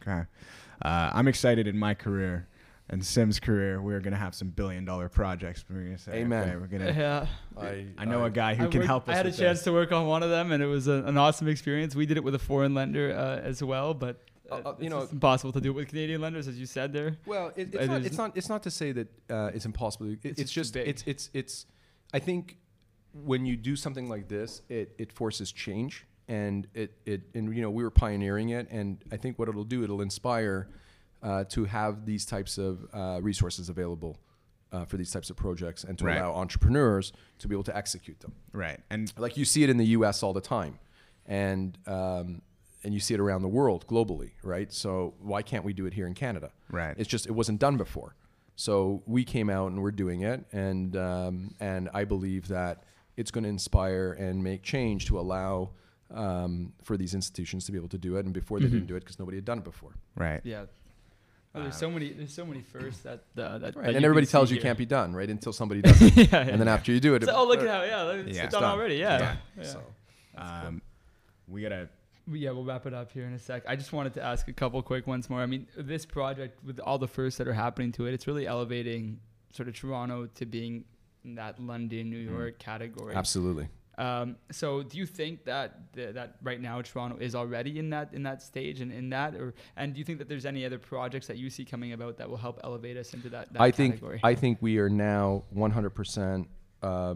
Okay. 0.03 0.23
Uh, 0.83 1.11
I'm 1.15 1.27
excited 1.27 1.67
in 1.67 1.77
my 1.79 1.95
career 1.95 2.47
and 2.89 3.05
Sim's 3.05 3.41
career. 3.41 3.81
We're 3.83 4.01
gonna 4.01 4.17
have 4.17 4.35
some 4.35 4.49
billion 4.49 4.85
dollar 4.85 5.09
projects. 5.09 5.65
We're 5.69 5.83
gonna 5.85 5.99
say, 5.99 6.13
Amen. 6.21 6.49
okay, 6.49 6.57
we're 6.57 6.67
gonna. 6.67 6.93
yeah. 6.97 7.27
I 7.61 7.87
I 7.99 8.05
know 8.05 8.25
a 8.25 8.31
guy 8.31 8.55
who 8.55 8.65
I 8.65 8.69
can 8.69 8.81
worked- 8.81 8.87
help 8.87 9.09
us. 9.09 9.15
I 9.15 9.17
had 9.17 9.27
a 9.27 9.31
chance 9.33 9.59
this. 9.59 9.65
to 9.65 9.73
work 9.73 9.93
on 9.93 10.07
one 10.07 10.23
of 10.23 10.31
them, 10.31 10.53
and 10.53 10.63
it 10.63 10.67
was 10.67 10.87
a, 10.89 11.03
an 11.05 11.17
awesome 11.19 11.49
experience. 11.49 11.95
We 11.97 12.07
did 12.07 12.17
it 12.17 12.25
with 12.25 12.35
a 12.35 12.39
foreign 12.39 12.75
lender 12.75 13.13
uh, 13.17 13.47
as 13.47 13.63
well, 13.63 13.93
but 13.95 14.23
uh, 14.51 14.55
Uh, 14.55 14.59
uh, 14.71 14.75
you 14.79 14.89
know- 14.91 15.01
just 15.01 15.13
impossible 15.13 15.53
to 15.53 15.61
do 15.61 15.71
it 15.71 15.75
with 15.75 15.89
Canadian 15.89 16.21
lenders, 16.21 16.47
as 16.49 16.59
you 16.59 16.67
said 16.67 16.93
there. 16.93 17.17
Well, 17.27 17.53
it, 17.57 17.75
it's, 17.75 17.87
not, 17.89 18.05
it's 18.05 18.17
not. 18.19 18.37
It's 18.37 18.49
not 18.49 18.63
to 18.63 18.71
say 18.71 18.93
that 18.93 19.09
uh, 19.31 19.51
it's 19.55 19.65
impossible. 19.67 20.07
It, 20.13 20.19
It's 20.23 20.41
it's, 20.43 20.53
just 20.53 20.73
just. 20.73 20.75
big. 20.75 20.89
It's. 20.89 21.03
It's. 21.07 21.31
It's. 21.35 21.67
I 22.15 22.21
think 22.21 22.57
when 23.25 23.45
you 23.47 23.57
do 23.57 23.75
something 23.77 24.09
like 24.09 24.29
this, 24.29 24.63
it, 24.69 24.95
it 24.99 25.13
forces 25.13 25.51
change, 25.51 26.07
and 26.29 26.69
it, 26.75 26.93
it 27.05 27.23
and 27.35 27.53
you 27.57 27.63
know 27.63 27.71
we 27.71 27.83
were 27.83 27.91
pioneering 27.91 28.51
it, 28.51 28.69
and 28.71 29.03
I 29.11 29.17
think 29.17 29.39
what 29.39 29.49
it'll 29.49 29.65
do, 29.65 29.83
it'll 29.83 30.03
inspire 30.03 30.69
uh, 31.29 31.45
to 31.55 31.61
have 31.65 31.93
these 32.11 32.25
types 32.35 32.53
of 32.59 32.73
uh, 32.93 33.19
resources 33.31 33.69
available 33.75 34.13
uh, 34.73 34.85
for 34.85 34.97
these 35.01 35.11
types 35.17 35.29
of 35.31 35.37
projects, 35.37 35.85
and 35.89 35.95
to 35.99 36.05
Right. 36.05 36.19
allow 36.19 36.33
entrepreneurs 36.45 37.13
to 37.41 37.49
be 37.49 37.55
able 37.55 37.65
to 37.73 37.77
execute 37.83 38.19
them. 38.21 38.33
Right. 38.53 38.79
And 38.91 39.13
like 39.25 39.37
you 39.41 39.45
see 39.45 39.63
it 39.65 39.71
in 39.71 39.77
the 39.85 39.91
U.S. 39.99 40.23
all 40.25 40.33
the 40.41 40.47
time, 40.59 40.75
and 41.27 41.79
um, 41.87 42.43
and 42.85 42.95
you 42.95 43.01
see 43.01 43.15
it 43.15 43.21
around 43.21 43.43
the 43.43 43.49
world 43.61 43.87
globally, 43.87 44.31
right? 44.45 44.73
So 44.73 45.15
why 45.21 45.43
can't 45.43 45.65
we 45.65 45.73
do 45.73 45.87
it 45.87 45.95
here 45.95 46.07
in 46.07 46.15
Canada? 46.15 46.49
Right. 46.71 46.95
It's 47.01 47.09
just 47.09 47.27
it 47.27 47.33
wasn't 47.41 47.59
done 47.61 47.77
before, 47.77 48.15
so 48.55 49.03
we 49.07 49.25
came 49.25 49.49
out 49.51 49.69
and 49.71 49.83
we're 49.83 49.91
doing 50.05 50.21
it, 50.23 50.45
and 50.53 50.97
um, 50.97 51.55
and 51.61 51.89
I 51.95 52.05
believe 52.05 52.49
that 52.49 52.85
it's 53.17 53.31
going 53.31 53.45
to 53.45 53.51
inspire 53.51 54.13
and 54.13 54.43
make 54.45 54.63
change 54.63 55.07
to 55.07 55.19
allow 55.19 55.71
um, 56.11 56.73
for 56.83 56.97
these 56.97 57.15
institutions 57.15 57.65
to 57.67 57.73
be 57.73 57.79
able 57.79 57.89
to 57.89 57.99
do 57.99 58.17
it, 58.17 58.25
and 58.27 58.35
before 58.35 58.59
they 58.61 58.67
didn't 58.69 58.87
do 58.87 58.97
it 58.97 59.01
because 59.01 59.19
nobody 59.19 59.37
had 59.39 59.45
done 59.45 59.59
it 59.59 59.65
before. 59.65 59.95
right. 60.17 60.41
Yeah. 60.45 60.67
Oh, 61.57 61.63
there's 61.63 61.77
so 61.77 61.91
many. 61.91 62.11
There's 62.13 62.33
so 62.35 62.45
many 62.45 62.61
firsts 62.63 63.03
that 63.03 63.25
uh, 63.39 63.59
that. 63.59 63.61
that 63.61 63.77
Right. 63.77 63.91
you 63.91 63.97
And 63.97 64.05
everybody 64.05 64.27
tells 64.27 64.49
see 64.51 64.57
you 64.57 64.61
here. 64.61 64.69
can't 64.69 64.79
be 64.79 64.87
done, 64.87 65.15
right? 65.15 65.29
Until 65.29 65.53
somebody 65.53 65.81
does 65.83 66.01
it, 66.03 66.15
yeah, 66.31 66.39
and 66.41 66.61
then 66.61 66.67
yeah. 66.67 66.75
after 66.75 66.93
you 66.93 67.01
do 67.01 67.15
it, 67.15 67.25
So, 67.25 67.31
it- 67.31 67.35
oh, 67.37 67.47
look 67.47 67.61
at 67.61 67.67
how 67.69 67.83
yeah, 67.83 68.11
it's, 68.13 68.27
Yeah. 68.29 68.31
it's 68.31 68.39
It's 68.45 68.53
done, 68.53 68.63
done. 68.63 68.71
already. 68.79 68.97
Yeah. 68.97 69.19
done. 69.19 69.39
yeah. 69.59 69.65
So 69.65 69.83
Um, 70.37 70.83
we 71.49 71.63
gotta. 71.63 71.89
Yeah, 72.29 72.51
we'll 72.51 72.65
wrap 72.65 72.87
it 72.87 72.93
up 72.95 73.13
here 73.13 73.25
in 73.25 73.33
a 73.35 73.39
sec. 73.39 73.63
I 73.69 73.77
just 73.77 73.93
wanted 73.93 74.15
to 74.15 74.23
ask 74.23 74.49
a 74.49 74.53
couple 74.53 74.83
quick 74.83 75.07
ones 75.07 75.31
more. 75.31 75.41
I 75.41 75.47
mean, 75.47 75.67
this 75.77 76.05
project 76.05 76.63
with 76.65 76.81
all 76.81 76.99
the 76.99 77.07
firsts 77.07 77.39
that 77.39 77.47
are 77.47 77.53
happening 77.55 77.93
to 77.93 78.07
it, 78.07 78.15
it's 78.15 78.27
really 78.27 78.47
elevating 78.49 79.21
sort 79.53 79.69
of 79.69 79.77
Toronto 79.77 80.27
to 80.35 80.45
being 80.45 80.85
in 81.25 81.37
that 81.37 81.61
London, 81.63 82.11
New 82.11 82.19
York 82.19 82.59
category. 82.59 83.15
absolutely. 83.15 83.69
Um, 83.99 84.37
so 84.51 84.83
do 84.83 84.99
you 84.99 85.07
think 85.07 85.45
that 85.45 85.93
th- 85.95 86.15
that 86.15 86.37
right 86.43 86.61
now 86.61 86.83
Toronto 86.83 87.17
is 87.19 87.35
already 87.35 87.79
in 87.79 87.91
that 87.91 88.13
in 88.13 88.23
that 88.25 88.43
stage 88.43 88.81
and 88.81 88.93
in 88.93 89.11
that, 89.11 89.35
or 89.35 89.55
and 89.77 89.95
do 89.95 89.99
you 89.99 90.05
think 90.05 90.19
that 90.19 90.29
there's 90.29 90.45
any 90.47 90.67
other 90.67 90.79
projects 90.79 91.27
that 91.29 91.39
you 91.39 91.49
see 91.49 91.65
coming 91.65 91.93
about 91.93 92.19
that 92.19 92.29
will 92.29 92.37
help 92.37 92.61
elevate 92.63 92.97
us 92.97 93.15
into 93.15 93.31
that, 93.31 93.53
that 93.53 93.63
I 93.63 93.71
think? 93.71 94.03
I 94.23 94.35
think 94.35 94.59
we 94.61 94.79
are 94.79 94.91
now 94.91 95.45
100%, 95.55 96.47
uh, 96.83 97.15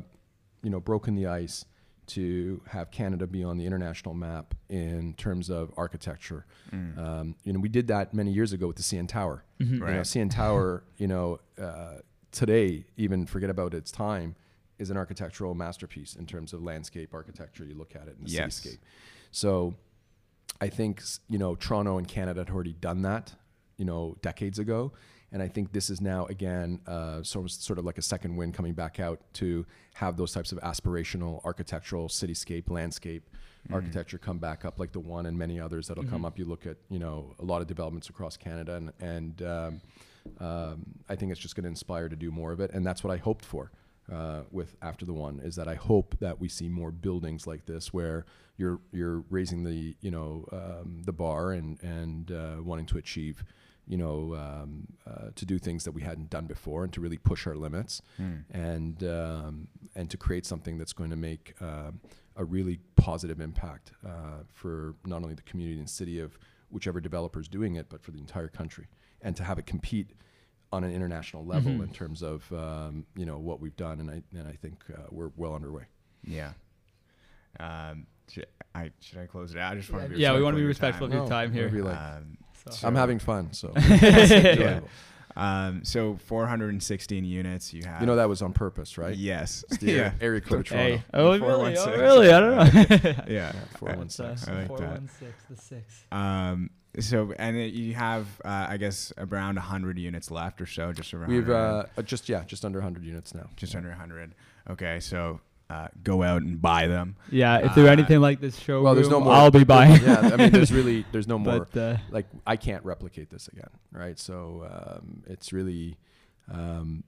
you 0.62 0.70
know, 0.70 0.80
broken 0.80 1.14
the 1.14 1.26
ice 1.26 1.66
to 2.06 2.60
have 2.66 2.90
Canada 2.90 3.26
be 3.26 3.44
on 3.44 3.56
the 3.56 3.64
international 3.64 4.14
map 4.14 4.54
in 4.68 5.14
terms 5.14 5.48
of 5.48 5.72
architecture. 5.76 6.44
Um, 6.72 7.36
you 7.44 7.52
know, 7.52 7.60
we 7.60 7.68
did 7.68 7.86
that 7.88 8.12
many 8.14 8.32
years 8.32 8.52
ago 8.52 8.66
with 8.66 8.76
the 8.76 8.82
CN 8.82 9.06
Tower. 9.06 9.44
You 9.58 9.66
know, 9.96 10.00
CN 10.00 10.30
Tower, 10.30 10.82
you 10.96 11.06
know, 11.06 11.38
uh, 11.60 11.98
today 12.32 12.84
even 12.96 13.26
forget 13.26 13.50
about 13.50 13.74
its 13.74 13.90
time 13.92 14.34
is 14.80 14.90
an 14.90 14.96
architectural 14.96 15.54
masterpiece 15.54 16.16
in 16.16 16.26
terms 16.26 16.52
of 16.52 16.62
landscape 16.62 17.14
architecture. 17.14 17.64
You 17.64 17.74
look 17.74 17.94
at 17.94 18.08
it 18.08 18.16
in 18.18 18.24
the 18.24 18.30
Yes. 18.30 18.60
cityscape. 18.60 18.78
So 19.30 19.74
I 20.60 20.68
think 20.68 21.02
you 21.28 21.38
know 21.38 21.54
Toronto 21.54 21.98
and 21.98 22.08
Canada 22.08 22.40
had 22.40 22.50
already 22.50 22.72
done 22.72 23.02
that, 23.02 23.34
you 23.76 23.84
know, 23.84 24.16
decades 24.22 24.58
ago. 24.58 24.92
And 25.32 25.40
I 25.40 25.46
think 25.48 25.72
this 25.72 25.90
is 25.90 26.00
now 26.00 26.26
again 26.26 26.80
uh, 26.88 27.22
sort 27.22 27.44
of 27.44 27.52
sort 27.52 27.78
of 27.78 27.84
like 27.84 27.98
a 27.98 28.02
second 28.02 28.34
wind 28.36 28.54
coming 28.54 28.72
back 28.74 28.98
out 28.98 29.20
to 29.34 29.64
have 29.94 30.16
those 30.16 30.32
types 30.32 30.50
of 30.50 30.58
aspirational 30.60 31.40
architectural 31.44 32.08
cityscape 32.08 32.68
landscape 32.70 33.28
architecture 33.70 34.16
come 34.18 34.38
back 34.38 34.64
up, 34.64 34.80
like 34.80 34.90
the 34.90 34.98
one 34.98 35.26
and 35.26 35.36
many 35.38 35.60
others 35.60 35.86
that'll 35.86 36.02
come 36.04 36.24
up. 36.24 36.38
You 36.38 36.46
look 36.46 36.66
at 36.66 36.78
you 36.88 36.98
know 36.98 37.34
a 37.38 37.44
lot 37.44 37.60
of 37.60 37.68
developments 37.68 38.08
across 38.08 38.36
Canada, 38.36 38.74
and 38.76 38.92
and 39.00 39.42
um, 39.42 39.80
um, 40.40 40.82
I 41.08 41.14
think 41.14 41.30
it's 41.30 41.40
just 41.40 41.54
going 41.54 41.64
to 41.64 41.68
inspire 41.68 42.08
to 42.08 42.16
do 42.16 42.30
more 42.32 42.50
of 42.52 42.60
it, 42.60 42.72
and 42.72 42.84
that's 42.84 43.04
what 43.04 43.12
I 43.12 43.18
hoped 43.18 43.44
for. 43.44 43.70
Uh, 44.12 44.42
with 44.50 44.74
after 44.82 45.04
the 45.06 45.12
one 45.12 45.40
is 45.44 45.54
that 45.56 45.68
I 45.68 45.74
hope 45.74 46.16
that 46.20 46.40
we 46.40 46.48
see 46.48 46.68
more 46.68 46.90
buildings 46.90 47.46
like 47.46 47.66
this 47.66 47.92
where 47.92 48.24
you're 48.56 48.80
you're 48.92 49.22
raising 49.30 49.64
the 49.64 49.94
you 50.00 50.10
know 50.10 50.46
um, 50.52 51.02
the 51.04 51.12
bar 51.12 51.52
and 51.52 51.80
and 51.82 52.32
uh, 52.32 52.56
wanting 52.62 52.86
to 52.86 52.98
achieve 52.98 53.44
you 53.86 53.96
know 53.96 54.34
um, 54.34 54.86
uh, 55.06 55.30
to 55.34 55.44
do 55.44 55.58
things 55.58 55.84
that 55.84 55.92
we 55.92 56.02
hadn't 56.02 56.28
done 56.30 56.46
before 56.46 56.82
and 56.84 56.92
to 56.92 57.00
really 57.00 57.18
push 57.18 57.46
our 57.46 57.54
limits 57.54 58.02
and 58.52 59.04
um, 59.04 59.68
and 59.94 60.10
to 60.10 60.16
create 60.16 60.44
something 60.44 60.76
that's 60.78 60.92
going 60.92 61.10
to 61.10 61.16
make 61.16 61.54
um 61.60 62.00
a 62.36 62.44
really 62.44 62.80
positive 62.96 63.40
impact 63.40 63.92
uh, 64.06 64.42
for 64.52 64.94
not 65.04 65.22
only 65.22 65.34
the 65.34 65.42
community 65.42 65.78
and 65.78 65.90
city 65.90 66.18
of 66.18 66.38
whichever 66.70 67.00
developer 67.00 67.38
is 67.38 67.48
doing 67.48 67.74
it 67.76 67.86
but 67.90 68.02
for 68.02 68.12
the 68.12 68.18
entire 68.18 68.48
country. 68.48 68.86
And 69.20 69.36
to 69.36 69.44
have 69.44 69.58
it 69.58 69.66
compete 69.66 70.12
on 70.72 70.84
an 70.84 70.92
international 70.92 71.44
level 71.44 71.72
Mhm. 71.72 71.82
in 71.84 71.88
terms 71.92 72.22
of 72.22 72.50
um, 72.52 73.04
you 73.16 73.26
know 73.26 73.38
what 73.38 73.60
we've 73.60 73.76
done, 73.76 74.00
and 74.00 74.10
I 74.10 74.22
and 74.36 74.46
I 74.48 74.52
think 74.52 74.76
uh, 74.92 75.02
we're 75.10 75.30
well 75.36 75.54
underway. 75.54 75.84
Yeah. 76.24 76.52
Um, 77.58 78.06
should 78.30 78.46
I 78.74 78.90
should 79.00 79.18
I 79.18 79.26
close 79.26 79.52
it 79.54 79.58
out? 79.58 79.72
I 79.72 79.76
just 79.76 79.90
want 79.90 80.04
to 80.04 80.10
be 80.10 80.20
Yeah, 80.20 80.32
we 80.34 80.38
respectful 80.40 80.44
want 80.44 80.54
to 80.56 80.60
be 80.60 80.66
respectful 80.66 81.06
of 81.06 81.12
time. 81.12 81.18
your 81.20 81.28
time 81.28 81.52
here. 81.52 81.84
like. 81.84 81.96
Um, 81.98 82.38
So- 82.66 82.86
I'm 82.86 82.94
having 82.94 83.18
fun, 83.18 83.52
so 83.52 83.72
yeah. 83.76 84.80
Um, 85.36 85.84
so 85.84 86.16
416 86.26 87.24
units 87.24 87.72
you 87.72 87.84
have. 87.84 88.00
you 88.00 88.06
know 88.06 88.16
that 88.16 88.28
was 88.28 88.42
on 88.42 88.52
purpose, 88.52 88.98
right? 88.98 89.16
Yes. 89.16 89.64
It's 89.70 89.78
the 89.78 89.92
area, 89.92 90.14
area 90.20 90.40
code 90.40 90.66
Toronto. 90.66 90.96
Hey. 90.98 91.02
Oh, 91.14 91.38
really? 91.38 91.76
Oh, 91.78 91.90
really? 91.96 92.30
I 92.32 92.40
don't 92.40 92.56
know. 92.56 92.96
Yeah. 93.04 93.24
Yeah, 93.28 93.52
four 93.78 93.90
Uh, 93.90 93.96
one 93.96 94.06
It's, 94.06 94.20
uh, 94.20 94.36
six. 94.36 94.48
I 94.48 94.52
like 94.54 94.68
that. 94.68 94.76
416, 94.78 95.34
the 95.48 95.56
six. 95.56 96.04
Um, 96.12 96.70
so 96.98 97.32
and 97.38 97.56
it, 97.56 97.72
you 97.72 97.94
have, 97.94 98.26
uh, 98.44 98.66
I 98.68 98.76
guess, 98.76 99.12
around 99.18 99.56
100 99.56 99.98
units 99.98 100.30
left 100.30 100.60
or 100.60 100.66
so, 100.66 100.92
just 100.92 101.14
around. 101.14 101.28
We've 101.30 101.48
uh, 101.48 101.84
uh, 101.96 102.02
just 102.02 102.28
yeah, 102.28 102.44
just 102.44 102.64
under 102.64 102.78
100 102.78 103.04
units 103.04 103.34
now. 103.34 103.48
just 103.56 103.74
under 103.74 103.88
100. 103.90 104.34
Okay, 104.70 104.98
so 105.00 105.40
uh, 105.70 105.88
go 106.02 106.22
out 106.22 106.42
and 106.42 106.60
buy 106.60 106.86
them. 106.88 107.16
Yeah, 107.30 107.58
if 107.58 107.74
they're 107.74 107.86
Uh, 107.88 107.92
anything 107.92 108.20
like 108.20 108.40
this 108.40 108.58
show, 108.58 108.82
Well, 108.82 108.94
there's 108.94 109.08
no 109.08 109.20
more. 109.20 109.32
I'll 109.32 109.50
be 109.52 109.62
buying. 109.64 110.02
yeah, 110.02 110.30
I 110.32 110.36
mean, 110.36 110.50
there's 110.50 110.72
really 110.80 111.04
there's 111.12 111.28
no 111.28 111.38
more. 111.38 111.66
But 111.72 111.78
uh, 111.80 111.96
like 112.10 112.26
I 112.46 112.56
can't 112.56 112.84
replicate 112.84 113.30
this 113.30 113.46
again, 113.48 113.70
right? 113.92 114.18
So 114.18 114.66
um, 114.68 115.22
it's 115.26 115.52
really 115.52 115.96
um, 116.50 117.04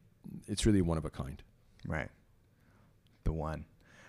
it's 0.47 0.65
really 0.65 0.81
one 0.83 0.97
of 0.99 1.05
a 1.05 1.11
kind. 1.11 1.43
Right. 1.87 2.09
The 3.25 3.33
one. 3.33 3.65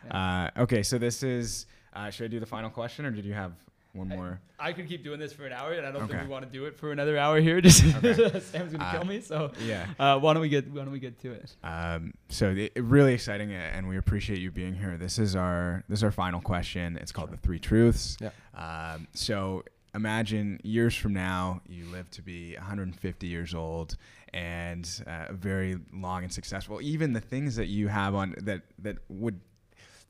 Uh, 0.09 0.49
okay, 0.57 0.83
so 0.83 0.97
this 0.97 1.23
is. 1.23 1.65
Uh, 1.95 2.09
should 2.09 2.25
I 2.25 2.27
do 2.27 2.39
the 2.39 2.45
final 2.47 2.69
question, 2.71 3.05
or 3.05 3.11
did 3.11 3.23
you 3.25 3.33
have 3.33 3.53
one 3.93 4.09
more? 4.09 4.41
I 4.59 4.73
could 4.73 4.87
keep 4.87 5.03
doing 5.03 5.19
this 5.19 5.33
for 5.33 5.45
an 5.45 5.53
hour, 5.53 5.73
and 5.73 5.85
I 5.85 5.91
don't 5.91 6.03
Okay. 6.03 6.13
think 6.13 6.23
we 6.23 6.29
want 6.29 6.45
to 6.45 6.51
do 6.51 6.65
it 6.65 6.75
for 6.75 6.91
another 6.91 7.17
hour 7.17 7.39
here. 7.39 7.61
Just 7.67 7.83
Okay. 7.97 8.13
Sam's 8.39 8.71
gonna 8.73 8.83
Uh, 8.83 8.91
kill 8.91 9.05
me. 9.05 9.21
So 9.21 9.51
Yeah. 9.65 9.87
uh, 9.99 10.19
why 10.19 10.33
don't 10.33 10.41
we 10.41 10.49
get 10.49 10.69
why 10.71 10.83
don't 10.83 10.91
we 10.91 10.99
get 10.99 11.19
to 11.21 11.31
it? 11.31 11.55
Um, 11.63 12.13
so 12.29 12.49
it, 12.51 12.71
it 12.75 12.83
really 12.83 13.13
exciting, 13.13 13.53
and 13.53 13.87
we 13.87 13.97
appreciate 13.97 14.39
you 14.39 14.51
being 14.51 14.73
here. 14.75 14.97
This 14.97 15.19
is 15.19 15.35
our 15.35 15.83
this 15.89 15.99
is 15.99 16.03
our 16.03 16.11
final 16.11 16.41
question. 16.41 16.97
It's 16.97 17.11
called 17.11 17.31
the 17.31 17.37
three 17.37 17.59
truths. 17.59 18.17
Yeah. 18.19 18.29
Um, 18.55 19.07
so 19.13 19.63
imagine 19.95 20.59
years 20.63 20.95
from 20.95 21.13
now, 21.13 21.61
you 21.67 21.85
live 21.85 22.09
to 22.11 22.21
be 22.23 22.55
150 22.55 23.27
years 23.27 23.53
old 23.53 23.95
and 24.33 24.89
uh, 25.05 25.31
very 25.33 25.77
long 25.93 26.23
and 26.23 26.33
successful. 26.33 26.81
Even 26.81 27.13
the 27.13 27.21
things 27.21 27.55
that 27.57 27.67
you 27.67 27.87
have 27.89 28.15
on 28.15 28.33
that 28.39 28.63
that 28.79 28.97
would 29.09 29.39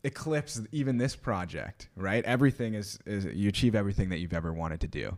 eclipse 0.04 0.62
even 0.72 0.98
this 0.98 1.16
project, 1.16 1.90
right? 1.96 2.24
Everything 2.26 2.74
is, 2.74 3.00
is 3.06 3.26
you 3.26 3.50
achieve 3.50 3.76
everything 3.76 4.10
that 4.10 4.20
you've 4.20 4.34
ever 4.34 4.52
wanted 4.54 4.82
to 4.82 4.88
do, 4.88 5.18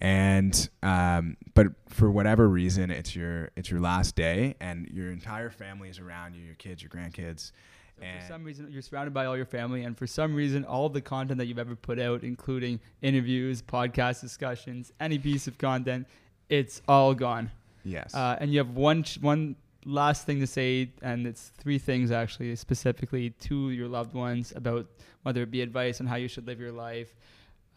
and 0.00 0.68
um, 0.82 1.36
but 1.54 1.68
for 1.88 2.10
whatever 2.10 2.48
reason, 2.48 2.90
it's 2.90 3.14
your 3.14 3.50
it's 3.56 3.70
your 3.70 3.80
last 3.80 4.16
day, 4.16 4.54
and 4.60 4.88
your 4.88 5.10
entire 5.10 5.50
family 5.50 5.88
is 5.88 5.98
around 5.98 6.34
you, 6.34 6.42
your 6.42 6.54
kids, 6.56 6.82
your 6.82 6.90
grandkids, 6.90 7.52
So 7.98 8.04
and 8.04 8.20
for 8.20 8.26
some 8.28 8.44
reason, 8.44 8.68
you're 8.70 8.82
surrounded 8.82 9.14
by 9.14 9.26
all 9.26 9.36
your 9.36 9.46
family, 9.46 9.84
and 9.84 9.96
for 9.96 10.06
some 10.06 10.34
reason, 10.34 10.64
all 10.64 10.88
the 10.88 11.00
content 11.00 11.38
that 11.38 11.46
you've 11.46 11.58
ever 11.58 11.76
put 11.76 11.98
out, 12.00 12.24
including 12.24 12.80
interviews, 13.02 13.62
podcast 13.62 14.20
discussions, 14.20 14.92
any 14.98 15.18
piece 15.18 15.46
of 15.46 15.58
content, 15.58 16.06
it's 16.48 16.82
all 16.88 17.14
gone. 17.14 17.50
yes, 17.84 18.14
Uh, 18.14 18.36
and 18.40 18.52
you 18.52 18.58
have 18.58 18.70
one 18.70 19.02
ch- 19.04 19.18
one 19.20 19.56
last 19.84 20.26
thing 20.26 20.40
to 20.40 20.46
say, 20.46 20.90
and 21.02 21.26
it's 21.26 21.52
three 21.58 21.78
things 21.78 22.10
actually, 22.10 22.54
specifically 22.56 23.30
to 23.30 23.70
your 23.70 23.88
loved 23.88 24.14
ones 24.14 24.52
about 24.54 24.86
whether 25.22 25.42
it 25.42 25.50
be 25.50 25.62
advice 25.62 26.00
on 26.00 26.06
how 26.06 26.16
you 26.16 26.28
should 26.28 26.46
live 26.46 26.60
your 26.60 26.72
life, 26.72 27.14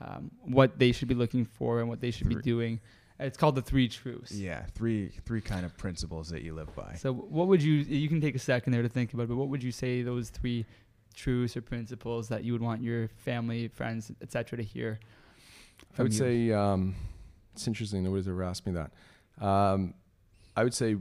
um, 0.01 0.31
what 0.41 0.77
they 0.77 0.91
should 0.91 1.07
be 1.07 1.15
looking 1.15 1.45
for, 1.45 1.79
and 1.79 1.89
what 1.89 2.01
they 2.01 2.11
should 2.11 2.29
be 2.29 2.35
doing. 2.35 2.79
It's 3.19 3.37
called 3.37 3.55
the 3.55 3.61
three 3.61 3.87
truths. 3.87 4.33
yeah, 4.33 4.65
three 4.73 5.09
three 5.25 5.39
kind 5.39 5.65
of 5.65 5.77
principles 5.77 6.29
that 6.29 6.41
you 6.41 6.53
live 6.53 6.75
by. 6.75 6.95
So 6.95 7.13
what 7.13 7.47
would 7.47 7.63
you? 7.63 7.73
You 7.73 8.09
can 8.09 8.19
take 8.19 8.35
a 8.35 8.39
second 8.39 8.73
there 8.73 8.81
to 8.81 8.89
think 8.89 9.13
about, 9.13 9.23
it, 9.23 9.29
but 9.29 9.37
what 9.37 9.47
would 9.47 9.63
you 9.63 9.71
say 9.71 10.01
those 10.01 10.29
three 10.29 10.65
truths 11.15 11.55
or 11.55 11.61
principles 11.61 12.27
that 12.27 12.43
you 12.43 12.51
would 12.51 12.61
want 12.61 12.81
your 12.81 13.07
family, 13.07 13.69
friends, 13.69 14.11
etc. 14.21 14.57
to 14.57 14.63
hear? 14.63 14.99
I 15.97 16.03
would 16.03 16.11
you? 16.11 16.19
say 16.19 16.51
um, 16.51 16.93
it's 17.53 17.67
interesting. 17.67 18.03
Nobody's 18.03 18.27
ever 18.27 18.43
asked 18.43 18.65
me 18.65 18.73
that. 18.73 18.91
Um, 19.45 19.93
I 20.57 20.63
would 20.63 20.73
say 20.73 20.97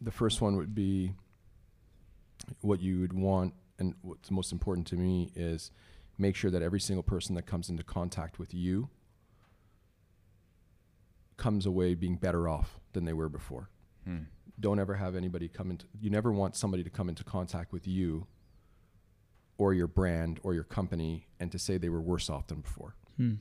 the 0.00 0.10
first 0.10 0.40
one 0.40 0.56
would 0.56 0.74
be 0.74 1.12
what 2.60 2.80
you 2.80 3.00
would 3.00 3.12
want, 3.12 3.54
and 3.78 3.94
what's 4.02 4.30
most 4.30 4.52
important 4.52 4.86
to 4.88 4.96
me 4.96 5.30
is 5.34 5.70
make 6.18 6.36
sure 6.36 6.50
that 6.50 6.62
every 6.62 6.80
single 6.80 7.02
person 7.02 7.34
that 7.34 7.46
comes 7.46 7.68
into 7.68 7.82
contact 7.82 8.38
with 8.38 8.52
you 8.54 8.88
comes 11.36 11.66
away 11.66 11.94
being 11.94 12.16
better 12.16 12.48
off 12.48 12.78
than 12.92 13.04
they 13.04 13.12
were 13.12 13.28
before. 13.28 13.70
Hmm. 14.04 14.18
Don't 14.58 14.78
ever 14.78 14.94
have 14.94 15.16
anybody 15.16 15.48
come 15.48 15.70
into. 15.70 15.86
You 15.98 16.10
never 16.10 16.30
want 16.32 16.54
somebody 16.56 16.84
to 16.84 16.90
come 16.90 17.08
into 17.08 17.24
contact 17.24 17.72
with 17.72 17.86
you 17.86 18.26
or 19.56 19.72
your 19.72 19.86
brand 19.86 20.38
or 20.42 20.52
your 20.54 20.64
company 20.64 21.26
and 21.38 21.50
to 21.52 21.58
say 21.58 21.78
they 21.78 21.88
were 21.88 22.00
worse 22.00 22.28
off 22.30 22.46
than 22.46 22.60
before 22.60 22.94
Hmm. 23.16 23.34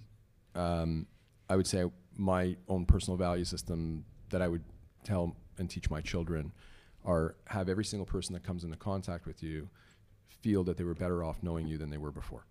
um, 0.55 1.07
I 1.49 1.55
would 1.55 1.67
say 1.67 1.85
my 2.17 2.57
own 2.67 2.85
personal 2.85 3.17
value 3.17 3.45
system 3.45 4.03
that 4.29 4.41
I 4.41 4.47
would 4.47 4.63
tell 5.03 5.35
and 5.59 5.69
teach 5.69 5.89
my 5.89 6.01
children 6.01 6.51
are 7.05 7.35
have 7.47 7.69
every 7.69 7.85
single 7.85 8.05
person 8.05 8.33
that 8.33 8.43
comes 8.43 8.63
into 8.63 8.77
contact 8.77 9.25
with 9.25 9.41
you 9.43 9.69
feel 10.41 10.63
that 10.63 10.77
they 10.77 10.83
were 10.83 10.95
better 10.95 11.23
off 11.23 11.41
knowing 11.43 11.67
you 11.67 11.77
than 11.77 11.89
they 11.89 11.97
were 11.97 12.11
before. 12.11 12.45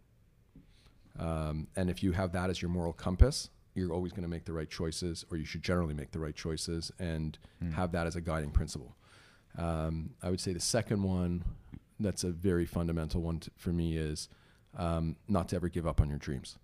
Um, 1.18 1.66
and 1.76 1.90
if 1.90 2.02
you 2.02 2.12
have 2.12 2.32
that 2.32 2.50
as 2.50 2.60
your 2.62 2.70
moral 2.70 2.92
compass, 2.92 3.50
you're 3.74 3.92
always 3.92 4.12
going 4.12 4.22
to 4.22 4.28
make 4.28 4.44
the 4.44 4.52
right 4.52 4.68
choices, 4.70 5.24
or 5.30 5.36
you 5.36 5.44
should 5.44 5.62
generally 5.62 5.94
make 5.94 6.10
the 6.12 6.18
right 6.18 6.34
choices 6.36 6.92
and 6.98 7.38
Hmm. 7.60 7.70
have 7.72 7.92
that 7.92 8.06
as 8.06 8.14
a 8.16 8.20
guiding 8.20 8.50
principle. 8.50 8.94
Um, 9.56 10.14
I 10.22 10.30
would 10.30 10.40
say 10.40 10.52
the 10.52 10.60
second 10.60 11.02
one, 11.02 11.44
that's 11.98 12.22
a 12.24 12.30
very 12.30 12.66
fundamental 12.66 13.22
one 13.22 13.40
t- 13.40 13.50
for 13.56 13.72
me, 13.72 13.96
is 13.96 14.28
um, 14.76 15.16
not 15.28 15.48
to 15.48 15.56
ever 15.56 15.68
give 15.68 15.86
up 15.86 16.00
on 16.00 16.08
your 16.08 16.18
dreams 16.18 16.56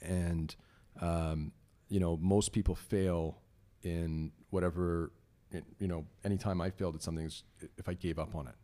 and 0.00 0.56
um, 1.00 1.52
you 1.88 2.00
know 2.00 2.16
most 2.16 2.52
people 2.52 2.74
fail 2.74 3.36
in 3.84 4.32
whatever 4.50 5.12
it, 5.50 5.64
you 5.78 5.86
know 5.86 6.04
anytime 6.24 6.60
i 6.60 6.70
failed 6.70 6.94
at 6.94 7.02
something 7.02 7.26
is 7.26 7.44
if 7.78 7.88
i 7.88 7.94
gave 7.94 8.18
up 8.18 8.34
on 8.34 8.46
it 8.48 8.54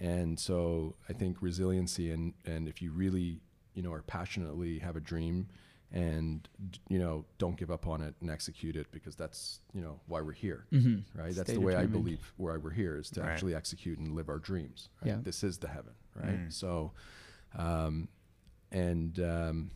and 0.00 0.38
so 0.38 0.94
i 1.08 1.12
think 1.12 1.36
resiliency 1.40 2.10
and 2.10 2.34
and 2.44 2.68
if 2.68 2.80
you 2.82 2.92
really 2.92 3.40
you 3.74 3.82
know 3.82 3.92
are 3.92 4.02
passionately 4.02 4.78
have 4.78 4.94
a 4.96 5.00
dream 5.00 5.48
and 5.90 6.48
you 6.88 6.98
know 6.98 7.24
don't 7.38 7.56
give 7.56 7.70
up 7.70 7.86
on 7.86 8.00
it 8.00 8.14
and 8.20 8.30
execute 8.30 8.76
it 8.76 8.86
because 8.92 9.14
that's 9.16 9.60
you 9.74 9.80
know 9.80 10.00
why 10.06 10.20
we're 10.20 10.32
here 10.32 10.64
Mm-hmm. 10.72 11.20
right 11.20 11.34
that's 11.34 11.52
the 11.52 11.60
way 11.60 11.74
i 11.74 11.84
believe 11.86 12.32
why 12.36 12.56
we're 12.56 12.70
here 12.70 12.96
is 12.96 13.10
to 13.10 13.20
Right. 13.20 13.30
actually 13.30 13.54
execute 13.54 13.98
and 13.98 14.14
live 14.14 14.28
our 14.28 14.38
dreams 14.38 14.88
right? 15.02 15.08
Yeah. 15.10 15.16
this 15.22 15.42
is 15.42 15.58
the 15.58 15.68
heaven 15.68 15.94
right 16.14 16.38
Mm. 16.48 16.52
so 16.52 16.92
um, 17.58 18.08
and 18.70 19.18
um, 19.20 19.70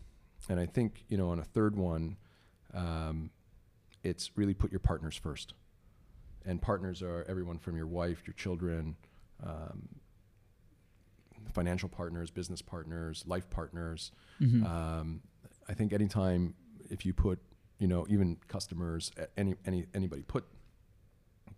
and 0.49 0.59
I 0.61 0.64
think 0.66 1.05
you 1.09 1.16
know 1.18 1.29
on 1.31 1.39
a 1.39 1.45
third 1.45 1.77
one, 1.77 2.16
um, 2.72 3.31
it's 4.07 4.30
really 4.36 4.54
put 4.54 4.70
your 4.70 4.80
partners 4.80 5.16
first, 5.16 5.54
and 6.44 6.62
partners 6.62 7.02
are 7.02 7.24
everyone 7.28 7.59
from 7.59 7.76
your 7.76 7.86
wife, 7.86 8.22
your 8.26 8.34
children, 8.34 8.96
um, 9.44 9.88
financial 11.52 11.88
partners, 11.88 12.30
business 12.30 12.62
partners, 12.62 13.24
life 13.26 13.50
partners. 13.50 14.12
Mm-hmm. 14.40 14.64
Um, 14.64 15.22
I 15.68 15.74
think 15.74 15.92
anytime 15.92 16.54
if 16.88 17.04
you 17.04 17.12
put 17.12 17.40
you 17.78 17.88
know 17.88 18.07
even 18.09 18.38
customers, 18.48 19.11
any 19.36 19.57
any 19.66 19.86
anybody 19.94 20.22
put 20.22 20.44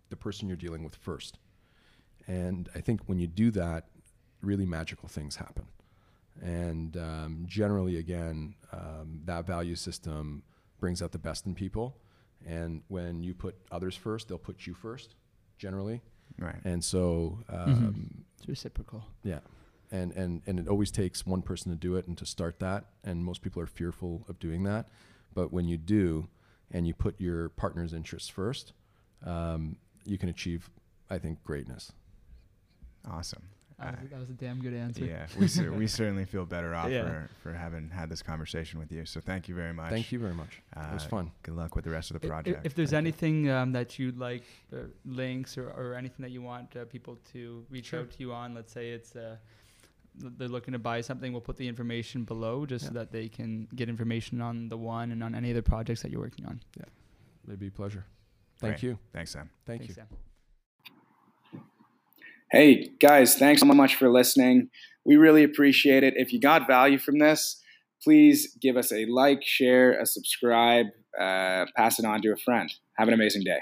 the 0.09 0.15
person 0.15 0.47
you're 0.47 0.57
dealing 0.57 0.83
with 0.83 0.95
first, 0.95 1.37
and 2.27 2.67
I 2.73 2.81
think 2.81 3.01
when 3.05 3.19
you 3.19 3.27
do 3.27 3.51
that, 3.51 3.85
really 4.41 4.65
magical 4.65 5.07
things 5.07 5.35
happen. 5.35 5.65
And 6.41 6.95
um, 6.97 7.43
generally, 7.45 7.97
again, 7.97 8.55
um, 8.71 9.21
that 9.25 9.45
value 9.45 9.75
system 9.75 10.43
brings 10.79 11.01
out 11.01 11.11
the 11.11 11.19
best 11.19 11.45
in 11.45 11.53
people. 11.53 11.97
And 12.47 12.81
when 12.87 13.23
you 13.23 13.33
put 13.33 13.55
others 13.71 13.95
first, 13.95 14.27
they'll 14.27 14.37
put 14.37 14.65
you 14.65 14.73
first, 14.73 15.15
generally. 15.57 16.01
Right. 16.37 16.55
And 16.63 16.83
so, 16.83 17.39
Mm-hmm. 17.51 17.71
um, 17.85 18.23
It's 18.37 18.47
reciprocal. 18.47 19.03
yeah, 19.23 19.39
and 19.91 20.11
and 20.13 20.41
and 20.47 20.59
it 20.59 20.67
always 20.67 20.91
takes 20.91 21.25
one 21.25 21.41
person 21.41 21.71
to 21.71 21.77
do 21.77 21.95
it 21.97 22.07
and 22.07 22.17
to 22.17 22.25
start 22.25 22.59
that, 22.59 22.85
and 23.03 23.23
most 23.25 23.41
people 23.41 23.61
are 23.61 23.67
fearful 23.67 24.25
of 24.29 24.39
doing 24.39 24.63
that. 24.63 24.87
But 25.33 25.51
when 25.51 25.67
you 25.67 25.77
do, 25.77 26.27
and 26.71 26.87
you 26.87 26.93
put 26.93 27.19
your 27.19 27.49
partner's 27.49 27.93
interests 27.93 28.29
first, 28.29 28.73
um, 29.25 29.75
you 30.05 30.17
can 30.17 30.29
achieve, 30.29 30.69
I 31.09 31.17
think, 31.19 31.43
greatness. 31.43 31.91
Awesome. 33.09 33.43
That 33.81 34.01
was, 34.01 34.09
that 34.09 34.19
was 34.19 34.29
a 34.29 34.33
damn 34.33 34.59
good 34.61 34.73
answer. 34.73 35.05
Yeah, 35.05 35.27
we, 35.39 35.47
cer- 35.47 35.71
we 35.71 35.87
certainly 35.99 36.25
feel 36.25 36.45
better 36.45 36.73
off 36.75 36.89
Yeah. 36.89 37.03
for, 37.03 37.29
for 37.43 37.53
having 37.53 37.89
had 37.89 38.09
this 38.09 38.21
conversation 38.21 38.79
with 38.79 38.91
you. 38.91 39.05
So 39.05 39.21
thank 39.21 39.47
you 39.47 39.55
very 39.55 39.73
much. 39.73 39.89
Thank 39.89 40.11
you 40.11 40.19
very 40.19 40.33
much. 40.33 40.61
it 40.75 40.93
was 40.93 41.05
Uh, 41.05 41.09
fun. 41.09 41.31
Good 41.43 41.55
luck 41.55 41.75
with 41.75 41.85
the 41.85 41.91
rest 41.91 42.11
of 42.11 42.19
the 42.19 42.27
I- 42.27 42.29
i- 42.29 42.33
project. 42.41 42.65
If 42.65 42.75
there's 42.75 42.91
Thank 42.91 43.03
you. 43.05 43.07
anything 43.09 43.49
um, 43.49 43.71
that 43.71 43.97
you'd 43.97 44.17
like, 44.17 44.43
uh, 44.73 44.77
links 45.05 45.57
or, 45.57 45.69
or 45.69 45.93
anything 45.95 46.21
that 46.23 46.31
you 46.31 46.41
want 46.41 46.75
uh, 46.75 46.85
people 46.85 47.17
to 47.33 47.65
reach 47.69 47.87
Sure. 47.87 48.01
out 48.01 48.11
to 48.11 48.19
you 48.19 48.33
on, 48.33 48.53
let's 48.53 48.71
say 48.73 48.89
it's 48.91 49.15
uh, 49.15 49.37
they're 50.15 50.49
looking 50.49 50.73
to 50.73 50.79
buy 50.79 50.99
something, 50.99 51.31
we'll 51.31 51.39
put 51.39 51.55
the 51.55 51.67
information 51.67 52.25
below 52.25 52.65
just 52.65 52.85
so 52.87 52.91
that 52.91 53.11
they 53.11 53.29
can 53.29 53.67
get 53.75 53.87
information 53.87 54.41
on 54.41 54.67
the 54.67 54.77
one 54.77 55.11
and 55.13 55.23
on 55.23 55.33
any 55.33 55.49
of 55.51 55.55
the 55.55 55.63
projects 55.63 56.01
that 56.01 56.11
you're 56.11 56.19
working 56.19 56.45
on. 56.45 56.59
Yeah, 56.77 56.83
it'd 57.47 57.59
be 57.59 57.67
a 57.67 57.71
pleasure. 57.71 58.03
Thank 58.59 58.73
Great. 58.81 58.83
you. 58.83 58.99
Thanks, 59.13 59.31
Sam. 59.31 59.49
Thank 59.65 59.81
Thanks, 59.83 59.89
you. 59.89 59.93
Sam. 59.95 60.07
Hey, 62.51 62.89
guys, 62.99 63.35
thanks 63.35 63.61
so 63.61 63.67
much 63.67 63.93
for 63.93 64.09
listening. 64.09 64.69
We 65.05 65.17
really 65.17 65.43
appreciate 65.43 66.03
it. 66.03 66.15
If 66.17 66.33
you 66.33 66.39
got 66.39 66.65
value 66.65 66.97
from 66.97 67.19
this, 67.19 67.61
please 68.03 68.57
give 68.59 68.75
us 68.75 68.91
a 68.91 69.05
like, 69.05 69.43
share, 69.43 69.99
a 69.99 70.07
subscribe, 70.07 70.87
uh, 71.19 71.65
pass 71.77 71.99
it 71.99 72.05
on 72.05 72.23
to 72.23 72.31
a 72.31 72.37
friend. 72.37 72.73
Have 72.97 73.07
an 73.07 73.13
amazing 73.13 73.43
day. 73.43 73.59